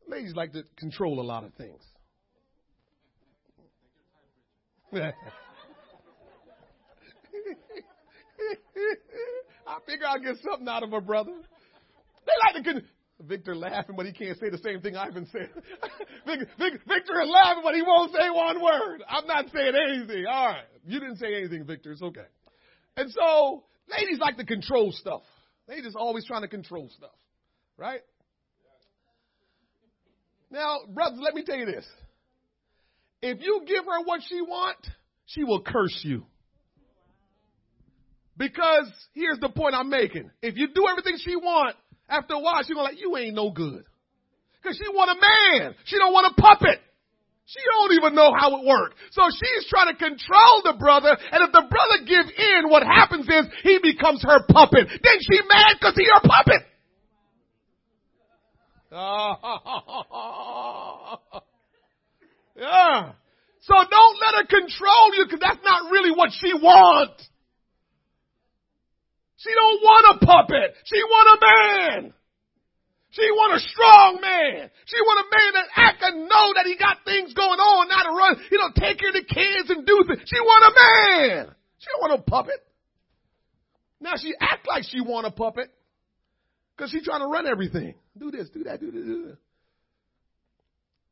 ladies 0.08 0.34
like 0.36 0.52
to 0.54 0.64
control 0.78 1.22
a 1.22 1.24
lot 1.24 1.44
of 1.44 1.54
things. 1.54 1.82
I 9.66 9.80
figure 9.88 10.06
I'll 10.06 10.20
get 10.20 10.36
something 10.44 10.68
out 10.68 10.84
of 10.84 10.92
her, 10.92 11.02
brother. 11.02 11.34
They 12.26 12.34
like 12.46 12.64
to. 12.64 12.74
Con- 12.74 12.84
Victor 13.28 13.56
laughing, 13.56 13.96
but 13.96 14.06
he 14.06 14.12
can't 14.12 14.38
say 14.40 14.50
the 14.50 14.58
same 14.58 14.82
thing 14.82 14.96
Ivan 14.96 15.28
said. 15.32 15.50
Victor 16.28 17.22
is 17.22 17.30
laughing, 17.30 17.64
but 17.64 17.76
he 17.76 17.82
won't 17.82 18.12
say 18.12 18.30
one 18.30 18.62
word. 18.62 19.04
I'm 19.08 19.26
not 19.26 19.46
saying 19.54 19.74
anything. 19.76 20.26
All 20.30 20.48
right. 20.48 20.66
You 20.86 21.00
didn't 21.00 21.18
say 21.18 21.36
anything, 21.36 21.66
Victor. 21.66 21.92
It's 21.92 22.02
okay. 22.02 22.26
And 22.98 23.12
so, 23.12 23.64
ladies 23.90 24.20
like 24.20 24.38
to 24.38 24.46
control 24.46 24.92
stuff. 24.92 25.24
They 25.68 25.82
just 25.82 25.96
always 25.96 26.26
trying 26.26 26.42
to 26.42 26.48
control 26.48 26.90
stuff. 26.96 27.12
Right? 27.78 28.02
Now, 30.52 30.80
brothers, 30.88 31.20
let 31.22 31.34
me 31.34 31.44
tell 31.44 31.58
you 31.58 31.66
this. 31.66 31.86
If 33.22 33.42
you 33.42 33.64
give 33.66 33.86
her 33.86 34.04
what 34.04 34.22
she 34.28 34.42
want, 34.42 34.78
she 35.26 35.44
will 35.44 35.62
curse 35.62 36.00
you. 36.04 36.26
Because 38.36 38.92
here's 39.14 39.40
the 39.40 39.50
point 39.50 39.76
I'm 39.76 39.90
making. 39.90 40.30
If 40.42 40.58
you 40.58 40.68
do 40.74 40.88
everything 40.90 41.18
she 41.24 41.36
want, 41.36 41.76
after 42.14 42.36
a 42.36 42.40
while 42.40 42.62
she's 42.62 42.76
gonna 42.76 42.84
like, 42.84 43.00
you 43.00 43.18
ain't 43.18 43.36
no 43.36 43.50
good. 43.50 43.84
Cause 44.64 44.78
she 44.78 44.88
want 44.94 45.10
a 45.12 45.16
man. 45.20 45.76
She 45.86 45.98
don't 45.98 46.14
want 46.14 46.32
a 46.32 46.36
puppet. 46.42 46.80
She 47.46 47.60
don't 47.60 47.92
even 47.94 48.16
know 48.16 48.34
how 48.34 48.58
it 48.58 48.66
works. 48.66 48.96
So 49.12 49.22
she's 49.30 49.68
trying 49.68 49.94
to 49.94 50.00
control 50.00 50.62
the 50.64 50.74
brother, 50.80 51.10
and 51.12 51.44
if 51.44 51.52
the 51.52 51.68
brother 51.70 51.98
give 52.08 52.26
in, 52.38 52.70
what 52.70 52.84
happens 52.84 53.28
is 53.28 53.46
he 53.64 53.80
becomes 53.84 54.24
her 54.24 54.46
puppet. 54.48 54.88
Then 54.88 55.20
she 55.20 55.42
mad 55.50 55.76
because 55.80 55.96
he 55.98 56.06
her 56.06 56.22
puppet. 56.24 56.64
yeah. 62.56 63.12
So 63.62 63.74
don't 63.74 64.20
let 64.22 64.36
her 64.40 64.46
control 64.48 65.16
you 65.16 65.26
because 65.26 65.40
that's 65.42 65.64
not 65.64 65.92
really 65.92 66.12
what 66.16 66.30
she 66.32 66.54
wants. 66.54 67.28
She 69.44 69.52
don't 69.52 69.80
want 69.84 70.16
a 70.16 70.26
puppet. 70.26 70.76
She 70.88 71.04
want 71.04 71.28
a 71.36 71.38
man. 71.44 72.14
She 73.12 73.30
want 73.30 73.54
a 73.54 73.60
strong 73.60 74.20
man. 74.22 74.72
She 74.86 74.98
want 75.04 75.20
a 75.20 75.28
man 75.30 75.52
that 75.54 75.68
act 75.76 76.02
and 76.02 76.30
know 76.30 76.48
that 76.56 76.66
he 76.66 76.78
got 76.78 77.04
things 77.06 77.34
going 77.34 77.60
on, 77.60 77.88
not 77.88 78.04
to 78.04 78.10
run, 78.10 78.42
you 78.50 78.58
know, 78.58 78.72
take 78.74 78.98
care 78.98 79.10
of 79.10 79.16
the 79.16 79.28
kids 79.28 79.70
and 79.70 79.86
do 79.86 80.04
things. 80.08 80.22
She 80.26 80.40
want 80.40 80.64
a 80.66 80.74
man. 80.74 81.56
She 81.78 81.88
don't 81.92 82.10
want 82.10 82.20
a 82.20 82.24
puppet. 82.24 82.66
Now 84.00 84.14
she 84.18 84.34
act 84.40 84.68
like 84.68 84.84
she 84.84 85.02
want 85.02 85.28
a 85.28 85.32
puppet 85.32 85.70
because 86.76 86.90
she's 86.92 87.04
trying 87.04 87.22
to 87.22 87.28
run 87.28 87.46
everything. 87.46 87.96
Do 88.18 88.32
this, 88.32 88.50
do 88.50 88.64
that, 88.64 88.80
do 88.80 88.92
this, 88.92 89.04
do 89.04 89.28
this. 89.28 89.38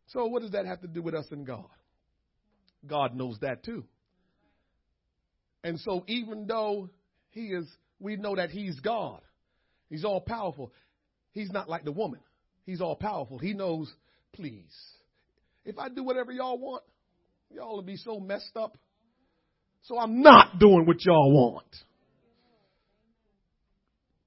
So 0.08 0.26
what 0.26 0.42
does 0.42 0.52
that 0.52 0.66
have 0.66 0.82
to 0.82 0.88
do 0.88 1.02
with 1.02 1.14
us 1.14 1.26
and 1.32 1.46
God? 1.46 1.70
God 2.88 3.16
knows 3.16 3.38
that 3.42 3.64
too. 3.64 3.84
And 5.64 5.80
so 5.80 6.04
even 6.08 6.48
though 6.48 6.90
he 7.30 7.42
is, 7.42 7.68
we 8.02 8.18
know 8.18 8.36
that 8.36 8.50
he's 8.50 8.80
God. 8.80 9.22
He's 9.90 10.04
all 10.04 10.22
powerful. 10.22 10.74
He's 11.32 11.52
not 11.52 11.70
like 11.70 11.86
the 11.86 11.92
woman. 11.92 12.20
He's 12.66 12.82
all 12.82 12.96
powerful. 12.96 13.38
He 13.38 13.54
knows, 13.54 13.92
please, 14.34 14.74
if 15.66 15.78
I 15.78 15.90
do 15.90 16.04
whatever 16.04 16.32
y'all 16.32 16.58
want, 16.58 16.84
y'all 17.50 17.76
will 17.76 17.84
be 17.84 17.98
so 17.98 18.20
messed 18.20 18.56
up. 18.56 18.78
So 19.84 19.98
I'm 19.98 20.22
not 20.22 20.60
doing 20.60 20.86
what 20.86 21.04
y'all 21.06 21.32
want. 21.32 21.66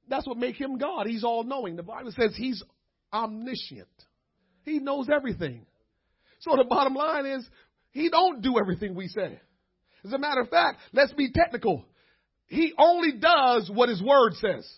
That's 0.08 0.26
what 0.26 0.36
makes 0.36 0.58
him 0.58 0.78
God. 0.78 1.06
He's 1.06 1.24
all 1.24 1.44
knowing. 1.44 1.76
The 1.76 1.82
Bible 1.82 2.12
says 2.12 2.34
he's 2.36 2.62
omniscient. 3.12 3.88
He 4.64 4.78
knows 4.78 5.08
everything. 5.14 5.66
So 6.40 6.56
the 6.56 6.64
bottom 6.64 6.94
line 6.94 7.26
is 7.26 7.48
he 7.92 8.10
don't 8.10 8.42
do 8.42 8.58
everything 8.58 8.94
we 8.94 9.08
say. 9.08 9.40
As 10.04 10.12
a 10.12 10.18
matter 10.18 10.42
of 10.42 10.50
fact, 10.50 10.80
let's 10.92 11.12
be 11.12 11.30
technical. 11.32 11.84
He 12.46 12.72
only 12.78 13.12
does 13.12 13.70
what 13.72 13.88
his 13.88 14.02
word 14.02 14.34
says. 14.34 14.70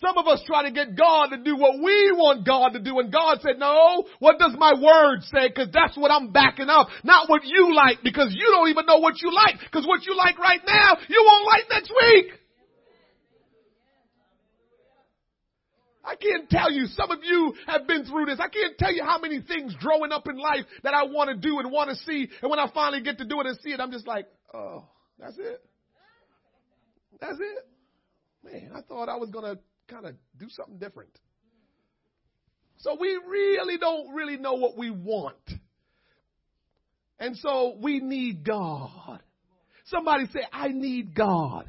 Some 0.00 0.16
of 0.16 0.28
us 0.28 0.40
try 0.46 0.62
to 0.62 0.70
get 0.70 0.96
God 0.96 1.30
to 1.30 1.38
do 1.38 1.56
what 1.56 1.82
we 1.82 2.12
want 2.12 2.46
God 2.46 2.70
to 2.74 2.78
do 2.78 3.00
and 3.00 3.12
God 3.12 3.40
said, 3.42 3.58
no, 3.58 4.04
what 4.20 4.38
does 4.38 4.54
my 4.56 4.72
word 4.74 5.22
say? 5.24 5.50
Cause 5.50 5.68
that's 5.72 5.96
what 5.96 6.12
I'm 6.12 6.30
backing 6.30 6.68
up. 6.68 6.86
Not 7.02 7.28
what 7.28 7.42
you 7.44 7.74
like 7.74 7.98
because 8.04 8.28
you 8.30 8.46
don't 8.52 8.68
even 8.68 8.86
know 8.86 8.98
what 8.98 9.20
you 9.20 9.34
like. 9.34 9.56
Cause 9.72 9.84
what 9.88 10.06
you 10.06 10.16
like 10.16 10.38
right 10.38 10.60
now, 10.64 10.98
you 11.08 11.24
won't 11.26 11.46
like 11.46 11.64
next 11.70 11.90
week. 11.90 12.26
I 16.08 16.14
can't 16.16 16.48
tell 16.48 16.72
you, 16.72 16.86
some 16.86 17.10
of 17.10 17.18
you 17.22 17.52
have 17.66 17.86
been 17.86 18.06
through 18.06 18.26
this. 18.26 18.38
I 18.40 18.48
can't 18.48 18.78
tell 18.78 18.92
you 18.92 19.04
how 19.04 19.18
many 19.18 19.42
things 19.42 19.74
growing 19.78 20.10
up 20.10 20.26
in 20.26 20.38
life 20.38 20.64
that 20.82 20.94
I 20.94 21.02
want 21.04 21.28
to 21.28 21.36
do 21.36 21.58
and 21.58 21.70
want 21.70 21.90
to 21.90 21.96
see. 21.96 22.28
And 22.40 22.50
when 22.50 22.58
I 22.58 22.70
finally 22.72 23.02
get 23.02 23.18
to 23.18 23.26
do 23.26 23.40
it 23.40 23.46
and 23.46 23.58
see 23.62 23.70
it, 23.70 23.80
I'm 23.80 23.92
just 23.92 24.06
like, 24.06 24.26
oh, 24.54 24.84
that's 25.18 25.36
it. 25.36 25.62
That's 27.20 27.38
it. 27.38 27.68
Man, 28.42 28.70
I 28.74 28.80
thought 28.80 29.10
I 29.10 29.16
was 29.16 29.28
going 29.28 29.44
to 29.54 29.60
kind 29.86 30.06
of 30.06 30.14
do 30.38 30.46
something 30.48 30.78
different. 30.78 31.10
So 32.78 32.96
we 32.98 33.08
really 33.28 33.76
don't 33.76 34.14
really 34.14 34.38
know 34.38 34.54
what 34.54 34.78
we 34.78 34.90
want. 34.90 35.36
And 37.18 37.36
so 37.36 37.76
we 37.82 38.00
need 38.00 38.46
God. 38.46 39.20
Somebody 39.86 40.26
say, 40.32 40.40
I 40.52 40.68
need 40.68 41.14
God. 41.14 41.68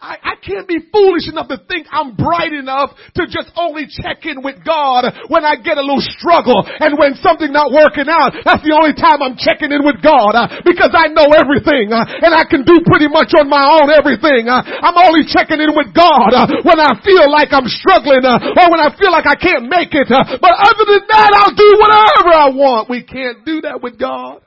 I, 0.00 0.14
I 0.22 0.34
can't 0.38 0.70
be 0.70 0.78
foolish 0.94 1.26
enough 1.26 1.50
to 1.50 1.58
think 1.66 1.90
I'm 1.90 2.14
bright 2.14 2.54
enough 2.54 2.94
to 3.18 3.26
just 3.26 3.50
only 3.58 3.90
check 3.90 4.22
in 4.22 4.46
with 4.46 4.62
God 4.62 5.10
when 5.26 5.42
I 5.42 5.58
get 5.58 5.74
a 5.74 5.82
little 5.82 6.02
struggle 6.02 6.62
and 6.62 6.94
when 6.94 7.18
something 7.18 7.50
not 7.50 7.74
working 7.74 8.06
out. 8.06 8.38
That's 8.46 8.62
the 8.62 8.78
only 8.78 8.94
time 8.94 9.18
I'm 9.18 9.34
checking 9.34 9.74
in 9.74 9.82
with 9.82 9.98
God 9.98 10.38
uh, 10.38 10.62
because 10.62 10.94
I 10.94 11.10
know 11.10 11.34
everything 11.34 11.90
uh, 11.90 12.06
and 12.06 12.30
I 12.30 12.46
can 12.46 12.62
do 12.62 12.78
pretty 12.86 13.10
much 13.10 13.34
on 13.34 13.50
my 13.50 13.62
own 13.66 13.90
everything. 13.90 14.46
Uh, 14.46 14.62
I'm 14.62 14.94
only 14.94 15.26
checking 15.26 15.58
in 15.58 15.74
with 15.74 15.90
God 15.90 16.30
uh, 16.30 16.46
when 16.62 16.78
I 16.78 16.94
feel 17.02 17.26
like 17.26 17.50
I'm 17.50 17.66
struggling 17.66 18.22
uh, 18.22 18.38
or 18.38 18.66
when 18.70 18.78
I 18.78 18.94
feel 18.94 19.10
like 19.10 19.26
I 19.26 19.34
can't 19.34 19.66
make 19.66 19.90
it. 19.90 20.06
Uh, 20.06 20.38
but 20.38 20.54
other 20.54 20.86
than 20.86 21.04
that, 21.10 21.30
I'll 21.34 21.58
do 21.58 21.70
whatever 21.82 22.30
I 22.38 22.48
want. 22.54 22.86
We 22.86 23.02
can't 23.02 23.42
do 23.42 23.66
that 23.66 23.82
with 23.82 23.98
God. 23.98 24.46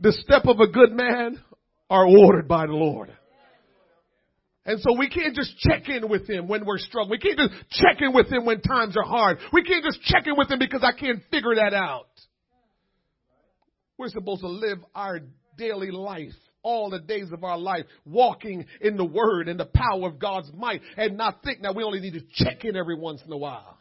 The 0.00 0.12
step 0.12 0.48
of 0.48 0.60
a 0.60 0.66
good 0.66 0.92
man 0.92 1.36
are 1.90 2.06
ordered 2.06 2.48
by 2.48 2.66
the 2.66 2.72
Lord. 2.72 3.12
And 4.64 4.80
so 4.80 4.96
we 4.96 5.08
can't 5.08 5.34
just 5.34 5.58
check 5.58 5.88
in 5.88 6.08
with 6.08 6.28
him 6.28 6.46
when 6.46 6.64
we're 6.64 6.78
struggling. 6.78 7.10
We 7.10 7.18
can't 7.18 7.38
just 7.38 7.52
check 7.70 8.00
in 8.00 8.14
with 8.14 8.30
him 8.30 8.44
when 8.44 8.60
times 8.60 8.96
are 8.96 9.02
hard. 9.02 9.38
We 9.52 9.64
can't 9.64 9.84
just 9.84 10.00
check 10.02 10.26
in 10.26 10.34
with 10.36 10.50
him 10.50 10.58
because 10.58 10.84
I 10.84 10.92
can't 10.92 11.20
figure 11.30 11.56
that 11.56 11.74
out. 11.74 12.08
We're 13.98 14.08
supposed 14.08 14.42
to 14.42 14.48
live 14.48 14.78
our 14.94 15.20
daily 15.58 15.90
life 15.90 16.32
all 16.62 16.90
the 16.90 17.00
days 17.00 17.32
of 17.32 17.42
our 17.42 17.58
life 17.58 17.86
walking 18.04 18.66
in 18.80 18.96
the 18.96 19.04
word 19.04 19.48
and 19.48 19.58
the 19.58 19.68
power 19.74 20.06
of 20.06 20.18
God's 20.18 20.50
might 20.54 20.82
and 20.96 21.16
not 21.16 21.42
think 21.42 21.62
that 21.62 21.74
we 21.74 21.82
only 21.82 22.00
need 22.00 22.12
to 22.12 22.44
check 22.44 22.64
in 22.64 22.76
every 22.76 22.96
once 22.96 23.22
in 23.26 23.32
a 23.32 23.36
while. 23.36 23.78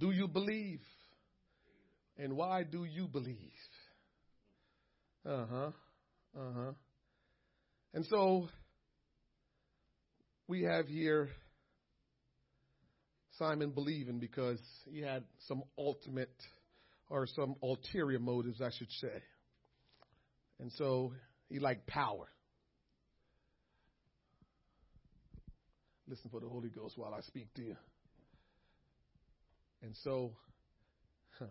Do 0.00 0.10
you 0.10 0.26
believe? 0.26 0.80
And 2.18 2.34
why 2.34 2.62
do 2.62 2.84
you 2.84 3.06
believe? 3.06 3.36
Uh 5.26 5.46
huh. 5.50 5.70
Uh 6.36 6.52
huh. 6.56 6.72
And 7.92 8.04
so 8.06 8.48
we 10.48 10.62
have 10.62 10.88
here 10.88 11.30
Simon 13.38 13.70
believing 13.70 14.18
because 14.18 14.60
he 14.90 15.00
had 15.00 15.24
some 15.46 15.62
ultimate 15.78 16.34
or 17.08 17.26
some 17.26 17.54
ulterior 17.62 18.18
motives, 18.18 18.60
I 18.60 18.70
should 18.76 18.90
say. 19.00 19.22
And 20.58 20.72
so 20.72 21.12
he 21.48 21.58
liked 21.58 21.86
power. 21.86 22.28
Listen 26.08 26.30
for 26.30 26.40
the 26.40 26.48
Holy 26.48 26.68
Ghost 26.68 26.98
while 26.98 27.14
I 27.14 27.20
speak 27.22 27.52
to 27.54 27.62
you. 27.62 27.76
And 29.82 29.94
so, 30.02 30.32
huh, 31.38 31.46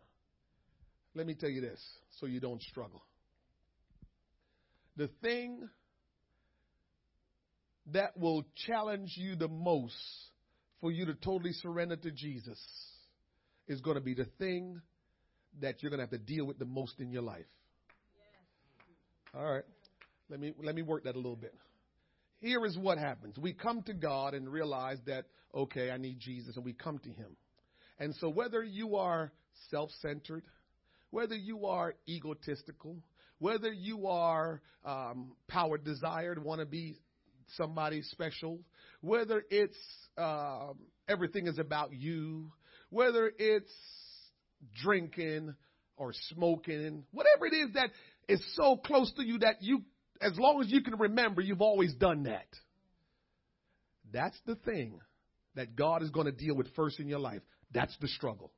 let 1.16 1.26
me 1.26 1.36
tell 1.36 1.50
you 1.50 1.62
this 1.62 1.82
so 2.20 2.26
you 2.26 2.40
don't 2.40 2.62
struggle. 2.62 3.04
The 4.98 5.10
thing 5.22 5.68
that 7.92 8.18
will 8.18 8.46
challenge 8.68 9.14
you 9.16 9.36
the 9.36 9.48
most 9.48 9.96
for 10.82 10.92
you 10.92 11.06
to 11.06 11.14
totally 11.14 11.54
surrender 11.54 11.96
to 11.96 12.12
Jesus 12.12 12.60
is 13.68 13.82
going 13.82 13.96
to 13.96 14.02
be 14.02 14.14
the 14.14 14.28
thing 14.38 14.82
that 15.62 15.82
you're 15.82 15.90
going 15.90 16.00
to 16.00 16.04
have 16.04 16.12
to 16.12 16.18
deal 16.18 16.46
with 16.46 16.60
the 16.60 16.66
most 16.66 17.00
in 17.00 17.12
your 17.12 17.22
life. 17.22 17.46
All 19.36 19.52
right. 19.52 19.64
Let 20.30 20.40
me 20.40 20.54
let 20.62 20.76
me 20.76 20.82
work 20.82 21.04
that 21.04 21.16
a 21.16 21.20
little 21.20 21.36
bit. 21.36 21.54
Here 22.40 22.66
is 22.66 22.78
what 22.78 22.98
happens. 22.98 23.38
We 23.38 23.54
come 23.54 23.82
to 23.84 23.94
God 23.94 24.34
and 24.34 24.52
realize 24.52 24.98
that 25.08 25.26
okay, 25.56 25.92
I 25.92 25.98
need 25.98 26.20
Jesus 26.20 26.56
and 26.56 26.66
we 26.66 26.74
come 26.74 27.00
to 27.00 27.10
him. 27.10 27.36
And 28.00 28.16
so 28.16 28.30
whether 28.30 28.64
you 28.64 28.96
are 28.96 29.32
self-centered, 29.70 30.44
whether 31.12 31.36
you 31.36 31.68
are 31.68 31.94
egotistical, 32.10 32.98
whether 33.44 33.74
you 33.74 34.08
are 34.08 34.62
um, 34.86 35.34
power 35.50 35.78
desired, 35.78 36.42
want 36.42 36.62
to 36.62 36.66
be 36.66 36.98
somebody 37.58 38.02
special, 38.04 38.62
whether 39.02 39.44
it's 39.50 39.76
uh, 40.18 40.68
everything 41.10 41.48
is 41.48 41.60
about 41.60 41.92
you, 41.92 42.50
whether 42.90 43.30
it's 43.38 43.70
drinking 44.82 45.54
or 45.98 46.14
smoking, 46.30 47.04
whatever 47.12 47.46
it 47.46 47.54
is 47.54 47.74
that 47.74 47.90
is 48.30 48.42
so 48.56 48.78
close 48.78 49.12
to 49.18 49.26
you 49.26 49.40
that 49.40 49.62
you, 49.62 49.82
as 50.22 50.32
long 50.38 50.62
as 50.62 50.72
you 50.72 50.82
can 50.82 50.98
remember, 50.98 51.42
you've 51.42 51.62
always 51.62 51.94
done 51.96 52.24
that. 52.24 52.48
That's 54.14 54.40
the 54.46 54.56
thing 54.56 55.02
that 55.56 55.76
God 55.76 56.02
is 56.02 56.12
going 56.12 56.28
to 56.28 56.32
deal 56.32 56.56
with 56.56 56.74
first 56.78 57.02
in 57.02 57.10
your 57.10 57.20
life. 57.20 57.42
That's 57.74 57.96
the 58.00 58.08
struggle. 58.08 58.54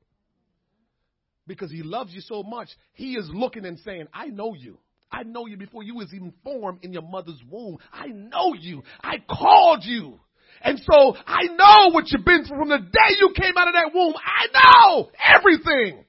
Because 1.46 1.70
He 1.70 1.82
loves 1.82 2.12
you 2.12 2.20
so 2.20 2.42
much, 2.42 2.68
He 2.94 3.14
is 3.14 3.28
looking 3.32 3.64
and 3.64 3.78
saying, 3.80 4.06
I 4.12 4.26
know 4.26 4.54
you. 4.54 4.78
I 5.10 5.22
know 5.22 5.46
you 5.46 5.56
before 5.56 5.82
you 5.82 5.94
was 5.94 6.12
even 6.12 6.32
formed 6.42 6.80
in 6.82 6.92
your 6.92 7.02
mother's 7.02 7.40
womb. 7.48 7.78
I 7.92 8.08
know 8.08 8.54
you. 8.58 8.82
I 9.02 9.16
called 9.18 9.84
you. 9.84 10.18
And 10.62 10.80
so 10.90 11.16
I 11.26 11.44
know 11.44 11.94
what 11.94 12.10
you've 12.10 12.24
been 12.24 12.44
through 12.44 12.58
from 12.58 12.68
the 12.68 12.78
day 12.78 13.16
you 13.20 13.32
came 13.34 13.56
out 13.56 13.68
of 13.68 13.74
that 13.74 13.92
womb. 13.94 14.14
I 14.16 14.46
know 14.52 15.10
everything. 15.36 16.04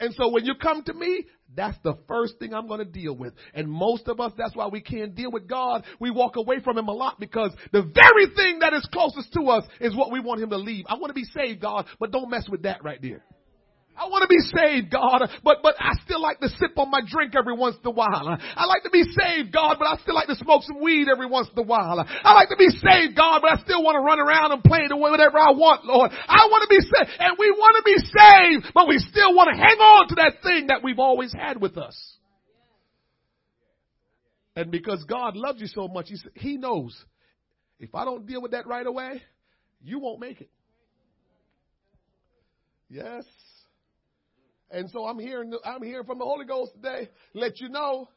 And 0.00 0.14
so 0.14 0.28
when 0.28 0.44
you 0.44 0.54
come 0.54 0.82
to 0.84 0.94
me, 0.94 1.26
that's 1.56 1.76
the 1.82 1.94
first 2.06 2.38
thing 2.38 2.54
I'm 2.54 2.68
going 2.68 2.78
to 2.78 2.84
deal 2.84 3.16
with. 3.16 3.32
And 3.54 3.68
most 3.68 4.06
of 4.06 4.20
us, 4.20 4.32
that's 4.36 4.54
why 4.54 4.68
we 4.68 4.80
can't 4.80 5.14
deal 5.14 5.30
with 5.30 5.48
God. 5.48 5.84
We 5.98 6.10
walk 6.10 6.36
away 6.36 6.60
from 6.60 6.78
Him 6.78 6.88
a 6.88 6.92
lot 6.92 7.18
because 7.18 7.52
the 7.72 7.82
very 7.82 8.26
thing 8.36 8.60
that 8.60 8.74
is 8.74 8.86
closest 8.92 9.32
to 9.32 9.42
us 9.48 9.64
is 9.80 9.96
what 9.96 10.12
we 10.12 10.20
want 10.20 10.40
Him 10.40 10.50
to 10.50 10.56
leave. 10.56 10.84
I 10.88 10.94
want 10.94 11.08
to 11.08 11.14
be 11.14 11.24
saved, 11.24 11.60
God, 11.60 11.86
but 11.98 12.12
don't 12.12 12.30
mess 12.30 12.48
with 12.48 12.62
that 12.62 12.84
right 12.84 13.00
there. 13.00 13.24
I 13.98 14.06
want 14.06 14.22
to 14.22 14.30
be 14.30 14.38
saved, 14.54 14.90
God, 14.92 15.28
but, 15.42 15.58
but 15.62 15.74
I 15.80 15.92
still 16.04 16.22
like 16.22 16.38
to 16.40 16.48
sip 16.48 16.78
on 16.78 16.90
my 16.90 17.00
drink 17.04 17.34
every 17.34 17.54
once 17.54 17.76
in 17.82 17.86
a 17.86 17.90
while. 17.90 18.38
I 18.38 18.64
like 18.66 18.84
to 18.84 18.90
be 18.90 19.02
saved, 19.02 19.52
God, 19.52 19.76
but 19.78 19.88
I 19.88 19.96
still 20.02 20.14
like 20.14 20.28
to 20.28 20.36
smoke 20.36 20.62
some 20.62 20.80
weed 20.80 21.08
every 21.10 21.26
once 21.26 21.48
in 21.50 21.58
a 21.58 21.66
while. 21.66 21.98
I 21.98 22.32
like 22.34 22.48
to 22.50 22.56
be 22.56 22.68
saved, 22.70 23.16
God, 23.16 23.42
but 23.42 23.50
I 23.50 23.62
still 23.62 23.82
want 23.82 23.96
to 23.96 24.00
run 24.00 24.20
around 24.20 24.52
and 24.52 24.62
play 24.62 24.86
the 24.88 24.96
way 24.96 25.10
whatever 25.10 25.38
I 25.38 25.50
want, 25.50 25.84
Lord. 25.84 26.12
I 26.12 26.46
want 26.46 26.62
to 26.62 26.70
be 26.70 26.80
saved, 26.80 27.10
and 27.18 27.36
we 27.38 27.50
want 27.50 27.76
to 27.76 27.82
be 27.82 27.98
saved, 27.98 28.72
but 28.72 28.86
we 28.86 28.98
still 28.98 29.34
want 29.34 29.50
to 29.50 29.56
hang 29.56 29.78
on 29.78 30.08
to 30.08 30.14
that 30.16 30.42
thing 30.42 30.68
that 30.68 30.84
we've 30.84 31.00
always 31.00 31.32
had 31.32 31.60
with 31.60 31.76
us. 31.76 31.98
And 34.54 34.70
because 34.70 35.04
God 35.04 35.36
loves 35.36 35.60
you 35.60 35.66
so 35.66 35.88
much, 35.88 36.08
He 36.34 36.56
knows 36.56 36.96
if 37.80 37.94
I 37.94 38.04
don't 38.04 38.26
deal 38.26 38.42
with 38.42 38.52
that 38.52 38.66
right 38.66 38.86
away, 38.86 39.22
you 39.82 39.98
won't 39.98 40.20
make 40.20 40.40
it. 40.40 40.50
Yes. 42.88 43.24
And 44.70 44.90
so 44.90 45.06
I'm 45.06 45.18
hearing, 45.18 45.52
I'm 45.64 45.82
hearing 45.82 46.04
from 46.04 46.18
the 46.18 46.24
Holy 46.24 46.44
Ghost 46.44 46.72
today, 46.74 47.08
let 47.34 47.60
you 47.60 47.68
know, 47.68 48.08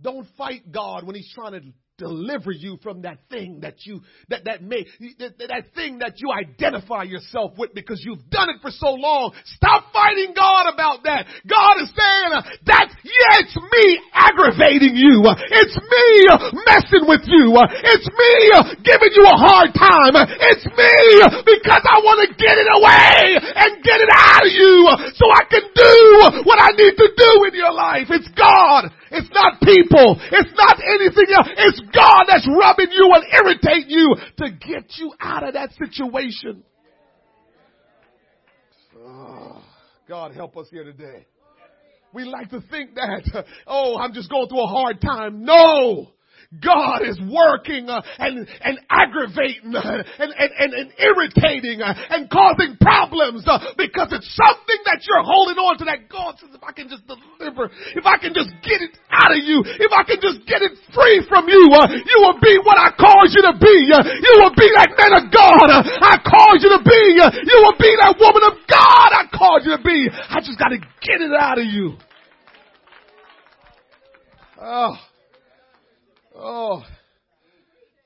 don't 0.00 0.26
fight 0.36 0.72
God 0.72 1.04
when 1.04 1.14
He's 1.14 1.30
trying 1.34 1.52
to 1.52 1.72
deliver 1.98 2.50
you 2.50 2.78
from 2.82 3.02
that 3.02 3.18
thing 3.28 3.60
that 3.60 3.84
you 3.84 4.00
that 4.28 4.44
that 4.48 4.62
may 4.62 4.86
that, 5.20 5.36
that 5.36 5.64
thing 5.76 5.98
that 6.00 6.16
you 6.16 6.32
identify 6.32 7.04
yourself 7.04 7.52
with 7.58 7.74
because 7.74 8.00
you've 8.00 8.24
done 8.30 8.48
it 8.48 8.56
for 8.64 8.72
so 8.72 8.96
long. 8.96 9.32
Stop 9.44 9.92
fighting 9.92 10.32
God 10.32 10.72
about 10.72 11.04
that. 11.04 11.28
God 11.44 11.84
is 11.84 11.92
saying 11.92 12.32
uh, 12.32 12.42
that 12.64 12.88
yeah, 13.04 13.44
it's 13.44 13.56
me 13.60 13.84
aggravating 14.16 14.96
you. 14.96 15.20
It's 15.52 15.76
me 15.76 16.08
messing 16.64 17.04
with 17.04 17.28
you. 17.28 17.60
It's 17.60 18.08
me 18.08 18.34
giving 18.80 19.12
you 19.12 19.24
a 19.28 19.36
hard 19.36 19.76
time. 19.76 20.16
It's 20.48 20.64
me 20.64 20.96
because 21.44 21.84
I 21.84 22.00
want 22.00 22.24
to 22.24 22.28
get 22.40 22.56
it 22.56 22.68
away 22.72 23.36
and 23.36 23.84
get 23.84 24.00
it 24.00 24.12
out 24.16 24.48
of 24.48 24.52
you 24.52 24.72
so 25.12 25.28
I 25.28 25.44
can 25.44 25.64
do 25.76 25.94
what 26.48 26.56
I 26.56 26.72
need 26.72 26.96
to 26.96 27.08
do 27.12 27.30
in 27.46 27.54
your 27.54 27.72
life. 27.72 28.08
It's 28.08 28.28
God. 28.32 28.88
It's 29.12 29.28
not 29.32 29.60
people. 29.60 30.18
It's 30.32 30.52
not 30.56 30.78
anything 30.80 31.34
else. 31.34 31.48
It's 31.56 31.80
God 31.94 32.24
that's 32.26 32.48
rubbing 32.48 32.90
you 32.90 33.10
and 33.12 33.24
irritate 33.32 33.88
you 33.88 34.16
to 34.38 34.50
get 34.50 34.96
you 34.96 35.12
out 35.20 35.46
of 35.46 35.54
that 35.54 35.70
situation. 35.72 36.64
Oh, 38.98 39.62
God 40.08 40.34
help 40.34 40.56
us 40.56 40.68
here 40.70 40.84
today. 40.84 41.26
We 42.12 42.24
like 42.24 42.50
to 42.50 42.60
think 42.70 42.94
that, 42.94 43.44
oh, 43.66 43.98
I'm 43.98 44.12
just 44.12 44.30
going 44.30 44.48
through 44.48 44.62
a 44.62 44.66
hard 44.66 45.00
time. 45.00 45.44
No! 45.44 46.12
God 46.60 47.02
is 47.02 47.20
working 47.28 47.88
uh, 47.88 48.02
and, 48.18 48.46
and 48.60 48.78
aggravating 48.90 49.74
uh, 49.74 50.04
and, 50.18 50.30
and, 50.36 50.50
and, 50.58 50.72
and, 50.72 50.88
irritating 51.00 51.80
uh, 51.80 51.94
and 52.10 52.28
causing 52.28 52.76
problems 52.80 53.42
because 53.76 54.12
it's 54.12 54.28
something 54.36 54.80
that 54.84 55.00
you're 55.08 55.24
holding 55.24 55.56
on 55.56 55.78
to 55.78 55.84
that 55.88 56.08
God 56.12 56.36
says, 56.38 56.50
if 56.52 56.62
I 56.62 56.72
can 56.72 56.88
just 56.88 57.02
deliver, 57.08 57.70
if 57.96 58.04
I 58.04 58.20
can 58.20 58.36
just 58.36 58.52
get 58.60 58.84
it 58.84 58.94
out 59.10 59.32
of 59.32 59.40
you, 59.40 59.64
if 59.64 59.92
I 59.92 60.04
can 60.04 60.20
just 60.20 60.44
get 60.44 60.60
it 60.60 60.76
free 60.92 61.24
from 61.28 61.48
you, 61.48 61.62
you 61.72 62.16
will 62.20 62.38
be 62.38 62.60
what 62.62 62.76
I 62.76 62.92
called 62.92 63.32
you 63.32 63.42
to 63.48 63.54
be. 63.56 63.76
You 63.92 64.34
will 64.44 64.54
be 64.54 64.68
that 64.76 64.92
man 64.94 65.12
of 65.18 65.24
God 65.32 65.66
I 65.66 66.20
called 66.20 66.60
you 66.60 66.70
to 66.70 66.82
be. 66.84 67.02
you 67.18 67.56
will 67.64 67.78
be 67.80 67.92
that 68.02 68.14
woman 68.20 68.44
of 68.50 68.54
God 68.68 69.08
I 69.14 69.24
called 69.32 69.62
you 69.64 69.76
to 69.76 69.82
be. 69.82 70.08
I 70.12 70.38
just 70.44 70.58
got 70.58 70.68
to 70.70 70.78
get 70.78 71.20
it 71.20 71.32
out 71.32 71.58
of 71.58 71.66
you. 71.66 71.96
Oh. 74.60 74.94
Oh, 76.34 76.82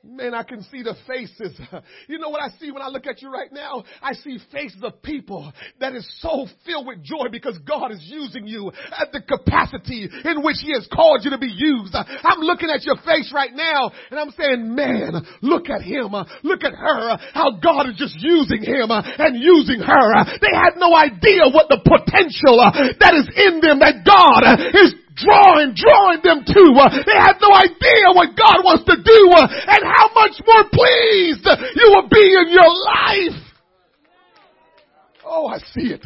Man, 0.08 0.34
I 0.34 0.44
can 0.44 0.62
see 0.64 0.82
the 0.82 0.94
faces. 1.06 1.58
You 2.08 2.18
know 2.18 2.28
what 2.28 2.40
I 2.40 2.50
see 2.60 2.70
when 2.70 2.82
I 2.82 2.88
look 2.88 3.06
at 3.06 3.20
you 3.20 3.30
right 3.30 3.52
now? 3.52 3.82
I 4.00 4.12
see 4.12 4.38
faces 4.52 4.82
of 4.82 5.02
people 5.02 5.52
that 5.80 5.94
is 5.94 6.06
so 6.20 6.46
filled 6.64 6.86
with 6.86 7.02
joy 7.02 7.26
because 7.30 7.58
God 7.66 7.90
is 7.90 8.00
using 8.02 8.46
you 8.46 8.70
at 8.70 9.10
the 9.12 9.20
capacity 9.20 10.08
in 10.24 10.42
which 10.42 10.56
He 10.62 10.72
has 10.72 10.86
called 10.92 11.24
you 11.24 11.30
to 11.30 11.38
be 11.38 11.50
used. 11.50 11.94
I'm 11.94 12.40
looking 12.40 12.70
at 12.70 12.84
your 12.84 12.96
face 13.04 13.32
right 13.34 13.50
now 13.52 13.90
and 14.10 14.20
I'm 14.20 14.30
saying, 14.38 14.74
man, 14.74 15.14
look 15.42 15.68
at 15.68 15.82
him. 15.82 16.14
Look 16.42 16.62
at 16.64 16.74
her. 16.74 17.18
How 17.34 17.58
God 17.58 17.90
is 17.90 17.96
just 17.96 18.16
using 18.18 18.62
him 18.62 18.90
and 18.90 19.42
using 19.42 19.80
her. 19.80 20.08
They 20.40 20.54
had 20.54 20.78
no 20.78 20.94
idea 20.94 21.50
what 21.50 21.68
the 21.68 21.82
potential 21.82 22.62
that 23.00 23.14
is 23.14 23.26
in 23.34 23.60
them 23.60 23.80
that 23.80 24.06
God 24.06 24.42
is 24.74 24.94
drawing, 25.16 25.72
drawing 25.74 26.20
them 26.22 26.44
to. 26.44 26.62
Uh, 26.76 26.92
they 27.04 27.16
have 27.16 27.40
no 27.40 27.50
idea 27.52 28.12
what 28.12 28.36
God 28.36 28.60
wants 28.62 28.84
to 28.84 28.96
do 29.00 29.20
uh, 29.32 29.48
and 29.48 29.82
how 29.82 30.12
much 30.14 30.36
more 30.44 30.64
pleased 30.68 31.48
you 31.74 31.86
will 31.90 32.08
be 32.08 32.26
in 32.36 32.52
your 32.52 32.68
life. 32.68 33.40
Oh, 35.24 35.48
I 35.48 35.58
see 35.58 35.92
it. 35.92 36.04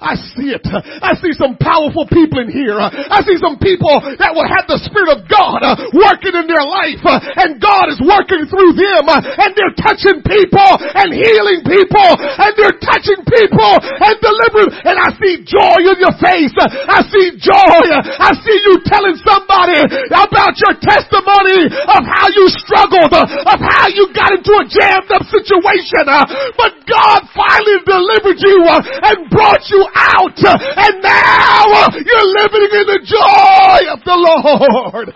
I 0.00 0.16
see 0.32 0.56
it. 0.56 0.64
I 0.64 1.12
see 1.20 1.36
some 1.36 1.60
powerful 1.60 2.08
people 2.08 2.40
in 2.40 2.48
here. 2.48 2.80
I 2.80 3.20
see 3.20 3.36
some 3.36 3.60
people 3.60 4.00
that 4.16 4.32
will 4.32 4.48
have 4.48 4.64
the 4.64 4.80
Spirit 4.80 5.12
of 5.12 5.28
God 5.28 5.60
uh, 5.60 5.76
working 5.92 6.32
in 6.32 6.48
their 6.48 6.64
life 6.64 7.04
uh, 7.04 7.20
and 7.20 7.60
God 7.60 7.92
is 7.92 8.00
working 8.00 8.48
through 8.48 8.80
them 8.80 9.04
uh, 9.12 9.20
and 9.20 9.52
they're 9.52 9.76
touching 9.76 10.24
people 10.24 10.70
and 10.96 11.12
healing 11.12 11.60
people 11.68 12.10
and 12.16 12.50
they're 12.56 12.80
touching 12.80 13.20
people 13.28 13.72
and 13.76 14.16
delivering 14.24 14.72
and 14.88 14.96
I 14.96 15.12
see 15.20 15.44
joy 15.44 15.84
in 15.84 15.96
your 16.00 16.16
face. 16.16 16.56
I 16.64 17.04
see 17.04 17.36
joy. 17.36 17.80
I 18.00 18.32
see 18.40 18.56
you 18.56 18.80
telling 18.88 19.20
somebody 19.20 19.84
about 20.08 20.56
your 20.56 20.80
testimony 20.80 21.68
of 21.68 22.02
how 22.08 22.32
you 22.32 22.48
struggled, 22.56 23.12
of 23.12 23.58
how 23.60 23.92
you 23.92 24.08
got 24.16 24.32
into 24.32 24.52
a 24.56 24.64
jammed 24.64 25.12
up 25.12 25.28
situation, 25.28 26.08
but 26.56 26.72
God 26.88 27.20
finally 27.36 27.84
delivered 27.84 28.40
you 28.40 28.64
and 28.64 29.28
brought 29.28 29.60
you 29.68 29.89
out 29.94 30.36
and 30.36 31.02
now 31.02 31.86
you're 31.94 32.30
living 32.38 32.68
in 32.70 32.86
the 32.86 33.00
joy 33.04 33.78
of 33.92 34.00
the 34.04 34.16
Lord. 34.16 35.14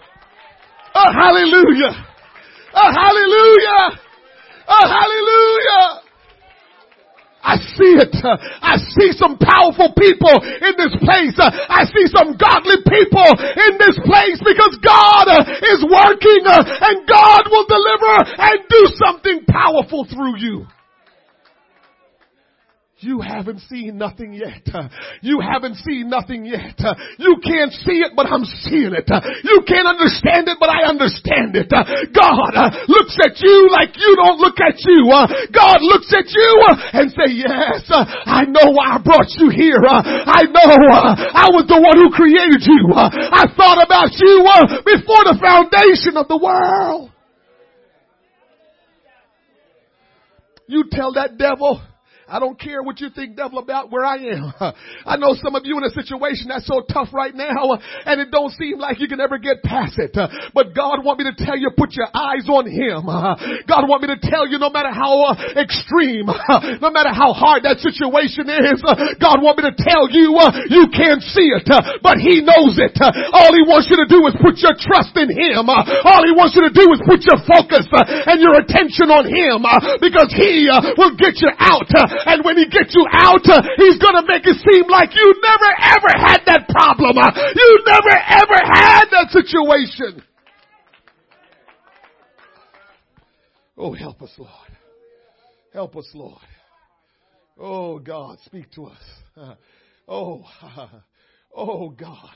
Oh, 0.94 1.10
hallelujah. 1.10 1.92
Oh, 2.74 2.90
hallelujah. 2.90 3.98
Oh, 4.68 4.86
hallelujah. 4.88 6.00
I 7.44 7.60
see 7.76 7.92
it. 8.00 8.16
I 8.24 8.80
see 8.96 9.12
some 9.12 9.36
powerful 9.36 9.92
people 10.00 10.32
in 10.40 10.74
this 10.80 10.96
place. 11.04 11.36
I 11.36 11.84
see 11.92 12.08
some 12.08 12.40
godly 12.40 12.80
people 12.88 13.30
in 13.36 13.76
this 13.76 14.00
place 14.00 14.40
because 14.40 14.80
God 14.80 15.28
is 15.60 15.84
working 15.84 16.42
and 16.48 17.04
God 17.04 17.42
will 17.52 17.68
deliver 17.68 18.16
and 18.40 18.64
do 18.64 18.82
something 18.96 19.44
powerful 19.44 20.08
through 20.08 20.38
you. 20.40 20.64
You 23.04 23.20
haven't 23.20 23.60
seen 23.68 24.00
nothing 24.00 24.32
yet. 24.32 24.64
You 25.20 25.36
haven't 25.44 25.76
seen 25.84 26.08
nothing 26.08 26.48
yet. 26.48 26.80
You 27.20 27.36
can't 27.44 27.68
see 27.84 28.00
it, 28.00 28.16
but 28.16 28.24
I'm 28.24 28.48
seeing 28.64 28.96
it. 28.96 29.04
You 29.44 29.60
can't 29.68 29.84
understand 29.84 30.48
it, 30.48 30.56
but 30.56 30.72
I 30.72 30.88
understand 30.88 31.52
it. 31.52 31.68
God 31.68 32.52
looks 32.88 33.16
at 33.20 33.36
you 33.44 33.68
like 33.68 33.92
you 34.00 34.16
don't 34.16 34.40
look 34.40 34.56
at 34.56 34.80
you. 34.80 35.04
God 35.52 35.84
looks 35.84 36.08
at 36.16 36.32
you 36.32 36.50
and 36.96 37.12
say, 37.12 37.28
yes, 37.44 37.84
I 37.92 38.48
know 38.48 38.72
why 38.72 38.96
I 38.96 38.98
brought 39.04 39.28
you 39.36 39.52
here. 39.52 39.84
I 39.84 40.48
know 40.48 40.64
I 40.64 41.52
was 41.52 41.68
the 41.68 41.76
one 41.76 42.00
who 42.00 42.08
created 42.08 42.64
you. 42.64 42.88
I 42.96 43.44
thought 43.52 43.84
about 43.84 44.16
you 44.16 44.48
before 44.80 45.28
the 45.28 45.36
foundation 45.36 46.16
of 46.16 46.26
the 46.28 46.40
world. 46.40 47.12
You 50.66 50.84
tell 50.90 51.12
that 51.12 51.36
devil, 51.36 51.82
I 52.26 52.40
don't 52.40 52.58
care 52.58 52.82
what 52.82 53.00
you 53.00 53.12
think, 53.12 53.36
devil, 53.36 53.58
about 53.60 53.92
where 53.92 54.04
I 54.04 54.16
am. 54.32 54.48
I 55.04 55.16
know 55.20 55.36
some 55.36 55.54
of 55.54 55.68
you 55.68 55.76
in 55.76 55.84
a 55.84 55.92
situation 55.92 56.48
that's 56.48 56.66
so 56.66 56.80
tough 56.88 57.12
right 57.12 57.34
now, 57.34 57.76
uh, 57.76 57.80
and 58.08 58.20
it 58.20 58.32
don't 58.32 58.52
seem 58.56 58.80
like 58.80 58.96
you 59.00 59.08
can 59.08 59.20
ever 59.20 59.36
get 59.36 59.60
past 59.62 60.00
it. 60.00 60.16
Uh, 60.16 60.28
but 60.56 60.72
God 60.72 61.04
want 61.04 61.20
me 61.20 61.28
to 61.28 61.36
tell 61.36 61.56
you, 61.56 61.68
put 61.76 61.92
your 61.92 62.08
eyes 62.16 62.48
on 62.48 62.64
Him. 62.64 63.04
Uh, 63.08 63.36
God 63.68 63.84
want 63.92 64.00
me 64.00 64.08
to 64.08 64.20
tell 64.24 64.48
you, 64.48 64.56
no 64.56 64.72
matter 64.72 64.88
how 64.88 65.36
extreme, 65.52 66.24
no 66.80 66.88
matter 66.88 67.12
how 67.12 67.36
hard 67.36 67.68
that 67.68 67.84
situation 67.84 68.48
is, 68.48 68.80
God 69.20 69.44
want 69.44 69.60
me 69.60 69.68
to 69.68 69.76
tell 69.76 70.08
you, 70.08 70.32
you 70.72 70.88
can't 70.96 71.20
see 71.20 71.52
it, 71.52 71.68
but 72.00 72.16
He 72.16 72.40
knows 72.40 72.80
it. 72.80 72.96
All 73.36 73.52
He 73.52 73.68
wants 73.68 73.92
you 73.92 74.00
to 74.00 74.08
do 74.08 74.24
is 74.32 74.34
put 74.40 74.64
your 74.64 74.72
trust 74.80 75.12
in 75.20 75.28
Him. 75.28 75.68
All 75.68 76.24
He 76.24 76.32
wants 76.32 76.56
you 76.56 76.64
to 76.64 76.72
do 76.72 76.88
is 76.96 77.04
put 77.04 77.20
your 77.20 77.36
focus 77.44 77.84
and 77.92 78.40
your 78.40 78.64
attention 78.64 79.12
on 79.12 79.28
Him, 79.28 79.60
because 80.00 80.32
He 80.32 80.72
will 80.96 81.12
get 81.20 81.36
you 81.44 81.52
out 81.60 81.84
and 82.26 82.44
when 82.44 82.56
he 82.56 82.66
gets 82.66 82.94
you 82.94 83.06
out, 83.10 83.44
uh, 83.48 83.62
he's 83.76 83.98
gonna 83.98 84.26
make 84.26 84.46
it 84.46 84.56
seem 84.70 84.88
like 84.88 85.14
you 85.14 85.34
never 85.42 85.70
ever 85.78 86.12
had 86.16 86.40
that 86.46 86.68
problem. 86.68 87.18
Uh, 87.18 87.30
you 87.54 87.82
never 87.86 88.14
ever 88.14 88.58
had 88.62 89.06
that 89.10 89.28
situation. 89.30 90.22
Oh, 93.76 93.92
help 93.92 94.22
us, 94.22 94.32
Lord. 94.38 94.50
Help 95.72 95.96
us, 95.96 96.08
Lord. 96.14 96.40
Oh, 97.58 97.98
God, 97.98 98.38
speak 98.44 98.70
to 98.72 98.86
us. 98.86 99.02
Oh, 100.06 100.44
Oh 101.56 101.90
God, 101.90 102.34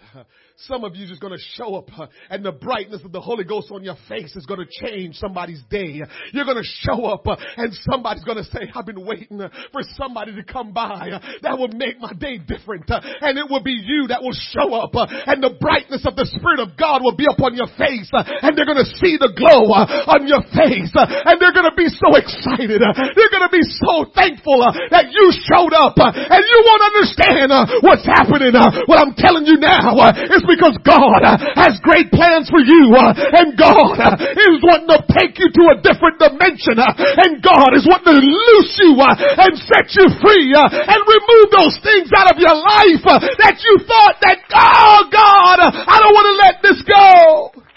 some 0.66 0.82
of 0.82 0.96
you 0.96 1.06
just 1.06 1.20
going 1.20 1.32
to 1.32 1.42
show 1.54 1.76
up 1.76 1.86
uh, 1.96 2.06
and 2.30 2.44
the 2.44 2.50
brightness 2.50 3.02
of 3.04 3.12
the 3.12 3.20
Holy 3.20 3.44
Ghost 3.44 3.70
on 3.70 3.84
your 3.84 3.94
face 4.08 4.34
is 4.34 4.44
going 4.44 4.58
to 4.58 4.66
change 4.66 5.14
somebody's 5.14 5.62
day. 5.70 6.02
You're 6.32 6.44
going 6.44 6.58
to 6.58 6.66
show 6.82 7.06
up 7.06 7.22
uh, 7.28 7.36
and 7.56 7.70
somebody's 7.86 8.24
going 8.24 8.42
to 8.42 8.44
say, 8.50 8.66
I've 8.74 8.86
been 8.86 9.06
waiting 9.06 9.40
uh, 9.40 9.50
for 9.70 9.82
somebody 9.94 10.34
to 10.34 10.42
come 10.42 10.72
by 10.72 11.14
uh, 11.14 11.22
that 11.42 11.54
will 11.54 11.70
make 11.70 12.00
my 12.00 12.10
day 12.10 12.42
different. 12.42 12.90
Uh, 12.90 12.98
and 13.22 13.38
it 13.38 13.46
will 13.46 13.62
be 13.62 13.70
you 13.70 14.10
that 14.10 14.18
will 14.18 14.34
show 14.34 14.74
up 14.74 14.90
uh, 14.98 15.06
and 15.30 15.38
the 15.38 15.54
brightness 15.62 16.02
of 16.02 16.18
the 16.18 16.26
Spirit 16.26 16.58
of 16.58 16.74
God 16.74 17.06
will 17.06 17.14
be 17.14 17.30
upon 17.30 17.54
your 17.54 17.70
face 17.78 18.10
and 18.10 18.58
they're 18.58 18.66
going 18.66 18.82
to 18.82 18.90
see 18.98 19.14
the 19.14 19.30
glow 19.38 19.70
on 19.70 20.26
your 20.26 20.42
face 20.58 20.90
and 20.90 21.38
they're 21.38 21.54
going 21.54 21.70
to 21.70 21.78
be 21.78 21.86
so 21.86 22.18
excited. 22.18 22.82
They're 22.82 23.30
going 23.30 23.46
to 23.46 23.54
be 23.54 23.62
so 23.62 24.10
thankful 24.10 24.66
that 24.90 25.14
you 25.14 25.30
showed 25.46 25.70
up 25.70 25.94
and 26.02 26.42
you 26.42 26.58
won't 26.66 26.82
understand 26.82 27.54
what's 27.86 28.02
happening. 28.02 28.58
What 28.90 28.98
I'm 28.98 29.14
telling 29.14 29.46
you 29.46 29.62
now 29.62 29.94
is 30.34 30.47
because 30.48 30.74
God 30.82 31.20
uh, 31.22 31.36
has 31.60 31.76
great 31.84 32.08
plans 32.08 32.48
for 32.48 32.64
you 32.64 32.96
uh, 32.96 33.12
and 33.12 33.54
God 33.54 33.94
uh, 34.00 34.16
is 34.16 34.58
wanting 34.64 34.90
to 34.96 35.00
take 35.12 35.36
you 35.36 35.52
to 35.52 35.62
a 35.72 35.80
different 35.84 36.16
dimension 36.16 36.80
and 36.80 37.44
God 37.44 37.76
is 37.76 37.84
wanting 37.84 38.16
to 38.16 38.22
loose 38.24 38.72
you 38.80 38.96
and 38.98 39.52
set 39.60 39.86
you 39.94 40.08
free 40.24 40.50
and 40.56 41.00
remove 41.04 41.46
those 41.52 41.76
things 41.84 42.08
out 42.16 42.32
of 42.32 42.40
your 42.40 42.56
life 42.56 43.04
that 43.38 43.60
you 43.60 43.74
thought 43.84 44.16
that, 44.24 44.40
oh 44.56 45.06
God, 45.12 45.58
I 45.60 45.96
don't 46.00 46.14
want 46.16 46.28
to 46.32 46.36
let 46.40 46.54
this 46.64 46.80
go. 46.88 47.67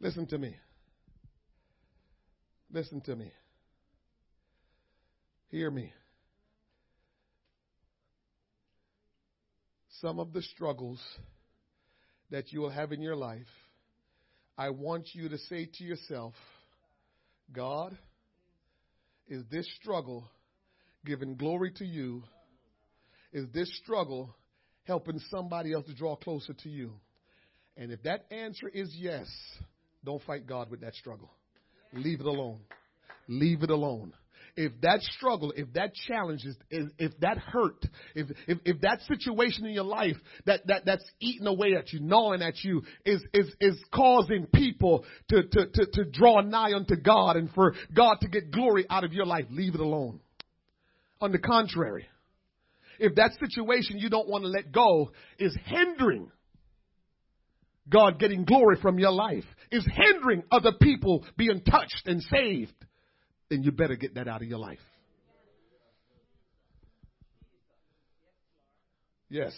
Listen 0.00 0.26
to 0.26 0.38
me. 0.38 0.56
Listen 2.72 3.00
to 3.02 3.16
me. 3.16 3.32
Hear 5.50 5.70
me. 5.70 5.92
Some 10.00 10.20
of 10.20 10.32
the 10.32 10.42
struggles 10.42 11.00
that 12.30 12.52
you 12.52 12.60
will 12.60 12.70
have 12.70 12.92
in 12.92 13.02
your 13.02 13.16
life, 13.16 13.48
I 14.56 14.70
want 14.70 15.08
you 15.14 15.28
to 15.30 15.38
say 15.38 15.68
to 15.78 15.84
yourself, 15.84 16.34
God, 17.52 17.96
is 19.26 19.42
this 19.50 19.68
struggle 19.80 20.28
giving 21.04 21.36
glory 21.36 21.72
to 21.76 21.84
you? 21.84 22.22
Is 23.32 23.46
this 23.52 23.74
struggle 23.82 24.34
helping 24.84 25.18
somebody 25.30 25.72
else 25.72 25.86
to 25.86 25.94
draw 25.94 26.14
closer 26.14 26.52
to 26.52 26.68
you? 26.68 26.92
And 27.76 27.90
if 27.90 28.02
that 28.04 28.26
answer 28.30 28.68
is 28.68 28.94
yes, 28.96 29.26
don't 30.04 30.22
fight 30.22 30.46
God 30.46 30.70
with 30.70 30.80
that 30.80 30.94
struggle. 30.94 31.30
Leave 31.92 32.20
it 32.20 32.26
alone. 32.26 32.60
Leave 33.28 33.62
it 33.62 33.70
alone. 33.70 34.12
If 34.56 34.72
that 34.82 35.00
struggle, 35.02 35.52
if 35.56 35.72
that 35.74 35.94
challenge 35.94 36.44
is, 36.44 36.56
if 36.98 37.12
that 37.20 37.38
hurt, 37.38 37.84
if, 38.16 38.26
if, 38.48 38.58
if 38.64 38.80
that 38.80 39.00
situation 39.02 39.66
in 39.66 39.72
your 39.72 39.84
life 39.84 40.16
that, 40.46 40.66
that, 40.66 40.84
that's 40.84 41.04
eating 41.20 41.46
away 41.46 41.74
at 41.78 41.92
you, 41.92 42.00
gnawing 42.00 42.42
at 42.42 42.64
you, 42.64 42.82
is, 43.04 43.22
is, 43.32 43.54
is 43.60 43.76
causing 43.94 44.46
people 44.52 45.04
to, 45.28 45.44
to, 45.44 45.66
to, 45.66 45.86
to 45.92 46.04
draw 46.10 46.40
nigh 46.40 46.72
unto 46.74 46.96
God 46.96 47.36
and 47.36 47.50
for 47.52 47.74
God 47.94 48.16
to 48.22 48.28
get 48.28 48.50
glory 48.50 48.84
out 48.90 49.04
of 49.04 49.12
your 49.12 49.26
life, 49.26 49.44
leave 49.50 49.74
it 49.74 49.80
alone. 49.80 50.18
On 51.20 51.30
the 51.30 51.38
contrary, 51.38 52.06
if 52.98 53.14
that 53.14 53.32
situation 53.38 53.98
you 53.98 54.10
don't 54.10 54.28
want 54.28 54.42
to 54.42 54.48
let 54.48 54.72
go 54.72 55.12
is 55.38 55.56
hindering 55.66 56.32
God 57.90 58.18
getting 58.18 58.44
glory 58.44 58.76
from 58.80 58.98
your 58.98 59.12
life 59.12 59.44
is 59.70 59.86
hindering 59.90 60.42
other 60.50 60.72
people 60.80 61.24
being 61.36 61.62
touched 61.62 62.02
and 62.06 62.22
saved, 62.22 62.74
then 63.50 63.62
you 63.62 63.72
better 63.72 63.96
get 63.96 64.14
that 64.14 64.28
out 64.28 64.42
of 64.42 64.48
your 64.48 64.58
life. 64.58 64.78
Yes. 69.30 69.52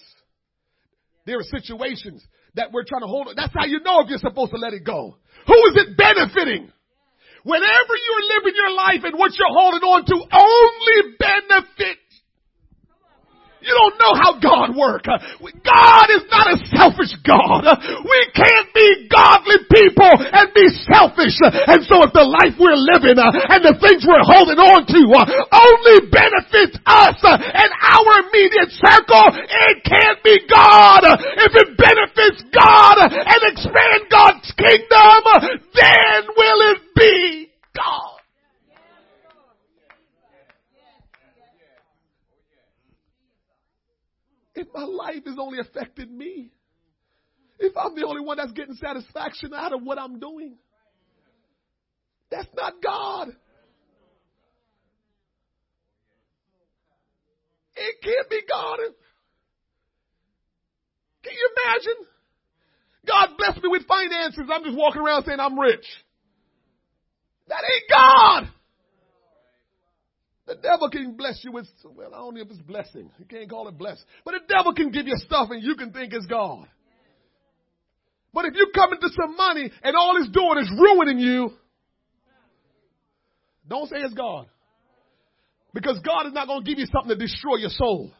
There 1.26 1.38
are 1.38 1.60
situations 1.60 2.24
that 2.54 2.72
we're 2.72 2.84
trying 2.84 3.02
to 3.02 3.06
hold. 3.06 3.28
On. 3.28 3.34
That's 3.36 3.54
how 3.54 3.66
you 3.66 3.80
know 3.80 4.00
if 4.00 4.08
you're 4.08 4.18
supposed 4.18 4.50
to 4.52 4.58
let 4.58 4.72
it 4.72 4.84
go. 4.84 5.16
Who 5.46 5.54
is 5.70 5.76
it 5.76 5.96
benefiting? 5.96 6.70
Whenever 7.42 7.94
you're 7.96 8.36
living 8.36 8.54
your 8.54 8.72
life 8.74 9.00
and 9.04 9.18
what 9.18 9.32
you're 9.38 9.48
holding 9.48 9.80
on 9.80 10.04
to 10.04 10.16
only 10.16 11.16
benefit 11.18 11.98
you 13.60 13.72
don't 13.76 13.96
know 14.00 14.14
how 14.16 14.40
God 14.40 14.72
works. 14.72 15.06
God 15.06 16.06
is 16.10 16.24
not 16.32 16.46
a 16.48 16.56
selfish 16.72 17.12
God. 17.22 17.64
We 18.02 18.20
can't 18.32 18.68
be 18.72 19.08
godly 19.12 19.60
people 19.68 20.10
and 20.10 20.48
be 20.56 20.66
selfish. 20.88 21.36
And 21.44 21.84
so 21.84 22.02
if 22.04 22.12
the 22.16 22.24
life 22.24 22.56
we're 22.56 22.78
living 22.78 23.20
uh, 23.20 23.28
and 23.52 23.60
the 23.60 23.76
things 23.78 24.04
we're 24.08 24.24
holding 24.24 24.56
on 24.56 24.88
to 24.88 25.00
uh, 25.12 25.24
only 25.52 26.08
benefits 26.08 26.80
us 26.88 27.16
and 27.20 27.70
our 27.70 28.12
immediate 28.26 28.72
circle, 28.80 29.26
it 29.36 29.76
can't 29.84 30.20
be 30.24 30.40
God. 30.48 31.04
If 31.04 31.52
it 31.60 31.68
benefits 31.76 32.40
God 32.52 32.96
and 33.12 33.40
expand 33.44 34.00
God's 34.10 34.48
kingdom, 34.56 35.20
then 35.76 36.18
will 36.32 36.60
it 36.72 36.80
be 36.96 37.50
God. 37.76 38.09
If 44.60 44.68
my 44.74 44.82
life 44.82 45.22
is 45.24 45.36
only 45.40 45.58
affecting 45.58 46.16
me, 46.16 46.50
if 47.58 47.74
I'm 47.78 47.94
the 47.94 48.06
only 48.06 48.20
one 48.20 48.36
that's 48.36 48.52
getting 48.52 48.74
satisfaction 48.74 49.54
out 49.54 49.72
of 49.72 49.82
what 49.82 49.98
I'm 49.98 50.20
doing, 50.20 50.56
that's 52.30 52.48
not 52.54 52.74
God. 52.84 53.28
It 57.74 57.94
can't 58.02 58.28
be 58.28 58.42
God. 58.46 58.78
Can 61.24 61.32
you 61.32 61.50
imagine? 61.56 62.06
God 63.06 63.28
bless 63.38 63.56
me 63.62 63.70
with 63.70 63.86
finances. 63.86 64.44
I'm 64.52 64.62
just 64.62 64.76
walking 64.76 65.00
around 65.00 65.24
saying 65.24 65.40
I'm 65.40 65.58
rich. 65.58 65.86
That 67.48 67.62
ain't 67.64 67.90
God. 67.90 68.52
The 70.50 70.56
devil 70.56 70.90
can 70.90 71.16
bless 71.16 71.44
you 71.44 71.52
with, 71.52 71.68
well, 71.84 72.12
I 72.12 72.18
don't 72.18 72.34
know 72.34 72.40
if 72.40 72.50
it's 72.50 72.58
blessing. 72.58 73.08
You 73.20 73.24
can't 73.24 73.48
call 73.48 73.68
it 73.68 73.78
blessing. 73.78 74.04
But 74.24 74.32
the 74.32 74.52
devil 74.52 74.74
can 74.74 74.90
give 74.90 75.06
you 75.06 75.14
stuff 75.18 75.48
and 75.52 75.62
you 75.62 75.76
can 75.76 75.92
think 75.92 76.12
it's 76.12 76.26
God. 76.26 76.66
But 78.34 78.46
if 78.46 78.54
you 78.56 78.66
come 78.74 78.92
into 78.92 79.08
some 79.10 79.36
money 79.36 79.70
and 79.80 79.96
all 79.96 80.16
it's 80.16 80.28
doing 80.30 80.58
is 80.58 80.68
ruining 80.76 81.20
you, 81.20 81.52
don't 83.68 83.88
say 83.88 83.98
it's 83.98 84.12
God. 84.12 84.48
Because 85.72 86.00
God 86.04 86.26
is 86.26 86.32
not 86.32 86.48
going 86.48 86.64
to 86.64 86.68
give 86.68 86.80
you 86.80 86.86
something 86.86 87.16
to 87.16 87.16
destroy 87.16 87.58
your 87.58 87.70
soul. 87.70 88.10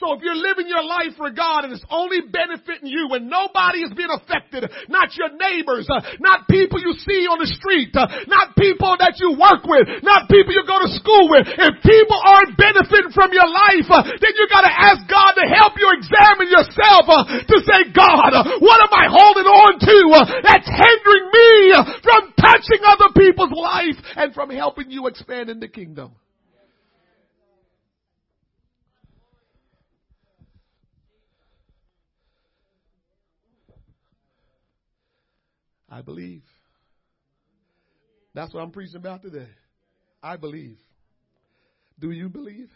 So 0.00 0.16
if 0.16 0.24
you're 0.24 0.32
living 0.32 0.64
your 0.64 0.80
life 0.80 1.12
for 1.20 1.28
God 1.28 1.68
and 1.68 1.76
it's 1.76 1.84
only 1.92 2.24
benefiting 2.24 2.88
you 2.88 3.12
and 3.12 3.28
nobody 3.28 3.84
is 3.84 3.92
being 3.92 4.08
affected, 4.08 4.64
not 4.88 5.12
your 5.12 5.28
neighbors, 5.36 5.84
uh, 5.92 6.00
not 6.24 6.48
people 6.48 6.80
you 6.80 6.96
see 7.04 7.28
on 7.28 7.36
the 7.36 7.44
street, 7.44 7.92
uh, 7.92 8.08
not 8.24 8.56
people 8.56 8.96
that 8.96 9.20
you 9.20 9.36
work 9.36 9.60
with, 9.68 10.00
not 10.00 10.24
people 10.32 10.56
you 10.56 10.64
go 10.64 10.80
to 10.80 10.88
school 10.96 11.28
with, 11.28 11.44
if 11.52 11.84
people 11.84 12.16
aren't 12.16 12.56
benefiting 12.56 13.12
from 13.12 13.36
your 13.36 13.44
life, 13.44 13.92
uh, 13.92 14.00
then 14.24 14.32
you 14.40 14.48
gotta 14.48 14.72
ask 14.72 15.04
God 15.04 15.36
to 15.36 15.44
help 15.44 15.76
you 15.76 15.92
examine 15.92 16.48
yourself 16.48 17.04
to 17.44 17.56
say, 17.68 17.92
God, 17.92 18.32
what 18.64 18.80
am 18.80 18.92
I 18.96 19.04
holding 19.04 19.52
on 19.52 19.84
to 19.84 19.98
that's 20.48 20.64
hindering 20.64 21.28
me 21.28 21.76
from 22.00 22.32
touching 22.40 22.80
other 22.88 23.12
people's 23.12 23.52
life 23.52 24.00
and 24.16 24.32
from 24.32 24.48
helping 24.48 24.88
you 24.88 25.12
expand 25.12 25.52
in 25.52 25.60
the 25.60 25.68
kingdom? 25.68 26.16
I 35.90 36.02
believe. 36.02 36.42
That's 38.34 38.54
what 38.54 38.60
I'm 38.60 38.70
preaching 38.70 38.96
about 38.96 39.22
today. 39.22 39.48
I 40.22 40.36
believe. 40.36 40.78
Do 41.98 42.10
you 42.10 42.28
believe? 42.28 42.70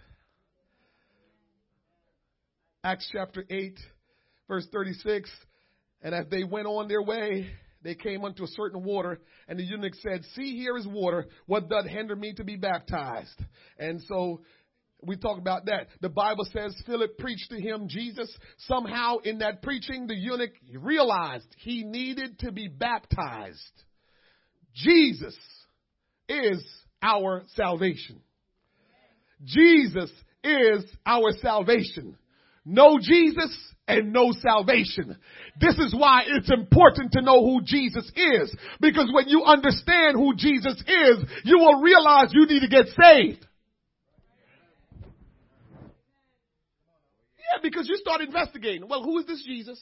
Acts 2.82 3.08
chapter 3.12 3.44
8, 3.48 3.78
verse 4.48 4.66
36. 4.72 5.30
And 6.02 6.14
as 6.14 6.26
they 6.30 6.44
went 6.44 6.66
on 6.66 6.88
their 6.88 7.02
way, 7.02 7.48
they 7.82 7.94
came 7.94 8.24
unto 8.24 8.44
a 8.44 8.48
certain 8.48 8.82
water, 8.82 9.20
and 9.46 9.58
the 9.58 9.62
eunuch 9.62 9.94
said, 9.96 10.24
See, 10.34 10.56
here 10.56 10.76
is 10.76 10.86
water. 10.86 11.26
What 11.46 11.68
doth 11.68 11.86
hinder 11.86 12.16
me 12.16 12.32
to 12.34 12.44
be 12.44 12.56
baptized? 12.56 13.38
And 13.78 14.02
so 14.08 14.40
we 15.06 15.16
talk 15.16 15.38
about 15.38 15.66
that. 15.66 15.88
The 16.00 16.08
Bible 16.08 16.46
says 16.52 16.74
Philip 16.86 17.18
preached 17.18 17.50
to 17.50 17.60
him 17.60 17.88
Jesus. 17.88 18.34
Somehow 18.66 19.18
in 19.18 19.38
that 19.38 19.62
preaching, 19.62 20.06
the 20.06 20.14
eunuch 20.14 20.52
realized 20.78 21.46
he 21.58 21.84
needed 21.84 22.38
to 22.40 22.52
be 22.52 22.68
baptized. 22.68 23.58
Jesus 24.74 25.36
is 26.28 26.64
our 27.02 27.42
salvation. 27.54 28.20
Jesus 29.44 30.10
is 30.42 30.84
our 31.06 31.32
salvation. 31.40 32.16
No 32.64 32.98
Jesus 33.00 33.56
and 33.86 34.12
no 34.12 34.32
salvation. 34.32 35.16
This 35.60 35.76
is 35.78 35.94
why 35.94 36.22
it's 36.26 36.50
important 36.50 37.12
to 37.12 37.22
know 37.22 37.44
who 37.44 37.60
Jesus 37.62 38.10
is. 38.16 38.56
Because 38.80 39.10
when 39.12 39.28
you 39.28 39.44
understand 39.44 40.16
who 40.16 40.34
Jesus 40.34 40.82
is, 40.86 41.24
you 41.44 41.58
will 41.58 41.82
realize 41.82 42.28
you 42.32 42.46
need 42.46 42.60
to 42.60 42.68
get 42.68 42.86
saved. 43.00 43.46
Yeah, 47.54 47.60
because 47.62 47.88
you 47.88 47.96
start 47.96 48.20
investigating. 48.20 48.88
Well, 48.88 49.02
who 49.02 49.18
is 49.18 49.26
this 49.26 49.42
Jesus? 49.44 49.80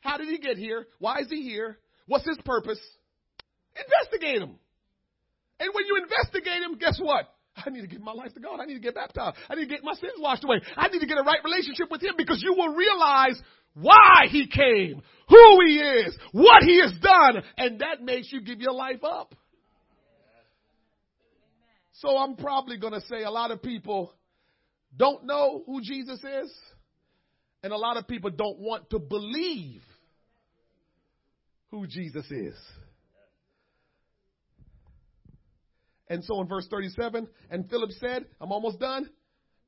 How 0.00 0.16
did 0.18 0.28
he 0.28 0.38
get 0.38 0.56
here? 0.56 0.86
Why 0.98 1.20
is 1.20 1.28
he 1.30 1.42
here? 1.42 1.78
What's 2.06 2.26
his 2.26 2.38
purpose? 2.44 2.80
Investigate 3.76 4.42
him. 4.42 4.56
And 5.60 5.70
when 5.72 5.86
you 5.86 6.02
investigate 6.02 6.62
him, 6.62 6.76
guess 6.78 6.98
what? 7.00 7.26
I 7.56 7.70
need 7.70 7.82
to 7.82 7.86
give 7.86 8.00
my 8.00 8.12
life 8.12 8.34
to 8.34 8.40
God. 8.40 8.60
I 8.60 8.66
need 8.66 8.74
to 8.74 8.80
get 8.80 8.94
baptized. 8.94 9.36
I 9.48 9.54
need 9.54 9.68
to 9.68 9.74
get 9.74 9.84
my 9.84 9.94
sins 9.94 10.14
washed 10.18 10.44
away. 10.44 10.60
I 10.76 10.88
need 10.88 10.98
to 11.00 11.06
get 11.06 11.18
a 11.18 11.22
right 11.22 11.38
relationship 11.44 11.90
with 11.90 12.02
him 12.02 12.14
because 12.16 12.42
you 12.42 12.52
will 12.52 12.74
realize 12.74 13.40
why 13.74 14.26
he 14.28 14.46
came, 14.46 15.02
who 15.28 15.58
he 15.66 15.78
is, 15.78 16.16
what 16.32 16.62
he 16.64 16.80
has 16.80 16.92
done, 17.00 17.42
and 17.56 17.80
that 17.80 18.02
makes 18.02 18.32
you 18.32 18.40
give 18.40 18.60
your 18.60 18.72
life 18.72 19.02
up. 19.04 19.34
So 21.92 22.16
I'm 22.18 22.36
probably 22.36 22.76
going 22.76 22.92
to 22.92 23.00
say 23.02 23.22
a 23.22 23.30
lot 23.30 23.52
of 23.52 23.62
people 23.62 24.12
don't 24.96 25.24
know 25.24 25.62
who 25.66 25.80
Jesus 25.80 26.18
is 26.22 26.52
and 27.64 27.72
a 27.72 27.78
lot 27.78 27.96
of 27.96 28.06
people 28.06 28.28
don't 28.28 28.58
want 28.58 28.90
to 28.90 28.98
believe 28.98 29.80
who 31.70 31.86
Jesus 31.86 32.30
is. 32.30 32.54
And 36.10 36.22
so 36.22 36.42
in 36.42 36.46
verse 36.46 36.68
37, 36.70 37.26
and 37.50 37.70
Philip 37.70 37.90
said, 37.92 38.26
I'm 38.38 38.52
almost 38.52 38.78
done. 38.78 39.08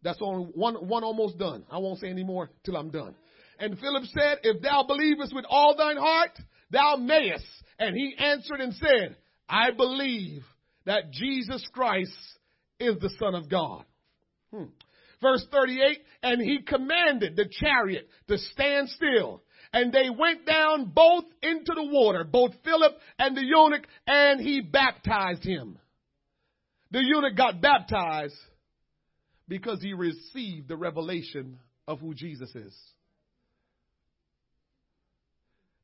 That's 0.03 0.21
on 0.21 0.51
one, 0.53 0.75
one 0.75 1.05
almost 1.05 1.39
done. 1.39 1.65
I 1.71 1.79
won't 1.79 1.99
say 1.99 2.11
any 2.11 2.23
more 2.23 2.51
till 2.67 2.77
I'm 2.77 2.91
done. 2.91 3.15
And 3.59 3.79
Philip 3.79 4.05
said, 4.13 4.41
If 4.43 4.61
thou 4.61 4.85
believest 4.87 5.35
with 5.35 5.47
all 5.49 5.75
thine 5.75 5.97
heart, 5.97 6.39
thou 6.71 6.97
mayest. 6.97 7.47
And 7.79 7.97
he 7.97 8.15
answered 8.19 8.61
and 8.61 8.75
said, 8.75 9.17
I 9.49 9.71
believe 9.71 10.43
that 10.85 11.13
Jesus 11.13 11.67
Christ 11.73 12.13
is 12.79 12.99
the 13.01 13.11
Son 13.19 13.35
of 13.35 13.49
God. 13.49 13.87
Hmm. 14.53 14.65
Verse 15.27 15.45
38, 15.51 15.99
and 16.23 16.41
he 16.41 16.61
commanded 16.63 17.35
the 17.35 17.49
chariot 17.51 18.09
to 18.29 18.39
stand 18.39 18.89
still. 18.91 19.43
And 19.73 19.93
they 19.93 20.09
went 20.09 20.47
down 20.47 20.93
both 20.95 21.25
into 21.43 21.73
the 21.75 21.89
water, 21.91 22.23
both 22.23 22.53
Philip 22.65 22.93
and 23.19 23.37
the 23.37 23.45
eunuch, 23.45 23.85
and 24.07 24.41
he 24.41 24.61
baptized 24.61 25.43
him. 25.43 25.81
The 26.93 27.03
eunuch 27.03 27.37
got 27.37 27.61
baptized 27.61 28.37
because 29.49 29.83
he 29.83 29.95
received 29.95 30.69
the 30.69 30.77
revelation 30.77 31.59
of 31.89 31.99
who 31.99 32.15
Jesus 32.15 32.55
is. 32.55 32.75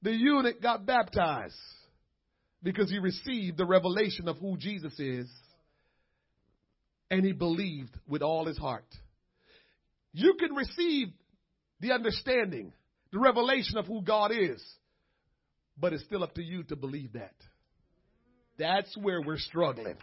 The 0.03 0.12
eunuch 0.12 0.62
got 0.62 0.86
baptized 0.86 1.57
because 2.62 2.88
he 2.88 3.01
received 3.01 3.57
the 3.57 3.66
revelation 3.66 4.28
of 4.28 4.38
who 4.38 4.57
Jesus 4.57 4.97
is 5.01 5.28
and 7.11 7.26
he 7.26 7.32
believed 7.32 7.99
with 8.07 8.22
all 8.22 8.47
his 8.47 8.57
heart. 8.57 8.86
You 10.13 10.35
can 10.39 10.55
receive 10.55 11.09
the 11.81 11.93
understanding, 11.93 12.73
the 13.13 13.19
revelation 13.19 13.79
of 13.79 13.87
who 13.87 14.03
God 14.03 14.31
is, 14.33 14.63
but 15.79 15.93
it's 15.93 16.05
still 16.05 16.23
up 16.23 16.35
to 16.35 16.43
you 16.43 16.63
to 16.65 16.77
believe 16.77 17.15
that. 17.15 17.35
That's 18.59 18.97
where 18.97 19.21
we're 19.21 19.39
struggling. 19.39 19.97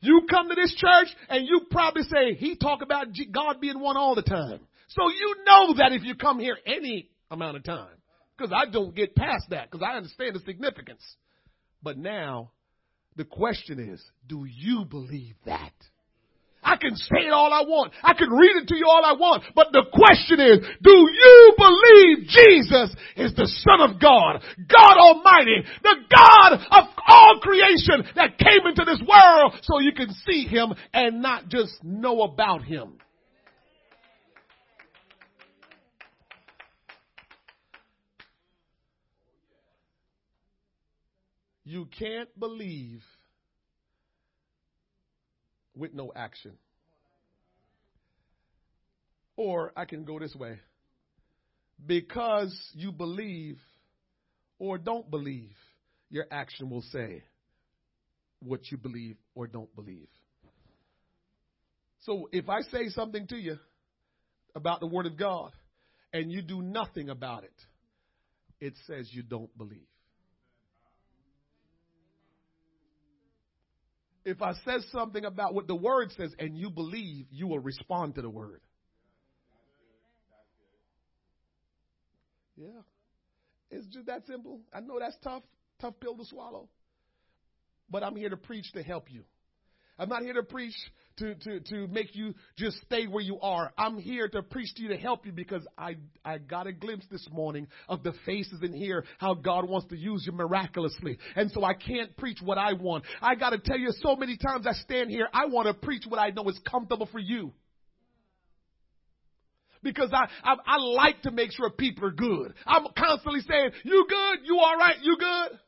You 0.00 0.26
come 0.28 0.48
to 0.48 0.54
this 0.54 0.74
church 0.74 1.08
and 1.28 1.46
you 1.46 1.62
probably 1.70 2.02
say, 2.02 2.34
he 2.34 2.56
talk 2.56 2.82
about 2.82 3.06
God 3.32 3.60
being 3.60 3.80
one 3.80 3.96
all 3.96 4.14
the 4.14 4.22
time. 4.22 4.60
So 4.88 5.08
you 5.08 5.36
know 5.46 5.74
that 5.78 5.92
if 5.92 6.04
you 6.04 6.14
come 6.14 6.38
here 6.38 6.56
any 6.66 7.08
amount 7.30 7.56
of 7.56 7.64
time. 7.64 7.88
Because 8.36 8.52
I 8.54 8.70
don't 8.70 8.94
get 8.94 9.16
past 9.16 9.46
that 9.50 9.70
because 9.70 9.86
I 9.88 9.96
understand 9.96 10.34
the 10.34 10.40
significance. 10.40 11.02
But 11.82 11.96
now 11.96 12.50
the 13.16 13.24
question 13.24 13.78
is, 13.78 14.04
do 14.26 14.44
you 14.44 14.84
believe 14.84 15.36
that? 15.46 15.72
I 16.66 16.76
can 16.76 16.96
say 16.96 17.26
it 17.26 17.32
all 17.32 17.52
I 17.52 17.62
want. 17.62 17.92
I 18.02 18.12
can 18.12 18.28
read 18.28 18.56
it 18.56 18.66
to 18.66 18.76
you 18.76 18.86
all 18.88 19.04
I 19.04 19.12
want. 19.12 19.44
But 19.54 19.68
the 19.70 19.84
question 19.92 20.40
is, 20.40 20.58
do 20.82 20.90
you 20.90 21.54
believe 21.56 22.26
Jesus 22.26 22.96
is 23.16 23.32
the 23.36 23.46
Son 23.46 23.88
of 23.88 24.00
God, 24.00 24.42
God 24.68 24.98
Almighty, 24.98 25.62
the 25.84 25.94
God 26.10 26.54
of 26.54 26.84
all 27.06 27.38
creation 27.40 28.02
that 28.16 28.36
came 28.36 28.66
into 28.66 28.84
this 28.84 29.00
world 29.06 29.54
so 29.62 29.78
you 29.78 29.92
can 29.92 30.12
see 30.26 30.46
Him 30.48 30.74
and 30.92 31.22
not 31.22 31.48
just 31.48 31.72
know 31.84 32.22
about 32.22 32.64
Him? 32.64 32.94
You 41.62 41.86
can't 41.96 42.28
believe 42.38 43.02
with 45.76 45.94
no 45.94 46.12
action. 46.14 46.52
Or 49.36 49.72
I 49.76 49.84
can 49.84 50.04
go 50.04 50.18
this 50.18 50.34
way. 50.34 50.58
Because 51.84 52.56
you 52.72 52.90
believe 52.90 53.58
or 54.58 54.78
don't 54.78 55.10
believe, 55.10 55.54
your 56.10 56.26
action 56.30 56.70
will 56.70 56.84
say 56.90 57.22
what 58.40 58.60
you 58.70 58.78
believe 58.78 59.16
or 59.34 59.46
don't 59.46 59.74
believe. 59.74 60.08
So 62.00 62.28
if 62.32 62.48
I 62.48 62.62
say 62.62 62.88
something 62.88 63.26
to 63.28 63.36
you 63.36 63.58
about 64.54 64.80
the 64.80 64.86
Word 64.86 65.06
of 65.06 65.18
God 65.18 65.52
and 66.12 66.30
you 66.30 66.40
do 66.40 66.62
nothing 66.62 67.10
about 67.10 67.44
it, 67.44 67.52
it 68.60 68.74
says 68.86 69.08
you 69.10 69.22
don't 69.22 69.56
believe. 69.58 69.86
If 74.26 74.42
I 74.42 74.54
says 74.64 74.84
something 74.90 75.24
about 75.24 75.54
what 75.54 75.68
the 75.68 75.76
Word 75.76 76.10
says 76.16 76.34
and 76.40 76.58
you 76.58 76.68
believe, 76.68 77.26
you 77.30 77.46
will 77.46 77.60
respond 77.60 78.16
to 78.16 78.22
the 78.22 78.28
Word. 78.28 78.60
Yeah. 82.56 82.80
It's 83.70 83.86
just 83.86 84.06
that 84.06 84.26
simple. 84.26 84.62
I 84.74 84.80
know 84.80 84.98
that's 84.98 85.16
tough, 85.22 85.44
tough 85.80 85.94
pill 86.00 86.16
to 86.16 86.24
swallow. 86.24 86.68
But 87.88 88.02
I'm 88.02 88.16
here 88.16 88.28
to 88.28 88.36
preach 88.36 88.64
to 88.72 88.82
help 88.82 89.12
you. 89.12 89.22
I'm 89.96 90.08
not 90.08 90.22
here 90.22 90.34
to 90.34 90.42
preach 90.42 90.74
to, 91.18 91.34
to, 91.34 91.60
to 91.60 91.86
make 91.88 92.14
you 92.14 92.34
just 92.56 92.76
stay 92.82 93.06
where 93.06 93.22
you 93.22 93.40
are. 93.40 93.72
I'm 93.78 93.98
here 93.98 94.28
to 94.28 94.42
preach 94.42 94.74
to 94.74 94.82
you 94.82 94.88
to 94.88 94.96
help 94.96 95.24
you 95.24 95.32
because 95.32 95.66
I, 95.78 95.96
I 96.24 96.38
got 96.38 96.66
a 96.66 96.72
glimpse 96.72 97.06
this 97.10 97.26
morning 97.32 97.66
of 97.88 98.02
the 98.02 98.12
faces 98.24 98.62
in 98.62 98.72
here, 98.72 99.04
how 99.18 99.34
God 99.34 99.68
wants 99.68 99.88
to 99.88 99.96
use 99.96 100.24
you 100.26 100.32
miraculously. 100.32 101.18
And 101.34 101.50
so 101.50 101.64
I 101.64 101.74
can't 101.74 102.16
preach 102.16 102.38
what 102.42 102.58
I 102.58 102.74
want. 102.74 103.04
I 103.22 103.34
got 103.34 103.50
to 103.50 103.58
tell 103.58 103.78
you 103.78 103.92
so 104.00 104.16
many 104.16 104.36
times 104.36 104.66
I 104.66 104.72
stand 104.72 105.10
here, 105.10 105.28
I 105.32 105.46
want 105.46 105.68
to 105.68 105.74
preach 105.74 106.04
what 106.06 106.20
I 106.20 106.30
know 106.30 106.48
is 106.48 106.58
comfortable 106.68 107.08
for 107.10 107.18
you 107.18 107.52
because 109.82 110.10
I, 110.12 110.26
I, 110.42 110.56
I 110.66 110.76
like 110.78 111.22
to 111.22 111.30
make 111.30 111.52
sure 111.52 111.70
people 111.70 112.06
are 112.06 112.10
good. 112.10 112.54
I'm 112.66 112.86
constantly 112.98 113.40
saying, 113.48 113.70
"You 113.84 114.04
good? 114.08 114.38
You 114.44 114.58
all 114.58 114.76
right? 114.76 114.96
You 115.00 115.16
good?" 115.16 115.58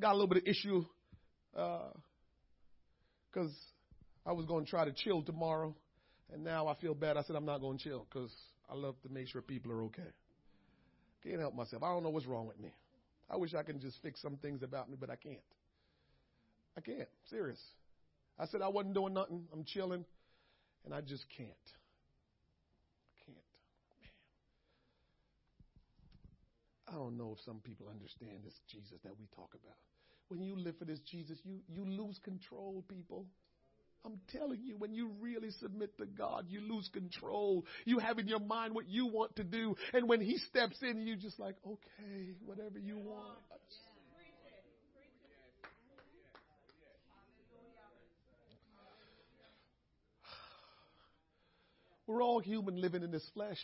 Got 0.00 0.12
a 0.12 0.14
little 0.14 0.28
bit 0.28 0.38
of 0.38 0.48
issue 0.48 0.84
because 1.54 3.50
uh, 4.26 4.28
I 4.28 4.32
was 4.32 4.44
going 4.46 4.64
to 4.64 4.70
try 4.70 4.84
to 4.84 4.92
chill 4.92 5.22
tomorrow, 5.22 5.74
and 6.32 6.42
now 6.42 6.66
I 6.66 6.74
feel 6.74 6.94
bad. 6.94 7.16
I 7.16 7.22
said 7.22 7.36
I'm 7.36 7.46
not 7.46 7.60
going 7.60 7.78
to 7.78 7.84
chill 7.84 8.06
because 8.12 8.32
I 8.70 8.74
love 8.74 8.96
to 9.02 9.08
make 9.08 9.28
sure 9.28 9.40
people 9.40 9.70
are 9.72 9.84
okay. 9.84 10.02
Can't 11.22 11.40
help 11.40 11.54
myself. 11.54 11.82
I 11.82 11.92
don't 11.92 12.02
know 12.02 12.10
what's 12.10 12.26
wrong 12.26 12.46
with 12.46 12.60
me. 12.60 12.70
I 13.30 13.36
wish 13.36 13.54
I 13.54 13.62
could 13.62 13.80
just 13.80 13.96
fix 14.02 14.20
some 14.20 14.36
things 14.36 14.62
about 14.62 14.90
me, 14.90 14.96
but 15.00 15.10
I 15.10 15.16
can't. 15.16 15.38
I 16.76 16.80
can't. 16.80 17.08
Serious. 17.30 17.60
I 18.38 18.46
said 18.46 18.62
I 18.62 18.68
wasn't 18.68 18.94
doing 18.94 19.14
nothing. 19.14 19.44
I'm 19.52 19.64
chilling, 19.64 20.04
and 20.84 20.92
I 20.92 21.00
just 21.00 21.24
can't. 21.36 21.48
Can't. 23.24 23.38
Man. 24.02 24.10
I 26.88 26.92
don't 26.98 27.16
know 27.16 27.34
if 27.38 27.44
some 27.44 27.60
people 27.60 27.86
understand 27.88 28.42
this 28.44 28.54
Jesus 28.70 28.98
that 29.04 29.12
we 29.18 29.26
talk 29.36 29.50
about. 29.54 29.76
When 30.36 30.46
you 30.46 30.56
live 30.56 30.76
for 30.78 30.84
this 30.84 31.00
Jesus, 31.00 31.38
you, 31.44 31.60
you 31.68 31.84
lose 31.84 32.18
control, 32.24 32.84
people. 32.88 33.26
I'm 34.04 34.20
telling 34.36 34.60
you, 34.62 34.76
when 34.76 34.92
you 34.92 35.12
really 35.20 35.50
submit 35.60 35.96
to 35.96 36.04
God, 36.04 36.44
you 36.48 36.60
lose 36.60 36.90
control. 36.92 37.64
You 37.86 37.98
have 38.00 38.18
in 38.18 38.28
your 38.28 38.40
mind 38.40 38.74
what 38.74 38.88
you 38.88 39.06
want 39.06 39.36
to 39.36 39.44
do. 39.44 39.74
And 39.94 40.08
when 40.08 40.20
He 40.20 40.36
steps 40.36 40.76
in, 40.82 41.06
you 41.06 41.16
just 41.16 41.38
like, 41.38 41.54
okay, 41.66 42.34
whatever 42.44 42.78
you 42.78 42.98
want. 42.98 43.38
We're 52.06 52.22
all 52.22 52.40
human 52.40 52.78
living 52.78 53.02
in 53.02 53.10
this 53.10 53.26
flesh. 53.32 53.60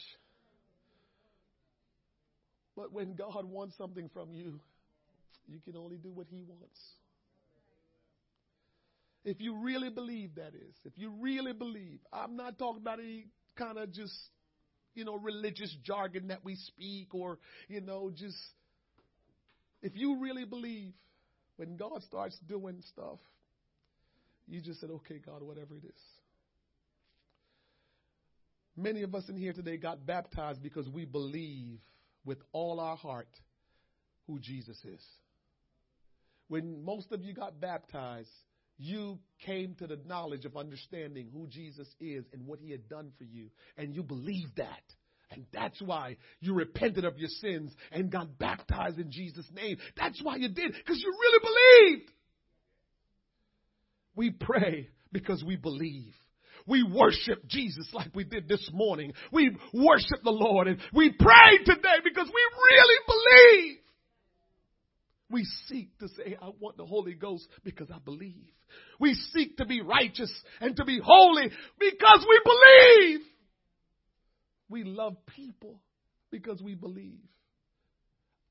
But 2.74 2.92
when 2.92 3.14
God 3.14 3.44
wants 3.44 3.76
something 3.76 4.08
from 4.14 4.32
you, 4.32 4.60
you 5.46 5.60
can 5.64 5.76
only 5.76 5.96
do 5.96 6.10
what 6.10 6.26
He 6.30 6.42
wants. 6.46 6.78
If 9.24 9.40
you 9.40 9.56
really 9.56 9.90
believe 9.90 10.36
that 10.36 10.54
is, 10.54 10.74
if 10.84 10.92
you 10.96 11.12
really 11.20 11.52
believe, 11.52 11.98
I'm 12.12 12.36
not 12.36 12.58
talking 12.58 12.80
about 12.80 13.00
any 13.00 13.26
kind 13.56 13.76
of 13.78 13.92
just, 13.92 14.14
you 14.94 15.04
know, 15.04 15.16
religious 15.16 15.74
jargon 15.84 16.28
that 16.28 16.44
we 16.44 16.56
speak 16.56 17.14
or, 17.14 17.38
you 17.68 17.82
know, 17.82 18.10
just, 18.14 18.38
if 19.82 19.94
you 19.94 20.20
really 20.20 20.46
believe 20.46 20.94
when 21.56 21.76
God 21.76 22.02
starts 22.04 22.38
doing 22.48 22.82
stuff, 22.92 23.18
you 24.48 24.62
just 24.62 24.80
said, 24.80 24.90
okay, 24.90 25.20
God, 25.24 25.42
whatever 25.42 25.76
it 25.76 25.84
is. 25.84 26.02
Many 28.76 29.02
of 29.02 29.14
us 29.14 29.28
in 29.28 29.36
here 29.36 29.52
today 29.52 29.76
got 29.76 30.06
baptized 30.06 30.62
because 30.62 30.88
we 30.88 31.04
believe 31.04 31.78
with 32.24 32.38
all 32.52 32.80
our 32.80 32.96
heart 32.96 33.28
who 34.26 34.38
Jesus 34.38 34.78
is. 34.84 35.02
When 36.50 36.84
most 36.84 37.12
of 37.12 37.22
you 37.22 37.32
got 37.32 37.60
baptized, 37.60 38.28
you 38.76 39.20
came 39.46 39.76
to 39.76 39.86
the 39.86 40.00
knowledge 40.04 40.44
of 40.44 40.56
understanding 40.56 41.28
who 41.32 41.46
Jesus 41.46 41.86
is 42.00 42.24
and 42.32 42.44
what 42.44 42.58
he 42.58 42.72
had 42.72 42.88
done 42.88 43.12
for 43.18 43.24
you, 43.24 43.50
and 43.76 43.94
you 43.94 44.02
believed 44.02 44.56
that. 44.56 44.82
And 45.30 45.46
that's 45.52 45.80
why 45.80 46.16
you 46.40 46.54
repented 46.54 47.04
of 47.04 47.16
your 47.18 47.28
sins 47.28 47.72
and 47.92 48.10
got 48.10 48.36
baptized 48.36 48.98
in 48.98 49.12
Jesus' 49.12 49.48
name. 49.54 49.76
That's 49.96 50.20
why 50.24 50.36
you 50.36 50.48
did, 50.48 50.72
because 50.72 51.00
you 51.00 51.12
really 51.12 51.92
believed. 51.92 52.10
We 54.16 54.30
pray 54.30 54.88
because 55.12 55.44
we 55.44 55.54
believe. 55.54 56.14
We 56.66 56.82
worship 56.82 57.46
Jesus 57.46 57.88
like 57.92 58.10
we 58.12 58.24
did 58.24 58.48
this 58.48 58.68
morning. 58.72 59.12
We 59.30 59.56
worship 59.72 60.24
the 60.24 60.32
Lord 60.32 60.66
and 60.66 60.78
we 60.92 61.12
pray 61.12 61.58
today 61.64 62.00
because 62.02 62.26
we 62.26 62.42
really 62.72 62.98
believe. 63.06 63.79
We 65.30 65.46
seek 65.68 65.96
to 66.00 66.08
say, 66.08 66.36
I 66.40 66.50
want 66.58 66.76
the 66.76 66.84
Holy 66.84 67.14
Ghost 67.14 67.46
because 67.62 67.88
I 67.90 67.98
believe. 67.98 68.50
We 68.98 69.14
seek 69.32 69.56
to 69.58 69.64
be 69.64 69.80
righteous 69.80 70.32
and 70.60 70.76
to 70.76 70.84
be 70.84 71.00
holy 71.02 71.50
because 71.78 72.26
we 72.28 72.40
believe. 72.44 73.20
We 74.68 74.84
love 74.84 75.16
people 75.26 75.80
because 76.30 76.60
we 76.60 76.74
believe. 76.74 77.20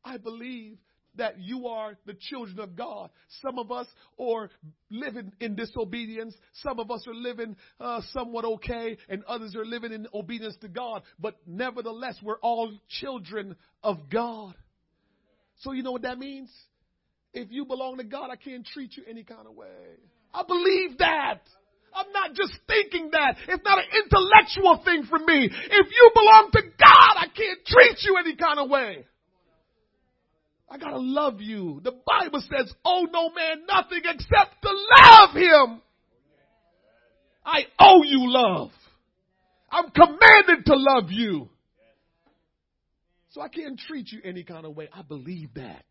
I 0.04 0.18
believe 0.18 0.78
that 1.16 1.40
you 1.40 1.68
are 1.68 1.98
the 2.06 2.14
children 2.14 2.60
of 2.60 2.76
God. 2.76 3.10
Some 3.42 3.60
of 3.60 3.72
us 3.72 3.88
are 4.20 4.50
living 4.90 5.34
in 5.40 5.56
disobedience. 5.56 6.36
Some 6.64 6.80
of 6.80 6.92
us 6.92 7.06
are 7.08 7.14
living 7.14 7.56
uh, 7.80 8.02
somewhat 8.14 8.46
okay, 8.46 8.98
and 9.10 9.24
others 9.26 9.56
are 9.56 9.66
living 9.66 9.92
in 9.92 10.08
obedience 10.14 10.56
to 10.62 10.70
God. 10.70 11.04
But 11.20 11.36
nevertheless, 11.46 12.16
we're 12.24 12.40
all 12.40 12.72
children 12.88 13.56
of 13.84 14.10
God. 14.10 14.56
So 15.60 15.74
you 15.74 15.84
know 15.84 15.92
what 15.92 16.04
that 16.04 16.18
means? 16.18 16.50
If 17.34 17.52
you 17.52 17.66
belong 17.66 17.98
to 17.98 18.04
God, 18.04 18.30
I 18.32 18.36
can't 18.36 18.66
treat 18.66 18.98
you 18.98 19.04
any 19.08 19.24
kind 19.24 19.48
of 19.48 19.56
way. 19.56 19.68
I 20.34 20.44
believe 20.44 20.98
that. 21.00 21.42
I'm 21.94 22.12
not 22.12 22.34
just 22.34 22.54
thinking 22.68 23.10
that. 23.12 23.36
It's 23.48 23.64
not 23.64 23.80
an 23.80 23.86
intellectual 24.04 24.82
thing 24.86 25.04
for 25.10 25.20
me. 25.20 25.46
If 25.46 25.88
you 25.92 26.12
belong 26.14 26.50
to 26.54 26.62
God, 26.62 27.14
I 27.18 27.26
can't 27.36 27.66
treat 27.66 27.98
you 28.04 28.18
any 28.18 28.36
kind 28.36 28.60
of 28.60 28.70
way. 28.70 29.06
I 30.70 30.78
gotta 30.78 31.00
love 31.00 31.42
you. 31.42 31.82
The 31.84 31.92
Bible 31.92 32.42
says, 32.42 32.72
owe 32.86 33.08
no 33.12 33.32
man 33.32 33.66
nothing 33.68 34.02
except 34.04 34.62
to 34.62 34.70
love 34.98 35.36
him. 35.36 35.82
I 37.44 37.62
owe 37.80 38.04
you 38.04 38.32
love. 38.32 38.70
I'm 39.72 39.90
commanded 39.90 40.66
to 40.66 40.76
love 40.76 41.10
you. 41.10 41.50
So 43.32 43.42
I 43.42 43.48
can't 43.48 43.80
treat 43.80 44.12
you 44.12 44.20
any 44.24 44.44
kind 44.44 44.66
of 44.66 44.76
way. 44.76 44.90
I 44.94 45.02
believe 45.02 45.54
that. 45.56 45.86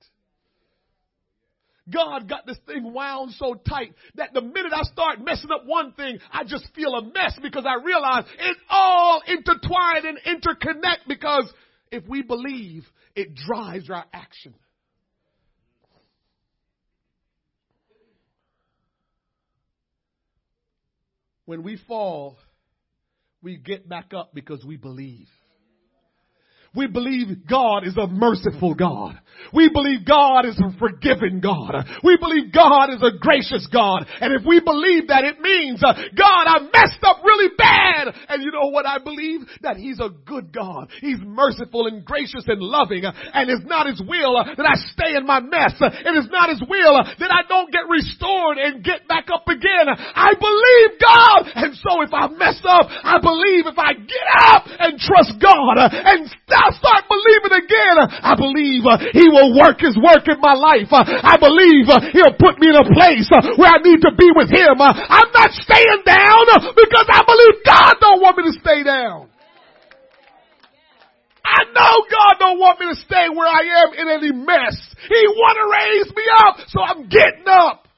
God 1.91 2.29
got 2.29 2.47
this 2.47 2.59
thing 2.67 2.93
wound 2.93 3.33
so 3.33 3.55
tight 3.55 3.95
that 4.17 4.33
the 4.35 4.41
minute 4.41 4.73
I 4.75 4.83
start 4.83 5.21
messing 5.25 5.51
up 5.51 5.65
one 5.67 5.93
thing, 5.93 6.19
I 6.33 6.45
just 6.45 6.69
feel 6.75 6.95
a 6.95 7.03
mess 7.03 7.39
because 7.43 7.65
I 7.67 7.83
realize 7.85 8.25
it's 8.39 8.61
all 8.69 9.23
intertwined 9.27 10.05
and 10.05 10.19
interconnect 10.19 11.07
because 11.07 11.53
if 11.91 12.07
we 12.07 12.23
believe, 12.23 12.85
it 13.15 13.35
drives 13.35 13.91
our 13.91 14.05
action. 14.13 14.55
When 21.47 21.63
we 21.63 21.79
fall, 21.89 22.39
we 23.43 23.57
get 23.57 23.89
back 23.89 24.13
up 24.15 24.35
because 24.35 24.63
we 24.65 24.77
believe. 24.77 25.29
We 26.75 26.87
believe 26.87 27.49
God 27.49 27.87
is 27.87 27.97
a 27.97 28.07
merciful 28.07 28.75
God. 28.75 29.19
We 29.55 29.71
believe 29.71 30.05
God 30.05 30.45
is 30.45 30.59
a 30.61 30.77
forgiving 30.79 31.41
God. 31.41 31.73
We 32.05 32.19
believe 32.19 32.53
God 32.53 32.91
is 32.91 33.03
a 33.03 33.17
gracious 33.17 33.67
God. 33.73 34.05
And 34.21 34.35
if 34.35 34.43
we 34.45 34.61
believe 34.61 35.09
that, 35.09 35.25
it 35.25 35.41
means, 35.41 35.83
uh, 35.83 35.95
God, 36.13 36.45
I 36.45 36.61
messed 36.61 37.03
up 37.03 37.25
really 37.25 37.55
bad. 37.57 38.13
And 38.29 38.43
you 38.43 38.51
know 38.51 38.69
what 38.69 38.85
I 38.85 38.99
believe? 38.99 39.41
That 39.63 39.77
He's 39.77 40.01
a 40.01 40.11
good 40.11 40.53
God. 40.53 40.91
He's 41.01 41.19
merciful 41.25 41.87
and 41.87 42.05
gracious 42.05 42.45
and 42.47 42.61
loving. 42.61 43.05
And 43.05 43.49
it's 43.49 43.65
not 43.65 43.87
His 43.87 44.03
will 44.05 44.37
uh, 44.37 44.55
that 44.57 44.67
I 44.67 44.77
stay 44.93 45.17
in 45.17 45.25
my 45.25 45.41
mess. 45.41 45.75
It 45.81 46.15
is 46.19 46.29
not 46.31 46.51
His 46.51 46.61
will 46.69 46.97
uh, 46.97 47.09
that 47.19 47.33
I 47.33 47.49
don't 47.49 47.73
get 47.73 47.89
restored 47.89 48.59
and 48.59 48.85
get 48.85 49.09
back 49.09 49.29
up 49.33 49.49
again. 49.49 49.89
I 49.89 50.35
believe 50.37 51.01
God. 51.01 51.41
And 51.55 51.75
so 51.79 52.03
if 52.03 52.13
I 52.13 52.29
mess 52.29 52.61
up, 52.69 52.87
I 52.91 53.17
believe 53.23 53.65
if 53.67 53.79
I 53.79 53.95
get 53.95 54.29
up 54.53 54.65
and 54.67 54.99
trust 54.99 55.41
God 55.41 55.79
uh, 55.79 55.89
and 56.67 56.75
start 56.75 57.07
believing 57.07 57.55
again, 57.63 57.97
I 58.03 58.35
believe 58.35 58.83
He 59.15 59.27
will 59.31 59.55
work 59.55 59.79
his 59.79 59.97
work 59.97 60.27
in 60.27 60.41
my 60.41 60.55
life. 60.55 60.91
Uh, 60.91 61.05
I 61.07 61.39
believe 61.39 61.87
uh, 61.89 62.01
he'll 62.13 62.37
put 62.37 62.59
me 62.59 62.69
in 62.71 62.77
a 62.77 62.87
place 62.87 63.29
uh, 63.31 63.55
where 63.57 63.71
I 63.71 63.81
need 63.81 64.03
to 64.03 64.13
be 64.15 64.29
with 64.35 64.51
him. 64.51 64.77
I'm 64.81 65.31
not 65.33 65.51
staying 65.55 66.03
down 66.05 66.45
because 66.75 67.09
I 67.09 67.23
believe 67.25 67.65
God 67.65 67.95
don't 68.01 68.21
want 68.21 68.37
me 68.39 68.45
to 68.53 68.55
stay 68.61 68.83
down. 68.83 69.31
I 71.49 71.65
know 71.73 72.05
God 72.11 72.35
don't 72.39 72.59
want 72.59 72.79
me 72.81 72.93
to 72.93 73.01
stay 73.01 73.29
where 73.33 73.49
I 73.49 73.63
am 73.83 73.95
in 73.95 74.07
any 74.09 74.33
mess. 74.33 74.77
He 75.09 75.27
want 75.29 75.57
to 75.57 75.67
raise 75.73 76.15
me 76.15 76.25
up, 76.45 76.57
so 76.69 76.81
I'm 76.83 77.09
getting 77.09 77.49
up. 77.49 77.89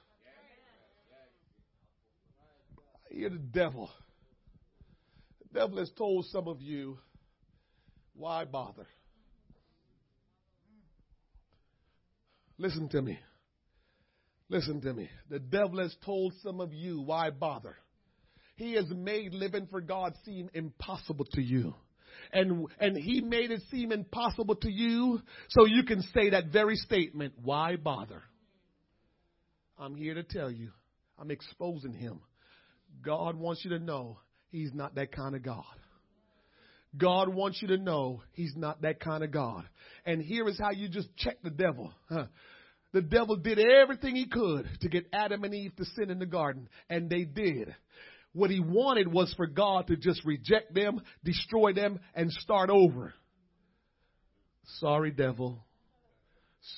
I 3.10 3.14
hear 3.14 3.30
the 3.30 3.38
devil. 3.38 3.90
The 5.52 5.60
devil 5.60 5.78
has 5.78 5.90
told 5.90 6.26
some 6.26 6.46
of 6.46 6.62
you, 6.62 6.98
why 8.20 8.44
bother? 8.44 8.86
Listen 12.58 12.88
to 12.90 13.00
me. 13.00 13.18
Listen 14.50 14.80
to 14.82 14.92
me. 14.92 15.08
The 15.30 15.38
devil 15.38 15.78
has 15.78 15.96
told 16.04 16.34
some 16.42 16.60
of 16.60 16.74
you, 16.74 17.00
why 17.00 17.30
bother? 17.30 17.76
He 18.56 18.74
has 18.74 18.84
made 18.90 19.32
living 19.32 19.66
for 19.70 19.80
God 19.80 20.14
seem 20.26 20.50
impossible 20.52 21.24
to 21.32 21.40
you. 21.40 21.74
And, 22.32 22.66
and 22.78 22.96
he 22.96 23.22
made 23.22 23.50
it 23.50 23.62
seem 23.70 23.90
impossible 23.92 24.56
to 24.56 24.70
you 24.70 25.22
so 25.48 25.64
you 25.64 25.84
can 25.84 26.02
say 26.14 26.30
that 26.30 26.48
very 26.48 26.76
statement, 26.76 27.34
why 27.42 27.76
bother? 27.76 28.22
I'm 29.78 29.94
here 29.94 30.12
to 30.14 30.22
tell 30.22 30.50
you, 30.50 30.72
I'm 31.18 31.30
exposing 31.30 31.94
him. 31.94 32.20
God 33.02 33.36
wants 33.36 33.64
you 33.64 33.70
to 33.70 33.78
know 33.78 34.18
he's 34.50 34.74
not 34.74 34.96
that 34.96 35.12
kind 35.12 35.34
of 35.34 35.42
God. 35.42 35.64
God 36.96 37.28
wants 37.28 37.62
you 37.62 37.68
to 37.68 37.78
know 37.78 38.22
He's 38.32 38.54
not 38.56 38.82
that 38.82 39.00
kind 39.00 39.22
of 39.22 39.30
God. 39.30 39.64
And 40.04 40.20
here 40.22 40.48
is 40.48 40.58
how 40.58 40.70
you 40.70 40.88
just 40.88 41.14
check 41.16 41.42
the 41.42 41.50
devil. 41.50 41.92
The 42.92 43.02
devil 43.02 43.36
did 43.36 43.60
everything 43.60 44.16
he 44.16 44.26
could 44.26 44.68
to 44.80 44.88
get 44.88 45.06
Adam 45.12 45.44
and 45.44 45.54
Eve 45.54 45.76
to 45.76 45.84
sin 45.84 46.10
in 46.10 46.18
the 46.18 46.26
garden, 46.26 46.68
and 46.88 47.08
they 47.08 47.22
did. 47.22 47.74
What 48.32 48.50
he 48.50 48.60
wanted 48.60 49.06
was 49.06 49.32
for 49.36 49.46
God 49.46 49.86
to 49.88 49.96
just 49.96 50.24
reject 50.24 50.74
them, 50.74 51.00
destroy 51.22 51.72
them, 51.72 52.00
and 52.14 52.32
start 52.32 52.70
over. 52.70 53.14
Sorry, 54.78 55.10
devil. 55.12 55.64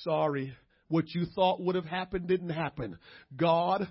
Sorry. 0.01 0.53
What 0.87 1.13
you 1.15 1.25
thought 1.33 1.61
would 1.61 1.75
have 1.75 1.85
happened 1.85 2.27
didn't 2.27 2.49
happen. 2.49 2.97
God 3.35 3.87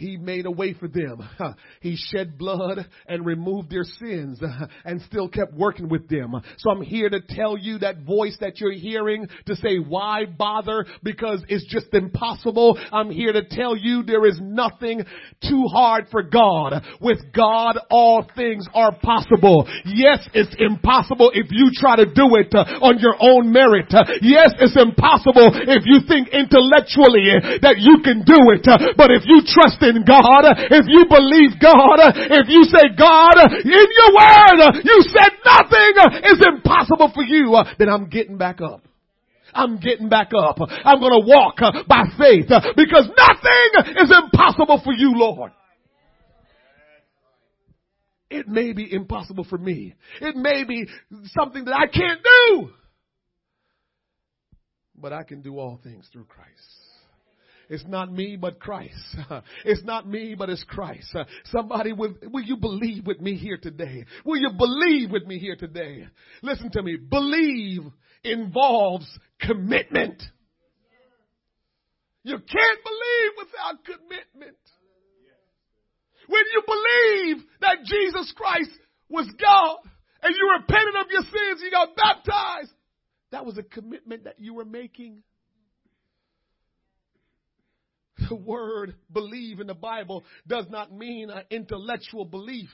he 0.00 0.16
made 0.16 0.46
a 0.46 0.50
way 0.50 0.74
for 0.74 0.88
them. 0.88 1.28
He 1.80 1.96
shed 1.96 2.36
blood 2.36 2.86
and 3.06 3.24
removed 3.24 3.70
their 3.70 3.84
sins 3.84 4.38
and 4.84 5.00
still 5.02 5.28
kept 5.28 5.54
working 5.54 5.88
with 5.88 6.08
them. 6.08 6.34
So 6.58 6.70
I'm 6.70 6.82
here 6.82 7.08
to 7.08 7.20
tell 7.20 7.56
you 7.56 7.78
that 7.78 8.02
voice 8.02 8.36
that 8.40 8.60
you're 8.60 8.72
hearing 8.72 9.28
to 9.46 9.56
say, 9.56 9.78
why 9.78 10.26
bother? 10.26 10.84
Because 11.02 11.42
it's 11.48 11.64
just 11.72 11.92
impossible. 11.94 12.78
I'm 12.92 13.10
here 13.10 13.32
to 13.32 13.44
tell 13.48 13.76
you 13.76 14.02
there 14.02 14.26
is 14.26 14.38
nothing 14.42 15.04
too 15.48 15.64
hard 15.72 16.08
for 16.10 16.22
God. 16.22 16.82
With 17.00 17.32
God, 17.34 17.78
all 17.90 18.26
things 18.36 18.66
are 18.74 18.94
possible. 18.94 19.66
Yes, 19.86 20.28
it's 20.34 20.54
impossible 20.58 21.30
if 21.32 21.46
you 21.50 21.70
try 21.74 21.96
to 21.96 22.06
do 22.06 22.36
it 22.36 22.54
uh, 22.54 22.64
on 22.84 22.98
your 22.98 23.16
own 23.18 23.52
merit. 23.52 23.86
Yes, 24.20 24.52
it's 24.60 24.76
impossible 24.76 25.50
if 25.54 25.84
you 25.86 26.00
think 26.06 26.28
intellectually 26.28 27.60
that 27.62 27.76
you 27.78 28.00
can 28.04 28.20
do 28.24 28.52
it. 28.52 28.68
Uh, 28.68 28.92
but 28.96 29.10
if 29.10 29.22
you 29.24 29.40
trust 29.46 29.60
trust 29.60 29.82
in 29.90 30.04
God, 30.04 30.44
if 30.70 30.86
you 30.86 31.06
believe 31.08 31.58
God, 31.60 31.98
if 32.14 32.46
you 32.48 32.64
say, 32.64 32.94
God, 32.96 33.36
in 33.64 33.86
your 33.90 34.12
word, 34.14 34.80
you 34.84 35.02
said 35.10 35.32
nothing 35.44 35.94
is 36.24 36.40
impossible 36.46 37.10
for 37.14 37.22
you, 37.22 37.56
then 37.78 37.88
I'm 37.88 38.08
getting 38.08 38.38
back 38.38 38.60
up. 38.60 38.86
I'm 39.52 39.78
getting 39.78 40.08
back 40.08 40.30
up. 40.36 40.58
I'm 40.60 41.00
to 41.00 41.26
walk 41.26 41.56
by 41.88 42.04
faith 42.16 42.46
because 42.76 43.08
nothing 43.16 43.96
is 44.00 44.12
impossible 44.24 44.80
for 44.84 44.92
you, 44.92 45.12
Lord. 45.16 45.52
It 48.30 48.46
may 48.46 48.72
be 48.72 48.92
impossible 48.92 49.44
for 49.44 49.58
me. 49.58 49.94
It 50.20 50.36
may 50.36 50.62
be 50.62 50.86
something 51.36 51.64
that 51.64 51.74
I 51.74 51.86
can't 51.86 52.20
do. 52.22 52.70
But 54.94 55.12
I 55.12 55.24
can 55.24 55.42
do 55.42 55.58
all 55.58 55.80
things 55.82 56.06
through 56.12 56.26
Christ. 56.26 56.79
It's 57.70 57.86
not 57.86 58.12
me, 58.12 58.36
but 58.36 58.58
Christ. 58.58 58.98
It's 59.64 59.84
not 59.84 60.06
me, 60.06 60.34
but 60.36 60.50
it's 60.50 60.64
Christ. 60.64 61.16
Somebody, 61.44 61.92
will, 61.92 62.14
will 62.24 62.42
you 62.42 62.56
believe 62.56 63.06
with 63.06 63.20
me 63.20 63.36
here 63.36 63.56
today? 63.56 64.04
Will 64.24 64.38
you 64.38 64.50
believe 64.58 65.12
with 65.12 65.24
me 65.24 65.38
here 65.38 65.54
today? 65.54 66.08
Listen 66.42 66.70
to 66.72 66.82
me. 66.82 66.96
Believe 66.96 67.82
involves 68.24 69.06
commitment. 69.40 70.20
You 72.24 72.38
can't 72.38 72.80
believe 72.84 73.32
without 73.38 73.84
commitment. 73.84 74.58
When 76.26 76.42
you 76.52 76.62
believe 76.66 77.44
that 77.60 77.78
Jesus 77.84 78.32
Christ 78.36 78.70
was 79.08 79.26
God 79.40 79.78
and 80.22 80.34
you 80.34 80.56
repented 80.58 80.96
of 81.00 81.06
your 81.10 81.22
sins, 81.22 81.62
you 81.62 81.70
got 81.70 81.94
baptized, 81.94 82.72
that 83.30 83.46
was 83.46 83.58
a 83.58 83.62
commitment 83.62 84.24
that 84.24 84.40
you 84.40 84.54
were 84.54 84.64
making 84.64 85.22
the 88.30 88.36
word 88.36 88.94
believe 89.12 89.58
in 89.58 89.66
the 89.66 89.74
Bible 89.74 90.24
does 90.46 90.64
not 90.70 90.94
mean 90.94 91.30
an 91.30 91.42
intellectual 91.50 92.24
belief. 92.24 92.70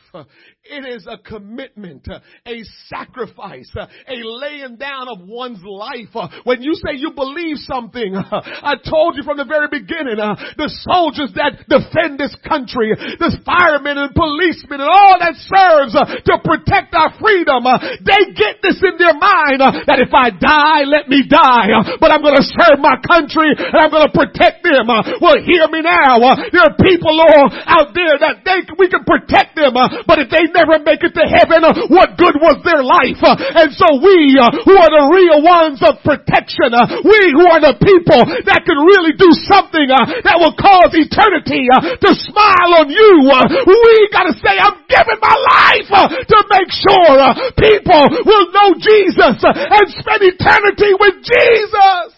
It 0.63 0.85
is 0.85 1.09
a 1.09 1.17
commitment, 1.17 2.07
a 2.47 2.63
sacrifice, 2.93 3.73
a 3.75 4.17
laying 4.23 4.77
down 4.77 5.09
of 5.09 5.25
one's 5.25 5.65
life. 5.65 6.13
When 6.45 6.63
you 6.63 6.75
say 6.75 7.01
you 7.01 7.13
believe 7.17 7.57
something, 7.65 8.15
I 8.15 8.77
told 8.85 9.17
you 9.17 9.25
from 9.25 9.41
the 9.41 9.49
very 9.49 9.73
beginning, 9.73 10.21
the 10.21 10.69
soldiers 10.85 11.33
that 11.41 11.65
defend 11.73 12.21
this 12.21 12.37
country, 12.45 12.93
the 12.93 13.33
firemen 13.49 13.97
and 13.97 14.13
policemen 14.13 14.85
and 14.85 14.93
all 14.93 15.17
that 15.25 15.41
serves 15.41 15.97
to 15.97 16.35
protect 16.45 16.93
our 16.93 17.17
freedom, 17.17 17.65
they 18.05 18.37
get 18.37 18.61
this 18.61 18.77
in 18.85 19.01
their 19.01 19.17
mind 19.17 19.65
that 19.89 20.05
if 20.05 20.13
I 20.13 20.37
die, 20.37 20.85
let 20.85 21.09
me 21.09 21.25
die, 21.25 21.97
but 21.97 22.13
I'm 22.13 22.21
going 22.21 22.37
to 22.37 22.45
serve 22.45 22.77
my 22.77 23.01
country 23.01 23.57
and 23.57 23.73
I'm 23.73 23.89
going 23.89 24.05
to 24.05 24.13
protect 24.13 24.61
them. 24.61 24.93
Well, 24.93 25.41
hear 25.47 25.71
me 25.71 25.81
now. 25.87 26.19
Uh, 26.19 26.35
there 26.51 26.67
are 26.67 26.75
people, 26.75 27.15
Lord, 27.15 27.55
out 27.65 27.95
there 27.95 28.19
that 28.19 28.43
they, 28.43 28.67
we 28.75 28.91
can 28.91 29.07
protect 29.07 29.55
them, 29.55 29.79
uh, 29.79 30.03
but 30.05 30.19
if 30.19 30.29
they 30.29 30.51
never 30.51 30.83
make 30.83 31.07
it 31.07 31.15
to 31.15 31.25
heaven, 31.25 31.63
uh, 31.63 31.87
what 31.87 32.19
good 32.19 32.35
was 32.43 32.59
their 32.67 32.83
life? 32.83 33.23
Uh, 33.23 33.39
and 33.39 33.71
so 33.79 34.03
we, 34.03 34.35
uh, 34.35 34.51
who 34.67 34.75
are 34.75 34.91
the 34.91 35.07
real 35.15 35.41
ones 35.47 35.79
of 35.87 36.03
protection, 36.03 36.75
uh, 36.75 36.83
we 37.07 37.21
who 37.31 37.47
are 37.47 37.63
the 37.63 37.79
people 37.79 38.27
that 38.51 38.67
can 38.67 38.79
really 38.83 39.15
do 39.15 39.31
something 39.47 39.87
that 39.87 40.37
will 40.43 40.57
cause 40.59 40.91
eternity 40.99 41.71
to 42.03 42.11
smile 42.27 42.83
on 42.83 42.91
you, 42.91 43.31
we 43.65 43.93
gotta 44.11 44.35
say, 44.43 44.59
I'm 44.59 44.83
giving 44.91 45.21
my 45.23 45.37
life 45.55 45.89
to 46.27 46.39
make 46.51 46.71
sure 46.75 47.15
people 47.55 48.03
will 48.27 48.47
know 48.51 48.75
Jesus 48.81 49.39
and 49.47 49.85
spend 49.95 50.21
eternity 50.27 50.93
with 50.99 51.23
Jesus. 51.23 52.16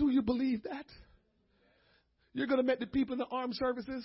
Do 0.00 0.08
you 0.08 0.22
believe 0.22 0.62
that? 0.62 0.86
You're 2.32 2.46
going 2.46 2.60
to 2.60 2.66
make 2.66 2.80
the 2.80 2.86
people 2.86 3.12
in 3.12 3.18
the 3.18 3.26
armed 3.26 3.54
services 3.54 4.02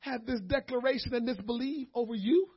have 0.00 0.26
this 0.26 0.40
declaration 0.40 1.14
and 1.14 1.26
this 1.26 1.36
belief 1.36 1.86
over 1.94 2.16
you? 2.16 2.48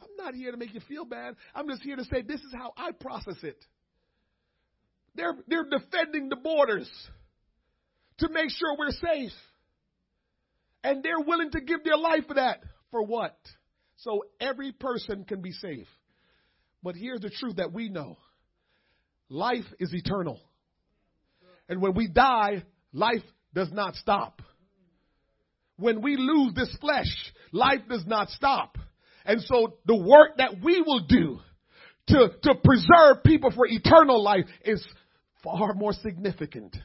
I'm 0.00 0.16
not 0.16 0.34
here 0.34 0.50
to 0.50 0.56
make 0.56 0.74
you 0.74 0.80
feel 0.88 1.04
bad. 1.04 1.36
I'm 1.54 1.68
just 1.68 1.82
here 1.82 1.94
to 1.94 2.02
say 2.04 2.22
this 2.22 2.40
is 2.40 2.52
how 2.52 2.72
I 2.76 2.90
process 2.90 3.36
it. 3.44 3.64
They're, 5.14 5.36
they're 5.46 5.68
defending 5.70 6.28
the 6.28 6.36
borders 6.36 6.90
to 8.18 8.28
make 8.28 8.50
sure 8.50 8.76
we're 8.76 8.90
safe. 8.90 9.32
And 10.82 11.04
they're 11.04 11.20
willing 11.20 11.52
to 11.52 11.60
give 11.60 11.84
their 11.84 11.98
life 11.98 12.24
for 12.26 12.34
that. 12.34 12.64
For 12.90 13.04
what? 13.04 13.38
So 13.98 14.24
every 14.40 14.72
person 14.72 15.24
can 15.24 15.40
be 15.40 15.52
safe. 15.52 15.86
But 16.82 16.96
here's 16.96 17.20
the 17.20 17.30
truth 17.30 17.56
that 17.56 17.72
we 17.72 17.88
know 17.90 18.18
life 19.28 19.66
is 19.78 19.94
eternal. 19.94 20.40
And 21.72 21.80
when 21.80 21.94
we 21.94 22.06
die, 22.06 22.64
life 22.92 23.22
does 23.54 23.72
not 23.72 23.94
stop. 23.94 24.42
When 25.78 26.02
we 26.02 26.16
lose 26.18 26.52
this 26.54 26.76
flesh, 26.82 27.08
life 27.50 27.80
does 27.88 28.04
not 28.06 28.28
stop. 28.28 28.76
And 29.24 29.40
so 29.40 29.78
the 29.86 29.96
work 29.96 30.36
that 30.36 30.56
we 30.62 30.82
will 30.82 31.06
do 31.08 31.38
to, 32.08 32.28
to 32.42 32.54
preserve 32.62 33.24
people 33.24 33.50
for 33.52 33.66
eternal 33.66 34.22
life 34.22 34.44
is 34.66 34.84
far 35.42 35.72
more 35.72 35.94
significant 35.94 36.76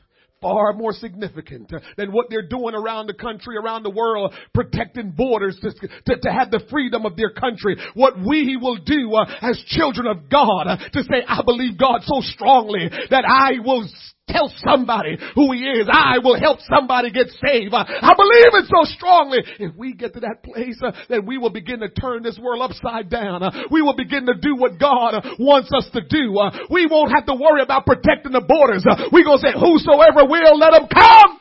far 0.41 0.73
more 0.73 0.93
significant 0.93 1.71
than 1.97 2.11
what 2.11 2.27
they're 2.29 2.47
doing 2.47 2.75
around 2.75 3.07
the 3.07 3.13
country, 3.13 3.57
around 3.57 3.81
the 3.81 3.89
world, 3.89 4.33
protecting 4.53 5.09
borders 5.11 5.57
to, 5.61 5.71
to, 5.71 6.19
to 6.21 6.31
have 6.31 6.51
the 6.51 6.61
freedom 6.69 7.07
of 7.07 7.15
their 7.15 7.31
country. 7.31 7.75
What 7.95 8.19
we 8.19 8.55
will 8.55 8.77
do 8.77 9.15
uh, 9.15 9.25
as 9.41 9.59
children 9.67 10.05
of 10.05 10.29
God 10.29 10.67
uh, 10.67 10.77
to 10.93 11.03
say, 11.03 11.23
I 11.27 11.41
believe 11.43 11.79
God 11.79 12.01
so 12.03 12.21
strongly 12.21 12.89
that 13.09 13.25
I 13.25 13.59
will 13.65 13.87
tell 14.27 14.51
somebody 14.65 15.17
who 15.35 15.51
he 15.53 15.59
is. 15.59 15.87
I 15.91 16.19
will 16.19 16.39
help 16.39 16.59
somebody 16.69 17.11
get 17.11 17.27
saved. 17.43 17.73
I 17.73 18.13
believe 18.15 18.53
it 18.53 18.65
so 18.67 18.83
strongly. 18.95 19.39
If 19.59 19.75
we 19.75 19.93
get 19.93 20.13
to 20.13 20.19
that 20.21 20.43
place, 20.43 20.79
uh, 20.83 20.91
then 21.09 21.25
we 21.25 21.37
will 21.37 21.49
begin 21.49 21.79
to 21.79 21.89
turn 21.89 22.23
this 22.23 22.37
world 22.39 22.61
upside 22.61 23.09
down. 23.09 23.43
Uh, 23.43 23.51
we 23.71 23.81
will 23.81 23.95
begin 23.95 24.25
to 24.25 24.35
do 24.35 24.55
what 24.55 24.79
God 24.79 25.15
uh, 25.15 25.21
wants 25.39 25.71
us 25.73 25.89
to 25.93 26.01
do. 26.01 26.37
Uh, 26.37 26.51
we 26.69 26.87
won't 26.87 27.11
have 27.13 27.25
to 27.25 27.35
worry 27.35 27.61
about 27.61 27.85
protecting 27.85 28.31
the 28.31 28.41
borders. 28.41 28.85
Uh, 28.89 29.09
we're 29.11 29.23
going 29.23 29.39
to 29.39 29.47
say, 29.47 29.53
whosoever 29.53 30.25
will, 30.27 30.57
let 30.57 30.71
them 30.71 30.87
come. 30.87 31.39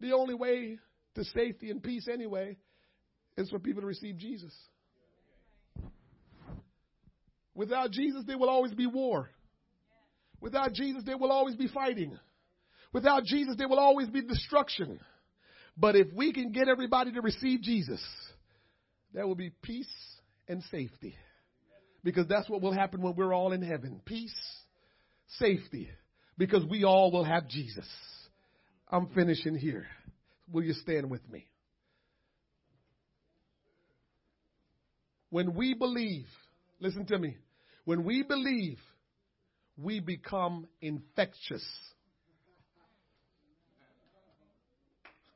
The 0.00 0.12
only 0.12 0.34
way 0.34 0.78
to 1.14 1.24
safety 1.24 1.70
and 1.70 1.82
peace 1.82 2.06
anyway 2.12 2.56
is 3.36 3.50
for 3.50 3.58
people 3.58 3.80
to 3.80 3.86
receive 3.86 4.18
Jesus. 4.18 4.54
Without 7.56 7.90
Jesus, 7.90 8.22
there 8.26 8.38
will 8.38 8.50
always 8.50 8.74
be 8.74 8.86
war. 8.86 9.30
Without 10.40 10.74
Jesus, 10.74 11.02
there 11.04 11.16
will 11.16 11.32
always 11.32 11.56
be 11.56 11.68
fighting. 11.68 12.16
Without 12.92 13.24
Jesus, 13.24 13.56
there 13.56 13.68
will 13.68 13.78
always 13.78 14.08
be 14.08 14.20
destruction. 14.20 15.00
But 15.76 15.96
if 15.96 16.08
we 16.14 16.32
can 16.32 16.52
get 16.52 16.68
everybody 16.68 17.12
to 17.12 17.22
receive 17.22 17.62
Jesus, 17.62 18.00
there 19.12 19.26
will 19.26 19.34
be 19.34 19.50
peace 19.62 19.92
and 20.46 20.62
safety. 20.70 21.16
Because 22.04 22.26
that's 22.28 22.48
what 22.48 22.60
will 22.60 22.72
happen 22.72 23.00
when 23.00 23.16
we're 23.16 23.34
all 23.34 23.52
in 23.52 23.62
heaven. 23.62 24.02
Peace, 24.04 24.36
safety. 25.38 25.88
Because 26.38 26.64
we 26.66 26.84
all 26.84 27.10
will 27.10 27.24
have 27.24 27.48
Jesus. 27.48 27.88
I'm 28.88 29.08
finishing 29.08 29.56
here. 29.56 29.86
Will 30.52 30.62
you 30.62 30.74
stand 30.74 31.10
with 31.10 31.26
me? 31.30 31.48
When 35.30 35.54
we 35.54 35.74
believe, 35.74 36.26
listen 36.78 37.06
to 37.06 37.18
me, 37.18 37.36
when 37.86 38.04
we 38.04 38.22
believe, 38.22 38.78
we 39.78 40.00
become 40.00 40.66
infectious. 40.82 41.64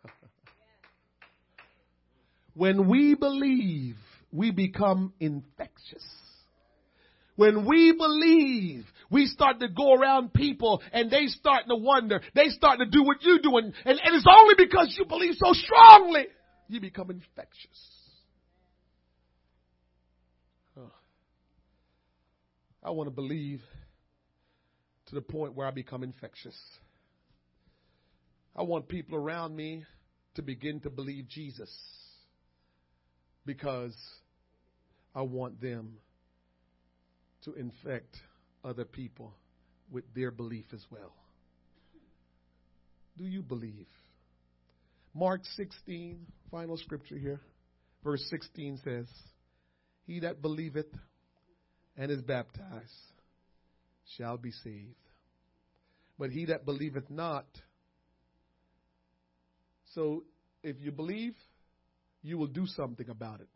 when 2.55 2.89
we 2.89 3.15
believe, 3.15 3.95
we 4.33 4.51
become 4.51 5.13
infectious. 5.21 6.05
When 7.37 7.67
we 7.67 7.93
believe, 7.93 8.85
we 9.11 9.27
start 9.27 9.61
to 9.61 9.69
go 9.69 9.95
around 9.95 10.35
people 10.35 10.83
and 10.93 11.09
they 11.09 11.27
start 11.29 11.63
to 11.69 11.77
wonder. 11.77 12.21
They 12.35 12.49
start 12.49 12.81
to 12.81 12.87
do 12.87 13.05
what 13.05 13.23
you're 13.23 13.39
doing. 13.39 13.73
And, 13.85 14.01
and 14.03 14.17
it's 14.17 14.27
only 14.29 14.57
because 14.59 14.95
you 14.99 15.07
believe 15.07 15.35
so 15.37 15.53
strongly. 15.53 16.27
You 16.69 16.81
become 16.81 17.11
infectious. 17.11 18.00
I 22.83 22.91
want 22.91 23.09
to 23.09 23.15
believe 23.15 23.61
to 25.07 25.15
the 25.15 25.21
point 25.21 25.55
where 25.55 25.67
I 25.67 25.71
become 25.71 26.03
infectious. 26.03 26.57
I 28.57 28.63
want 28.63 28.89
people 28.89 29.17
around 29.17 29.55
me 29.55 29.85
to 30.35 30.43
begin 30.43 30.81
to 30.81 30.91
believe 30.91 31.29
Jesus 31.29 31.71
because 33.45 33.95
I 35.15 35.23
want 35.23 35.61
them 35.61 35.97
to 37.45 37.55
infect 37.55 38.17
other 38.65 38.85
people 38.85 39.35
with 39.91 40.05
their 40.15 40.31
belief 40.31 40.67
as 40.73 40.85
well. 40.91 41.13
Do 43.19 43.25
you 43.25 43.43
believe? 43.43 43.87
Mark 45.15 45.41
16, 45.57 46.27
final 46.51 46.77
scripture 46.77 47.19
here, 47.19 47.41
verse 48.05 48.25
16 48.31 48.81
says, 48.85 49.07
He 50.07 50.21
that 50.21 50.41
believeth 50.41 50.87
and 51.97 52.11
is 52.11 52.23
baptized 52.23 52.91
shall 54.17 54.37
be 54.37 54.51
saved. 54.51 54.95
But 56.19 56.31
he 56.31 56.47
that 56.47 56.65
believeth 56.65 57.11
not, 57.11 57.47
so 59.95 60.25
if 60.63 60.77
you 60.81 60.93
believe, 60.93 61.35
you 62.23 62.39
will 62.39 62.47
do 62.47 62.67
something 62.67 63.09
about 63.09 63.41
it. 63.41 63.49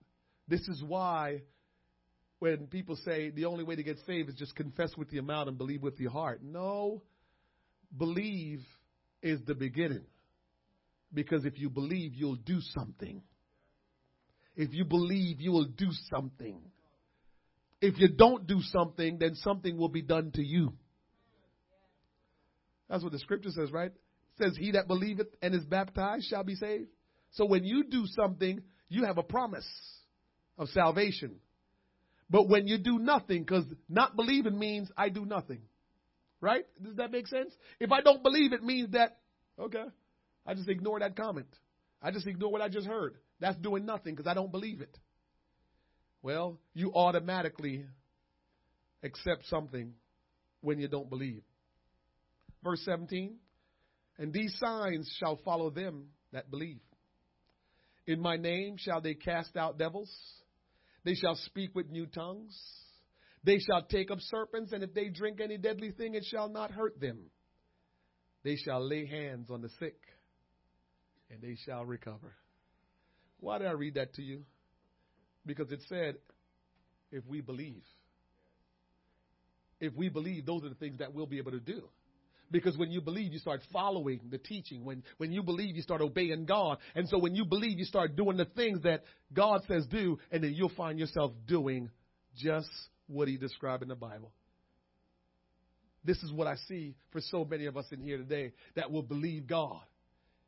This 0.49 0.61
is 0.69 0.83
why 0.87 1.43
when 2.39 2.67
people 2.67 2.97
say 3.05 3.31
the 3.31 3.47
only 3.47 3.65
way 3.65 3.77
to 3.77 3.83
get 3.83 3.99
saved 4.07 4.29
is 4.29 4.35
just 4.35 4.55
confess 4.55 4.91
with 4.97 5.13
your 5.13 5.23
mouth 5.23 5.49
and 5.49 5.57
believe 5.57 5.83
with 5.83 5.99
your 6.01 6.11
heart. 6.11 6.41
No, 6.43 7.03
believe 7.97 8.61
is 9.23 9.41
the 9.47 9.55
beginning. 9.55 10.05
Because 11.13 11.45
if 11.45 11.59
you 11.59 11.71
believe, 11.71 12.15
you'll 12.15 12.35
do 12.35 12.61
something. 12.75 13.23
If 14.57 14.73
you 14.73 14.85
believe, 14.85 15.41
you 15.41 15.53
will 15.53 15.67
do 15.67 15.89
something. 16.15 16.61
If 17.85 17.99
you 17.99 18.09
don't 18.09 18.47
do 18.47 18.63
something, 18.63 19.19
then 19.19 19.35
something 19.35 19.77
will 19.77 19.91
be 19.91 20.01
done 20.01 20.31
to 20.37 20.43
you. 20.43 20.73
That's 22.89 23.03
what 23.03 23.13
the 23.13 23.19
scripture 23.19 23.51
says, 23.51 23.71
right? 23.71 23.91
It 23.91 24.43
says, 24.43 24.57
He 24.59 24.71
that 24.71 24.89
believeth 24.89 25.27
and 25.43 25.55
is 25.55 25.67
baptized 25.67 26.25
shall 26.31 26.45
be 26.45 26.55
saved. 26.55 26.89
So 27.33 27.45
when 27.45 27.63
you 27.63 27.85
do 27.85 28.07
something, 28.07 28.63
you 28.89 29.05
have 29.05 29.19
a 29.19 29.23
promise 29.23 29.69
of 30.57 30.69
salvation. 30.71 31.37
But 32.31 32.49
when 32.49 32.67
you 32.67 32.79
do 32.79 32.99
nothing, 32.99 33.43
because 33.43 33.65
not 33.87 34.17
believing 34.17 34.59
means 34.59 34.91
I 34.97 35.11
do 35.11 35.27
nothing. 35.27 35.61
Right? 36.41 36.65
Does 36.83 36.97
that 36.97 37.13
make 37.13 37.27
sense? 37.27 37.53
If 37.81 37.93
I 37.93 38.01
don't 38.01 38.23
believe, 38.23 38.55
it 38.55 38.63
means 38.63 38.93
that, 38.93 39.19
okay, 39.61 39.85
I 40.47 40.55
just 40.55 40.71
ignore 40.71 41.01
that 41.01 41.17
comment. 41.17 41.55
I 42.01 42.13
just 42.13 42.27
ignore 42.27 42.51
what 42.51 42.63
I 42.63 42.71
just 42.71 42.87
heard. 42.87 43.19
That's 43.41 43.59
doing 43.59 43.85
nothing 43.85 44.15
because 44.15 44.27
I 44.27 44.33
don't 44.33 44.51
believe 44.51 44.81
it. 44.81 44.97
Well, 46.25 46.59
you 46.73 46.91
automatically 46.95 47.85
accept 49.03 49.45
something 49.51 49.93
when 50.63 50.79
you 50.79 50.89
don't 50.89 51.11
believe. 51.11 51.43
Verse 52.63 52.81
17 52.87 53.37
And 54.17 54.33
these 54.33 54.57
signs 54.59 55.15
shall 55.21 55.39
follow 55.45 55.69
them 55.69 56.07
that 56.33 56.51
believe. 56.51 56.81
In 58.07 58.23
my 58.23 58.39
name 58.39 58.77
shall 58.79 59.03
they 59.03 59.13
cast 59.13 59.55
out 59.59 59.79
devils, 59.79 60.11
they 61.05 61.15
shall 61.15 61.35
speak 61.35 61.75
with 61.75 61.91
new 61.91 62.07
tongues, 62.07 62.59
they 63.45 63.59
shall 63.59 63.83
take 63.83 64.11
up 64.11 64.19
serpents, 64.21 64.73
and 64.73 64.83
if 64.83 64.95
they 64.95 65.11
drink 65.11 65.43
any 65.43 65.59
deadly 65.59 65.91
thing, 65.91 66.15
it 66.15 66.25
shall 66.31 66.49
not 66.49 66.71
hurt 66.71 66.99
them. 66.99 67.19
They 68.45 68.57
shall 68.57 68.83
lay 68.83 69.05
hands 69.05 69.51
on 69.51 69.61
the 69.61 69.69
sick, 69.79 70.01
and 71.31 71.43
they 71.43 71.59
shall 71.67 71.85
recover. 71.85 72.33
Why 73.41 73.59
did 73.59 73.67
I 73.67 73.73
read 73.73 73.97
that 73.97 74.15
to 74.15 74.23
you? 74.23 74.45
Because 75.47 75.71
it 75.71 75.81
said, 75.89 76.17
if 77.11 77.25
we 77.27 77.41
believe. 77.41 77.83
If 79.81 79.95
we 79.95 80.09
believe, 80.09 80.47
those 80.47 80.65
are 80.65 80.69
the 80.69 80.75
things 80.75 80.99
that 80.99 81.13
we'll 81.13 81.27
be 81.27 81.39
able 81.39 81.53
to 81.53 81.61
do. 81.61 81.83
Because 82.51 82.77
when 82.77 82.91
you 82.91 83.01
believe, 83.01 83.33
you 83.33 83.39
start 83.39 83.61
following 83.73 84.21
the 84.31 84.39
teaching. 84.39 84.85
When, 84.85 85.03
when 85.17 85.33
you 85.33 85.43
believe, 85.43 85.77
you 85.77 85.83
start 85.83 86.01
obeying 86.01 86.45
God. 86.45 86.79
And 86.95 87.09
so 87.09 87.19
when 87.19 87.35
you 87.35 87.45
believe, 87.45 87.79
you 87.79 87.85
start 87.85 88.17
doing 88.17 88.37
the 88.37 88.45
things 88.45 88.83
that 88.83 89.03
God 89.33 89.63
says 89.67 89.87
do, 89.87 90.19
and 90.31 90.45
then 90.45 90.53
you'll 90.55 90.71
find 90.77 90.99
yourself 90.99 91.33
doing 91.47 91.91
just 92.37 92.69
what 93.07 93.29
He 93.29 93.37
described 93.37 93.83
in 93.83 93.89
the 93.89 93.97
Bible. 93.97 94.31
This 96.05 96.23
is 96.23 96.33
what 96.33 96.47
I 96.47 96.57
see 96.69 96.95
for 97.11 97.21
so 97.21 97.45
many 97.45 97.67
of 97.67 97.77
us 97.77 97.87
in 97.91 98.01
here 98.01 98.19
today 98.19 98.53
that 98.77 98.91
will 98.91 99.03
believe 99.03 99.47
God. 99.47 99.81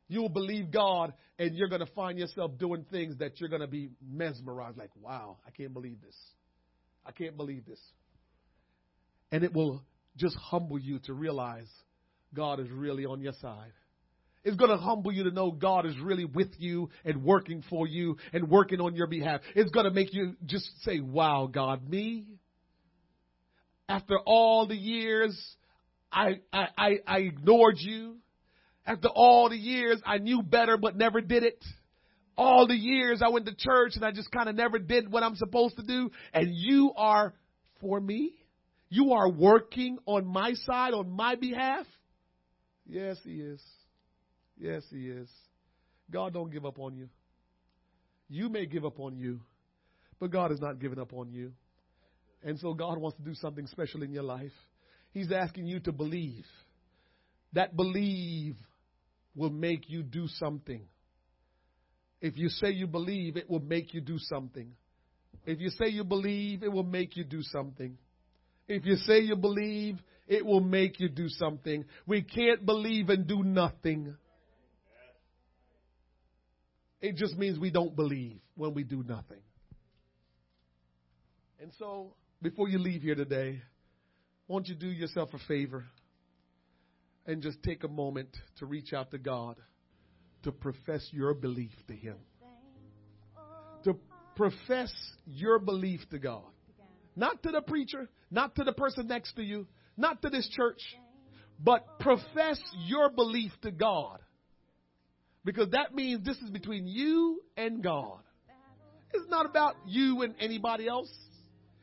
You'll 0.07 0.29
believe 0.29 0.71
God 0.71 1.13
and 1.37 1.55
you're 1.55 1.67
going 1.67 1.85
to 1.85 1.91
find 1.93 2.17
yourself 2.17 2.57
doing 2.57 2.85
things 2.89 3.17
that 3.19 3.39
you're 3.39 3.49
going 3.49 3.61
to 3.61 3.67
be 3.67 3.89
mesmerized 4.09 4.77
like, 4.77 4.91
wow, 5.01 5.37
I 5.45 5.51
can't 5.51 5.73
believe 5.73 6.01
this. 6.01 6.15
I 7.05 7.11
can't 7.11 7.35
believe 7.35 7.65
this. 7.65 7.79
And 9.31 9.43
it 9.43 9.53
will 9.53 9.83
just 10.15 10.35
humble 10.37 10.79
you 10.79 10.99
to 10.99 11.13
realize 11.13 11.67
God 12.33 12.59
is 12.59 12.69
really 12.69 13.05
on 13.05 13.21
your 13.21 13.33
side. 13.41 13.71
It's 14.43 14.55
going 14.55 14.71
to 14.71 14.77
humble 14.77 15.11
you 15.11 15.25
to 15.25 15.31
know 15.31 15.51
God 15.51 15.85
is 15.85 15.97
really 16.01 16.23
with 16.23 16.51
you 16.57 16.89
and 17.03 17.23
working 17.23 17.63
for 17.69 17.85
you 17.85 18.17
and 18.31 18.49
working 18.49 18.79
on 18.79 18.95
your 18.95 19.07
behalf. 19.07 19.41
It's 19.55 19.71
going 19.71 19.85
to 19.85 19.91
make 19.91 20.13
you 20.13 20.35
just 20.45 20.69
say, 20.83 21.01
wow, 21.01 21.49
God, 21.51 21.87
me? 21.89 22.27
After 23.89 24.17
all 24.19 24.67
the 24.67 24.75
years 24.75 25.37
I, 26.11 26.39
I, 26.51 26.67
I, 26.77 26.91
I 27.05 27.17
ignored 27.19 27.77
you. 27.79 28.17
After 28.87 29.09
all 29.09 29.49
the 29.49 29.57
years, 29.57 30.01
I 30.05 30.17
knew 30.17 30.41
better 30.41 30.77
but 30.77 30.95
never 30.95 31.19
did 31.19 31.43
it. 31.43 31.63
All 32.37 32.65
the 32.67 32.75
years 32.75 33.21
I 33.21 33.29
went 33.29 33.45
to 33.47 33.55
church 33.55 33.91
and 33.95 34.05
I 34.05 34.11
just 34.11 34.31
kind 34.31 34.47
of 34.47 34.55
never 34.55 34.79
did 34.79 35.11
what 35.11 35.23
I'm 35.23 35.35
supposed 35.35 35.75
to 35.75 35.83
do. 35.83 36.09
And 36.33 36.55
you 36.55 36.93
are 36.95 37.33
for 37.81 37.99
me? 37.99 38.31
You 38.89 39.11
are 39.11 39.29
working 39.29 39.97
on 40.05 40.25
my 40.25 40.53
side, 40.53 40.93
on 40.93 41.09
my 41.09 41.35
behalf? 41.35 41.85
Yes, 42.85 43.17
He 43.25 43.41
is. 43.41 43.61
Yes, 44.57 44.83
He 44.89 45.09
is. 45.09 45.27
God 46.09 46.33
don't 46.33 46.49
give 46.49 46.65
up 46.65 46.79
on 46.79 46.95
you. 46.95 47.09
You 48.29 48.47
may 48.47 48.65
give 48.65 48.85
up 48.85 49.01
on 49.01 49.17
you, 49.17 49.41
but 50.19 50.31
God 50.31 50.51
has 50.51 50.61
not 50.61 50.79
given 50.79 50.97
up 50.97 51.11
on 51.11 51.31
you. 51.31 51.51
And 52.43 52.57
so 52.59 52.73
God 52.73 52.97
wants 52.97 53.17
to 53.17 53.23
do 53.23 53.33
something 53.33 53.67
special 53.67 54.03
in 54.03 54.11
your 54.11 54.23
life. 54.23 54.53
He's 55.11 55.31
asking 55.31 55.67
you 55.67 55.81
to 55.81 55.91
believe. 55.91 56.45
That 57.53 57.75
believe 57.75 58.55
will 59.37 59.51
make 59.51 59.89
you 59.89 60.03
do 60.03 60.27
something. 60.27 60.81
If 62.19 62.37
you 62.37 62.49
say 62.49 62.71
you 62.71 62.87
believe, 62.87 63.37
it 63.37 63.49
will 63.49 63.61
make 63.61 63.93
you 63.93 64.01
do 64.01 64.17
something. 64.17 64.71
If 65.45 65.61
you 65.61 65.69
say 65.69 65.87
you 65.89 66.03
believe, 66.03 66.63
it 66.63 66.71
will 66.71 66.83
make 66.83 67.15
you 67.15 67.23
do 67.23 67.43
something. 67.43 67.97
If 68.67 68.85
you 68.85 68.95
say 68.95 69.19
you 69.19 69.35
believe, 69.35 69.99
it 70.27 70.43
will 70.43 70.59
make 70.59 70.99
you 70.99 71.07
do 71.07 71.29
something. 71.29 71.85
We 72.07 72.23
can't 72.23 72.65
believe 72.65 73.09
and 73.09 73.27
do 73.27 73.43
nothing. 73.43 74.15
It 76.99 77.15
just 77.15 77.37
means 77.37 77.59
we 77.59 77.69
don't 77.69 77.95
believe 77.95 78.39
when 78.55 78.73
we 78.73 78.83
do 78.83 79.03
nothing. 79.03 79.41
And 81.61 81.71
so, 81.77 82.15
before 82.41 82.67
you 82.67 82.79
leave 82.79 83.03
here 83.03 83.15
today, 83.15 83.61
won't 84.47 84.67
you 84.67 84.75
do 84.75 84.87
yourself 84.87 85.29
a 85.33 85.39
favor 85.47 85.85
and 87.27 87.41
just 87.41 87.61
take 87.61 87.83
a 87.83 87.87
moment 87.87 88.29
to 88.57 88.65
reach 88.65 88.93
out 88.93 89.11
to 89.11 89.17
God 89.17 89.57
to 90.43 90.51
profess 90.51 91.07
your 91.11 91.33
belief 91.33 91.73
to 91.87 91.93
Him? 91.93 92.15
To 93.83 93.95
profess 94.35 94.93
your 95.25 95.59
belief 95.59 96.01
to 96.11 96.19
God. 96.19 96.43
Not 97.15 97.43
to 97.43 97.51
the 97.51 97.61
preacher, 97.61 98.09
not 98.31 98.55
to 98.55 98.63
the 98.63 98.71
person 98.71 99.07
next 99.07 99.33
to 99.33 99.43
you, 99.43 99.67
not 99.97 100.21
to 100.21 100.29
this 100.29 100.47
church, 100.55 100.81
but 101.59 101.99
profess 101.99 102.59
your 102.85 103.09
belief 103.09 103.51
to 103.63 103.71
God. 103.71 104.19
Because 105.43 105.69
that 105.71 105.95
means 105.95 106.25
this 106.25 106.37
is 106.37 106.49
between 106.49 106.87
you 106.87 107.41
and 107.55 107.83
God. 107.83 108.19
It's 109.13 109.29
not 109.29 109.45
about 109.45 109.75
you 109.87 110.21
and 110.21 110.35
anybody 110.39 110.87
else. 110.87 111.11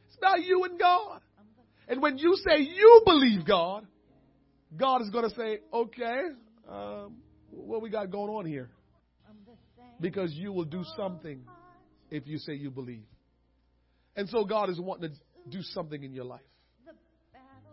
It's 0.06 0.16
about 0.16 0.42
you 0.42 0.64
and 0.64 0.78
God. 0.78 1.20
And 1.88 2.00
when 2.00 2.18
you 2.18 2.36
say 2.36 2.60
you 2.60 3.02
believe 3.04 3.44
God, 3.46 3.86
God 4.76 5.02
is 5.02 5.10
going 5.10 5.28
to 5.28 5.34
say, 5.36 5.58
okay, 5.72 6.20
um, 6.68 7.16
what 7.50 7.82
we 7.82 7.90
got 7.90 8.10
going 8.10 8.30
on 8.30 8.46
here? 8.46 8.70
Because 10.00 10.32
you 10.32 10.52
will 10.52 10.64
do 10.64 10.84
something 10.96 11.42
if 12.10 12.26
you 12.26 12.38
say 12.38 12.54
you 12.54 12.70
believe. 12.70 13.04
And 14.16 14.28
so 14.28 14.44
God 14.44 14.70
is 14.70 14.80
wanting 14.80 15.10
to 15.10 15.16
do 15.50 15.62
something 15.62 16.02
in 16.02 16.12
your 16.12 16.24
life. 16.24 16.40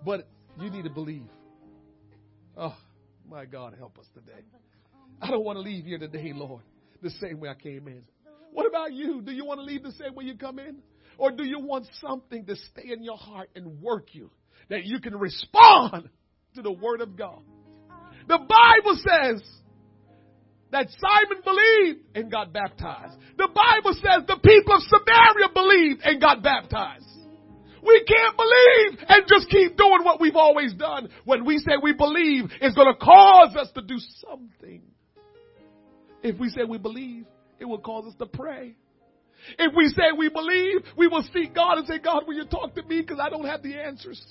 But 0.05 0.27
you 0.59 0.69
need 0.69 0.83
to 0.83 0.89
believe. 0.89 1.27
Oh, 2.57 2.75
my 3.29 3.45
God, 3.45 3.75
help 3.77 3.97
us 3.97 4.05
today. 4.13 4.41
I 5.21 5.29
don't 5.29 5.43
want 5.43 5.57
to 5.57 5.61
leave 5.61 5.85
here 5.85 5.97
today, 5.97 6.33
Lord, 6.35 6.63
the 7.01 7.11
same 7.11 7.39
way 7.39 7.49
I 7.49 7.55
came 7.55 7.87
in. 7.87 8.03
What 8.51 8.67
about 8.67 8.93
you? 8.93 9.21
Do 9.21 9.31
you 9.31 9.45
want 9.45 9.59
to 9.59 9.63
leave 9.63 9.83
the 9.83 9.93
same 9.93 10.13
way 10.15 10.25
you 10.25 10.35
come 10.35 10.59
in? 10.59 10.77
Or 11.17 11.31
do 11.31 11.43
you 11.43 11.59
want 11.59 11.87
something 12.01 12.45
to 12.45 12.55
stay 12.55 12.91
in 12.91 13.03
your 13.03 13.17
heart 13.17 13.49
and 13.55 13.81
work 13.81 14.13
you 14.13 14.31
that 14.69 14.85
you 14.85 14.99
can 14.99 15.15
respond 15.15 16.09
to 16.55 16.61
the 16.61 16.71
Word 16.71 17.01
of 17.01 17.15
God? 17.17 17.41
The 18.27 18.37
Bible 18.37 18.97
says 18.97 19.43
that 20.71 20.87
Simon 20.99 21.41
believed 21.43 21.99
and 22.15 22.31
got 22.31 22.53
baptized. 22.53 23.17
The 23.37 23.47
Bible 23.47 23.93
says 23.93 24.23
the 24.27 24.39
people 24.43 24.75
of 24.75 24.81
Samaria 24.83 25.49
believed 25.53 26.01
and 26.03 26.21
got 26.21 26.43
baptized. 26.43 27.05
We 27.83 28.03
can't 28.07 28.37
believe 28.37 29.05
and 29.09 29.23
just 29.27 29.49
keep 29.49 29.75
doing 29.75 30.03
what 30.03 30.21
we've 30.21 30.35
always 30.35 30.73
done. 30.73 31.09
When 31.25 31.45
we 31.45 31.57
say 31.57 31.73
we 31.81 31.93
believe, 31.93 32.45
it's 32.61 32.75
going 32.75 32.93
to 32.93 32.99
cause 32.99 33.55
us 33.55 33.71
to 33.73 33.81
do 33.81 33.97
something. 34.27 34.83
If 36.21 36.39
we 36.39 36.49
say 36.49 36.63
we 36.63 36.77
believe, 36.77 37.25
it 37.59 37.65
will 37.65 37.79
cause 37.79 38.05
us 38.05 38.13
to 38.19 38.27
pray. 38.27 38.75
If 39.57 39.73
we 39.75 39.87
say 39.89 40.15
we 40.15 40.29
believe, 40.29 40.81
we 40.95 41.07
will 41.07 41.23
seek 41.33 41.55
God 41.55 41.79
and 41.79 41.87
say, 41.87 41.97
God, 41.97 42.23
will 42.27 42.35
you 42.35 42.45
talk 42.45 42.75
to 42.75 42.83
me 42.83 43.01
because 43.01 43.19
I 43.19 43.29
don't 43.29 43.45
have 43.45 43.63
the 43.63 43.75
answers. 43.75 44.23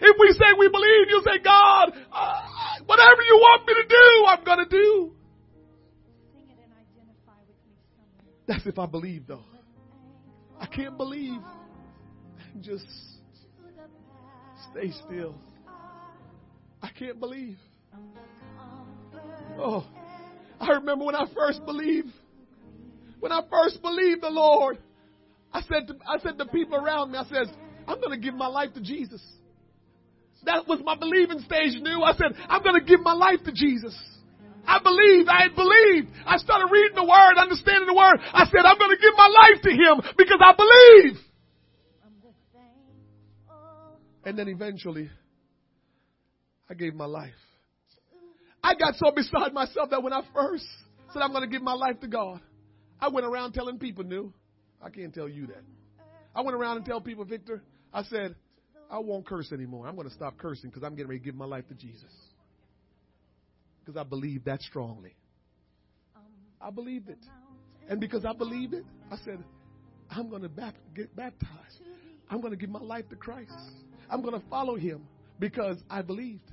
If 0.00 0.16
we 0.18 0.32
say 0.32 0.52
we 0.58 0.68
believe, 0.68 1.06
you'll 1.08 1.22
say, 1.22 1.38
God, 1.42 1.92
uh, 2.12 2.40
whatever 2.86 3.22
you 3.22 3.36
want 3.36 3.66
me 3.66 3.74
to 3.74 3.88
do, 3.88 4.26
I'm 4.26 4.44
going 4.44 4.68
to 4.68 4.70
do. 4.70 5.12
That's 8.46 8.66
if 8.66 8.78
I 8.78 8.86
believe, 8.86 9.26
though. 9.26 9.44
I 10.58 10.66
can't 10.66 10.96
believe 10.96 11.40
just 12.60 12.86
stay 14.72 14.90
still. 15.06 15.34
I 16.82 16.88
can't 16.90 17.20
believe. 17.20 17.58
Oh, 19.58 19.86
I 20.60 20.70
remember 20.70 21.04
when 21.04 21.14
I 21.14 21.26
first 21.34 21.64
believed. 21.64 22.08
When 23.20 23.32
I 23.32 23.40
first 23.50 23.82
believed 23.82 24.22
the 24.22 24.30
Lord, 24.30 24.78
I 25.52 25.60
said 25.62 25.88
to, 25.88 25.96
I 26.06 26.18
said 26.20 26.38
to 26.38 26.46
people 26.46 26.76
around 26.76 27.12
me, 27.12 27.18
I 27.18 27.24
said, 27.24 27.46
I'm 27.86 28.00
going 28.00 28.10
to 28.10 28.24
give 28.24 28.34
my 28.34 28.46
life 28.46 28.74
to 28.74 28.80
Jesus. 28.80 29.22
That 30.44 30.66
was 30.66 30.80
my 30.84 30.96
believing 30.96 31.40
stage 31.40 31.80
new. 31.80 32.02
I 32.02 32.12
said, 32.12 32.36
I'm 32.48 32.62
going 32.62 32.78
to 32.78 32.86
give 32.86 33.00
my 33.00 33.12
life 33.12 33.40
to 33.44 33.52
Jesus. 33.52 33.96
I 34.66 34.78
believed. 34.82 35.28
I 35.28 35.42
had 35.44 35.56
believed. 35.56 36.08
I 36.26 36.36
started 36.36 36.68
reading 36.70 36.94
the 36.94 37.04
Word, 37.04 37.40
understanding 37.40 37.86
the 37.86 37.94
Word. 37.94 38.20
I 38.20 38.44
said, 38.46 38.64
I'm 38.64 38.78
going 38.78 38.90
to 38.90 39.00
give 39.00 39.14
my 39.16 39.28
life 39.28 39.62
to 39.62 39.70
Him 39.70 40.14
because 40.16 40.40
I 40.44 40.52
believe. 40.54 41.18
And 44.24 44.38
then 44.38 44.48
eventually, 44.48 45.08
I 46.68 46.74
gave 46.74 46.94
my 46.94 47.06
life. 47.06 47.32
I 48.62 48.74
got 48.74 48.94
so 48.96 49.10
beside 49.10 49.54
myself 49.54 49.88
that 49.90 50.02
when 50.02 50.12
I 50.12 50.22
first 50.34 50.66
said 51.12 51.22
I'm 51.22 51.32
going 51.32 51.44
to 51.44 51.48
give 51.48 51.62
my 51.62 51.72
life 51.72 52.00
to 52.00 52.08
God, 52.08 52.40
I 53.00 53.08
went 53.08 53.26
around 53.26 53.52
telling 53.52 53.78
people 53.78 54.04
new. 54.04 54.32
I 54.82 54.90
can't 54.90 55.14
tell 55.14 55.28
you 55.28 55.46
that. 55.46 55.62
I 56.34 56.42
went 56.42 56.54
around 56.54 56.76
and 56.76 56.84
tell 56.84 57.00
people, 57.00 57.24
Victor, 57.24 57.62
I 57.92 58.02
said, 58.02 58.34
I 58.90 58.98
won't 58.98 59.26
curse 59.26 59.52
anymore. 59.52 59.86
I'm 59.86 59.96
going 59.96 60.08
to 60.08 60.14
stop 60.14 60.38
cursing 60.38 60.70
because 60.70 60.82
I'm 60.82 60.94
getting 60.94 61.08
ready 61.08 61.20
to 61.20 61.24
give 61.24 61.34
my 61.34 61.44
life 61.44 61.66
to 61.68 61.74
Jesus. 61.74 62.12
Because 63.84 63.98
I 63.98 64.04
believe 64.04 64.44
that 64.44 64.62
strongly. 64.62 65.14
I 66.60 66.70
believed 66.70 67.08
it. 67.08 67.18
And 67.88 68.00
because 68.00 68.24
I 68.24 68.32
believed 68.32 68.74
it, 68.74 68.84
I 69.10 69.16
said, 69.24 69.42
I'm 70.10 70.28
going 70.28 70.42
to 70.42 70.50
get 70.94 71.14
baptized. 71.14 71.80
I'm 72.30 72.40
going 72.40 72.52
to 72.52 72.56
give 72.56 72.70
my 72.70 72.80
life 72.80 73.08
to 73.10 73.16
Christ. 73.16 73.52
I'm 74.10 74.22
going 74.22 74.38
to 74.38 74.46
follow 74.48 74.76
him 74.76 75.06
because 75.38 75.76
I 75.88 76.02
believed. 76.02 76.50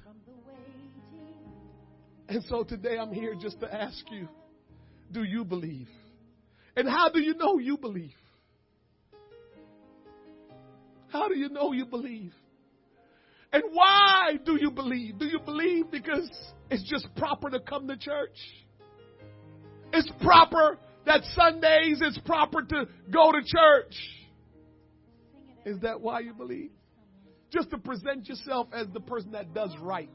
And 2.27 2.43
so 2.49 2.63
today 2.63 2.97
I'm 2.97 3.11
here 3.11 3.35
just 3.39 3.59
to 3.61 3.73
ask 3.73 4.03
you, 4.11 4.27
do 5.11 5.23
you 5.23 5.45
believe? 5.45 5.87
And 6.75 6.87
how 6.87 7.09
do 7.09 7.21
you 7.21 7.35
know 7.35 7.59
you 7.59 7.77
believe? 7.77 8.13
How 11.15 11.29
do 11.29 11.37
you 11.37 11.47
know 11.47 11.71
you 11.71 11.85
believe? 11.85 12.33
And 13.53 13.63
why 13.71 14.33
do 14.45 14.57
you 14.59 14.69
believe? 14.69 15.17
Do 15.17 15.25
you 15.25 15.39
believe 15.39 15.89
because 15.89 16.29
it's 16.69 16.83
just 16.89 17.07
proper 17.15 17.49
to 17.51 17.61
come 17.61 17.87
to 17.87 17.95
church? 17.95 18.37
It's 19.93 20.11
proper 20.21 20.77
that 21.05 21.21
Sundays 21.33 21.99
it's 22.01 22.19
proper 22.25 22.63
to 22.63 22.87
go 23.09 23.31
to 23.31 23.39
church. 23.45 23.95
Is 25.65 25.79
that 25.83 26.01
why 26.01 26.19
you 26.19 26.33
believe? 26.33 26.71
Just 27.49 27.69
to 27.69 27.77
present 27.77 28.27
yourself 28.27 28.67
as 28.73 28.87
the 28.93 28.99
person 28.99 29.31
that 29.31 29.53
does 29.53 29.73
right? 29.81 30.09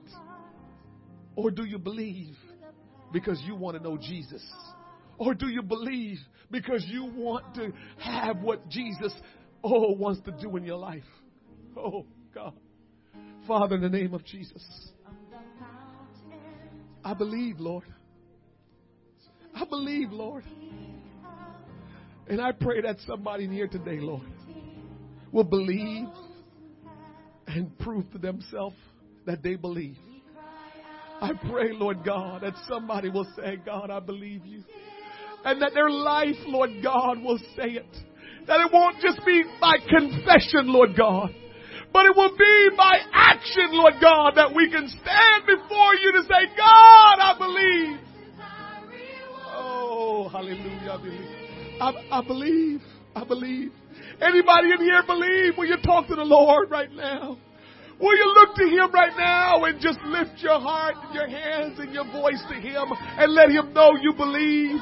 Or 1.35 1.51
do 1.51 1.65
you 1.65 1.79
believe 1.79 2.37
because 3.11 3.41
you 3.47 3.55
want 3.55 3.79
to 3.79 3.83
know 3.83 3.97
Jesus? 3.97 4.47
Or 5.17 5.33
do 5.33 5.49
you 5.49 5.63
believe 5.63 6.19
because 6.51 6.85
you 6.89 7.07
want 7.07 7.55
to 7.55 7.73
have 7.99 8.43
what 8.43 8.69
Jesus 8.69 9.15
oh 9.62 9.93
wants 9.93 10.20
to 10.23 10.32
do 10.32 10.57
in 10.57 10.65
your 10.65 10.78
life? 10.78 11.05
Oh 11.77 12.07
God. 12.35 12.55
Father, 13.47 13.77
in 13.77 13.82
the 13.82 13.89
name 13.89 14.15
of 14.15 14.24
Jesus. 14.24 14.62
I 17.05 17.15
believe, 17.15 17.59
Lord. 17.59 17.85
I 19.55 19.65
believe, 19.65 20.12
Lord. 20.12 20.45
And 22.28 22.41
I 22.41 22.53
pray 22.53 22.82
that 22.82 22.97
somebody 23.07 23.45
in 23.45 23.53
here 23.53 23.66
today, 23.66 23.99
Lord, 23.99 24.23
will 25.32 25.45
believe 25.45 26.07
and 27.47 27.77
prove 27.78 28.11
to 28.12 28.19
themselves 28.19 28.77
that 29.27 29.43
they 29.43 29.57
believe. 29.57 29.97
I 31.20 31.32
pray, 31.51 31.73
Lord 31.73 32.05
God, 32.05 32.43
that 32.43 32.55
somebody 32.69 33.11
will 33.11 33.27
say, 33.37 33.57
God, 33.65 33.91
I 33.91 34.01
believe 34.01 34.47
you. 34.47 34.62
And 35.45 35.61
that 35.61 35.73
their 35.74 35.91
life, 35.91 36.37
Lord 36.47 36.70
God, 36.82 37.23
will 37.23 37.39
say 37.57 37.70
it. 37.73 37.97
That 38.51 38.67
it 38.67 38.73
won't 38.73 38.99
just 38.99 39.25
be 39.25 39.45
by 39.61 39.79
confession, 39.79 40.67
Lord 40.75 40.97
God, 40.99 41.31
but 41.93 42.05
it 42.05 42.17
will 42.17 42.37
be 42.37 42.71
by 42.77 42.99
action, 43.15 43.71
Lord 43.71 43.95
God, 44.03 44.33
that 44.35 44.53
we 44.53 44.69
can 44.69 44.89
stand 44.89 45.47
before 45.47 45.95
you 45.95 46.11
to 46.19 46.23
say, 46.27 46.51
God, 46.59 47.17
I 47.23 47.35
believe. 47.39 48.01
Oh, 49.47 50.29
hallelujah. 50.33 50.91
I 50.91 50.97
believe. 50.99 51.29
I, 51.81 52.19
I 52.19 52.27
believe. 52.27 52.81
I 53.15 53.23
believe. 53.23 53.71
Anybody 54.21 54.73
in 54.73 54.81
here 54.81 55.05
believe? 55.07 55.57
Will 55.57 55.67
you 55.67 55.79
talk 55.85 56.09
to 56.09 56.17
the 56.17 56.25
Lord 56.25 56.73
right 56.73 56.91
now? 56.91 57.39
Will 58.01 58.17
you 58.17 58.35
look 58.35 58.57
to 58.57 58.65
Him 58.65 58.91
right 58.91 59.15
now 59.17 59.63
and 59.63 59.81
just 59.81 60.01
lift 60.07 60.43
your 60.43 60.59
heart 60.59 60.97
and 61.05 61.15
your 61.15 61.29
hands 61.29 61.79
and 61.79 61.95
your 61.95 62.11
voice 62.11 62.43
to 62.49 62.55
Him 62.59 62.89
and 63.17 63.33
let 63.33 63.49
Him 63.51 63.73
know 63.73 63.93
you 64.03 64.13
believe? 64.13 64.81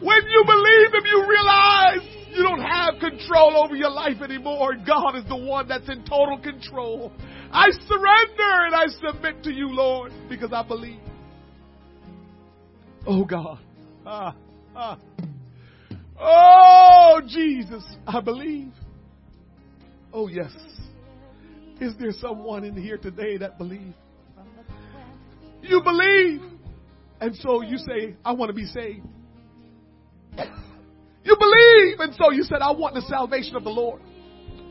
When 0.00 0.22
you 0.32 0.44
believe 0.46 0.94
Him, 0.94 1.04
you 1.04 1.26
realize 1.28 2.21
you 2.32 2.42
don't 2.42 2.62
have 2.62 2.98
control 2.98 3.62
over 3.62 3.74
your 3.74 3.90
life 3.90 4.22
anymore. 4.22 4.74
God 4.74 5.16
is 5.16 5.24
the 5.28 5.36
one 5.36 5.68
that's 5.68 5.88
in 5.88 6.04
total 6.04 6.38
control. 6.38 7.12
I 7.52 7.70
surrender 7.86 8.66
and 8.66 8.74
I 8.74 8.86
submit 9.06 9.42
to 9.44 9.52
you, 9.52 9.68
Lord, 9.68 10.12
because 10.28 10.52
I 10.52 10.66
believe. 10.66 11.00
Oh 13.06 13.24
God. 13.24 13.58
Ah, 14.06 14.34
ah. 14.74 14.98
Oh 16.18 17.20
Jesus, 17.26 17.84
I 18.06 18.20
believe. 18.20 18.72
Oh 20.12 20.28
yes. 20.28 20.52
Is 21.80 21.94
there 21.98 22.12
someone 22.12 22.64
in 22.64 22.76
here 22.76 22.96
today 22.96 23.36
that 23.38 23.58
believes? 23.58 23.94
You 25.62 25.82
believe. 25.82 26.40
And 27.20 27.36
so 27.36 27.62
you 27.62 27.76
say, 27.76 28.16
I 28.24 28.32
want 28.32 28.48
to 28.48 28.54
be 28.54 28.64
saved. 28.64 29.06
Believe. 31.72 32.00
And 32.00 32.14
so 32.14 32.30
you 32.30 32.42
said, 32.42 32.58
I 32.60 32.72
want 32.72 32.94
the 32.94 33.02
salvation 33.02 33.56
of 33.56 33.64
the 33.64 33.70
Lord. 33.70 34.00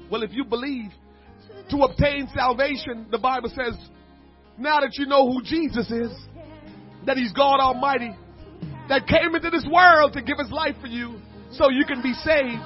Well, 0.10 0.24
if 0.24 0.32
you 0.34 0.44
believe 0.44 0.92
to 1.70 1.78
obtain 1.78 2.28
salvation, 2.36 3.08
the 3.12 3.18
Bible 3.18 3.50
says, 3.50 3.78
now 4.58 4.82
that 4.82 4.98
you 4.98 5.06
know 5.06 5.32
who 5.32 5.42
Jesus 5.42 5.90
is, 5.90 6.12
that 7.06 7.18
He's 7.18 7.32
God 7.32 7.60
Almighty, 7.60 8.16
that 8.90 9.08
came 9.08 9.34
into 9.36 9.50
this 9.50 9.66
world 9.72 10.14
to 10.14 10.22
give 10.22 10.38
His 10.38 10.52
life 10.52 10.76
for 10.82 10.88
you 10.88 11.20
so 11.52 11.70
you 11.70 11.86
can 11.86 12.02
be 12.02 12.14
saved. 12.14 12.62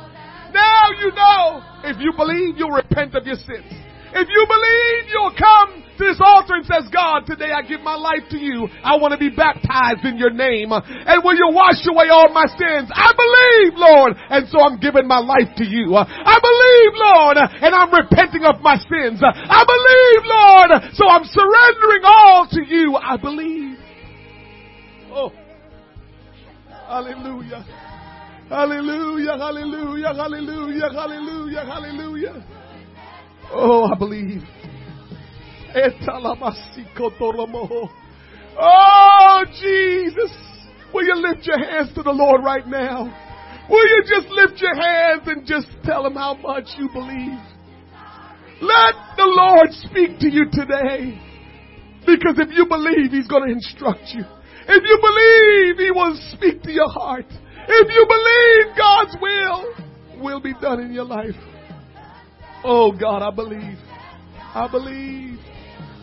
Now 0.53 0.89
you 0.99 1.11
know 1.11 1.61
if 1.83 1.97
you 1.99 2.13
believe, 2.17 2.57
you'll 2.57 2.71
repent 2.71 3.15
of 3.15 3.25
your 3.25 3.35
sins. 3.35 3.71
If 4.13 4.27
you 4.29 4.45
believe, 4.47 5.11
you'll 5.11 5.35
come 5.37 5.84
this 5.97 6.19
altar 6.19 6.55
and 6.59 6.65
says, 6.65 6.87
God, 6.91 7.25
today 7.25 7.51
I 7.55 7.61
give 7.61 7.81
my 7.81 7.95
life 7.95 8.27
to 8.31 8.37
you. 8.37 8.67
I 8.83 8.97
want 8.97 9.13
to 9.13 9.21
be 9.21 9.29
baptized 9.29 10.03
in 10.03 10.17
your 10.17 10.31
name. 10.31 10.71
And 10.71 11.17
will 11.23 11.35
you 11.35 11.49
wash 11.51 11.81
away 11.87 12.09
all 12.11 12.29
my 12.29 12.45
sins? 12.55 12.91
I 12.93 13.11
believe, 13.15 13.73
Lord. 13.79 14.11
And 14.29 14.47
so 14.49 14.59
I'm 14.61 14.79
giving 14.79 15.07
my 15.07 15.19
life 15.19 15.55
to 15.57 15.65
you. 15.65 15.95
I 15.95 16.37
believe, 16.39 16.93
Lord, 16.95 17.37
and 17.39 17.71
I'm 17.75 17.91
repenting 17.93 18.43
of 18.45 18.61
my 18.61 18.77
sins. 18.77 19.21
I 19.23 19.61
believe, 19.63 20.21
Lord, 20.25 20.69
so 20.93 21.07
I'm 21.07 21.25
surrendering 21.25 22.03
all 22.03 22.47
to 22.51 22.61
you. 22.63 22.95
I 22.95 23.17
believe. 23.17 23.77
Oh. 25.11 25.31
Hallelujah. 26.87 27.65
Hallelujah, 28.47 29.37
hallelujah, 29.39 30.13
hallelujah, 30.13 30.89
hallelujah, 30.93 31.65
hallelujah. 31.65 32.45
Oh, 33.51 33.89
I 33.91 33.97
believe. 33.97 34.43
Oh, 38.57 39.43
Jesus. 39.61 40.31
Will 40.93 41.03
you 41.03 41.15
lift 41.15 41.45
your 41.45 41.59
hands 41.59 41.93
to 41.95 42.03
the 42.03 42.11
Lord 42.11 42.43
right 42.43 42.65
now? 42.65 43.03
Will 43.69 43.87
you 43.87 44.03
just 44.07 44.27
lift 44.29 44.61
your 44.61 44.75
hands 44.75 45.23
and 45.25 45.45
just 45.45 45.67
tell 45.83 46.05
him 46.05 46.13
how 46.13 46.35
much 46.35 46.65
you 46.77 46.87
believe? 46.93 47.39
Let 48.61 48.95
the 49.17 49.25
Lord 49.25 49.67
speak 49.71 50.19
to 50.19 50.29
you 50.29 50.45
today. 50.51 51.19
Because 52.05 52.37
if 52.37 52.55
you 52.55 52.65
believe, 52.67 53.11
He's 53.11 53.27
going 53.27 53.47
to 53.47 53.51
instruct 53.53 54.13
you. 54.13 54.23
If 54.67 54.83
you 54.83 54.97
believe, 55.01 55.77
He 55.77 55.91
will 55.91 56.15
speak 56.33 56.61
to 56.63 56.71
your 56.71 56.89
heart. 56.89 57.25
If 57.27 57.87
you 57.93 58.05
believe 58.07 58.77
God's 58.77 59.17
will 59.21 60.23
will 60.23 60.39
be 60.39 60.53
done 60.61 60.79
in 60.79 60.93
your 60.93 61.03
life. 61.03 61.35
Oh 62.63 62.91
God, 62.91 63.21
I 63.21 63.31
believe. 63.35 63.77
I 64.37 64.67
believe. 64.71 65.39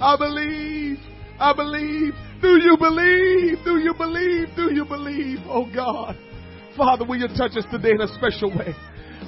I 0.02 0.16
believe. 0.16 0.98
I 1.38 1.54
believe. 1.54 2.14
Do 2.42 2.58
you 2.60 2.76
believe? 2.76 3.58
Do 3.64 3.78
you 3.78 3.94
believe? 3.96 4.48
Do 4.56 4.74
you 4.74 4.84
believe? 4.84 5.38
Oh 5.46 5.70
God. 5.72 6.18
Father, 6.76 7.04
will 7.04 7.18
you 7.18 7.28
touch 7.28 7.56
us 7.56 7.64
today 7.70 7.90
in 7.90 8.00
a 8.00 8.08
special 8.08 8.50
way? 8.50 8.74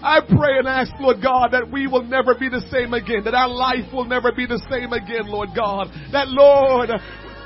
I 0.02 0.20
pray 0.20 0.58
and 0.58 0.66
ask, 0.66 0.92
Lord 0.98 1.22
God, 1.22 1.52
that 1.52 1.70
we 1.70 1.86
will 1.86 2.02
never 2.02 2.34
be 2.34 2.48
the 2.48 2.60
same 2.72 2.92
again, 2.92 3.22
that 3.24 3.34
our 3.34 3.48
life 3.48 3.92
will 3.92 4.04
never 4.04 4.32
be 4.32 4.46
the 4.46 4.60
same 4.68 4.92
again, 4.92 5.28
Lord 5.28 5.50
God. 5.54 5.88
That, 6.10 6.26
Lord, 6.28 6.90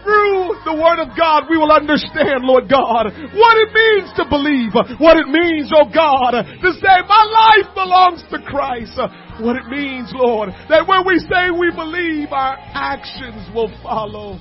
through 0.05 0.59
the 0.65 0.75
Word 0.75 1.01
of 1.03 1.17
God, 1.17 1.51
we 1.51 1.57
will 1.57 1.73
understand, 1.73 2.45
Lord 2.45 2.69
God, 2.69 3.11
what 3.35 3.55
it 3.59 3.71
means 3.73 4.09
to 4.17 4.25
believe, 4.29 4.73
what 4.99 5.17
it 5.17 5.29
means, 5.29 5.71
oh 5.75 5.89
God, 5.89 6.33
to 6.39 6.71
say, 6.79 6.95
my 7.07 7.25
life 7.27 7.69
belongs 7.75 8.23
to 8.31 8.39
Christ. 8.43 8.99
What 9.39 9.57
it 9.57 9.67
means, 9.71 10.11
Lord, 10.15 10.51
that 10.69 10.87
when 10.87 11.07
we 11.07 11.19
say 11.31 11.51
we 11.55 11.71
believe, 11.71 12.33
our 12.33 12.59
actions 12.75 13.47
will 13.55 13.71
follow. 13.83 14.39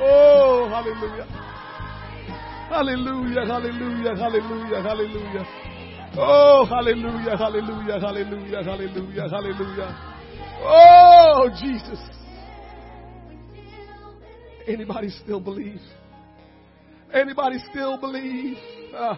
Oh, 0.00 0.66
hallelujah. 0.68 1.26
Hallelujah, 2.68 3.46
hallelujah, 3.46 4.14
hallelujah, 4.16 4.82
hallelujah. 4.82 5.44
Oh, 6.18 6.66
hallelujah, 6.68 7.36
hallelujah, 7.36 8.00
hallelujah, 8.00 8.62
hallelujah, 8.64 9.28
hallelujah. 9.28 9.90
Oh, 10.62 11.48
Jesus. 11.60 12.17
Anybody 14.68 15.08
still 15.08 15.40
believe? 15.40 15.80
Anybody 17.12 17.58
still 17.70 17.96
believe? 17.96 18.58
Uh, 18.94 19.16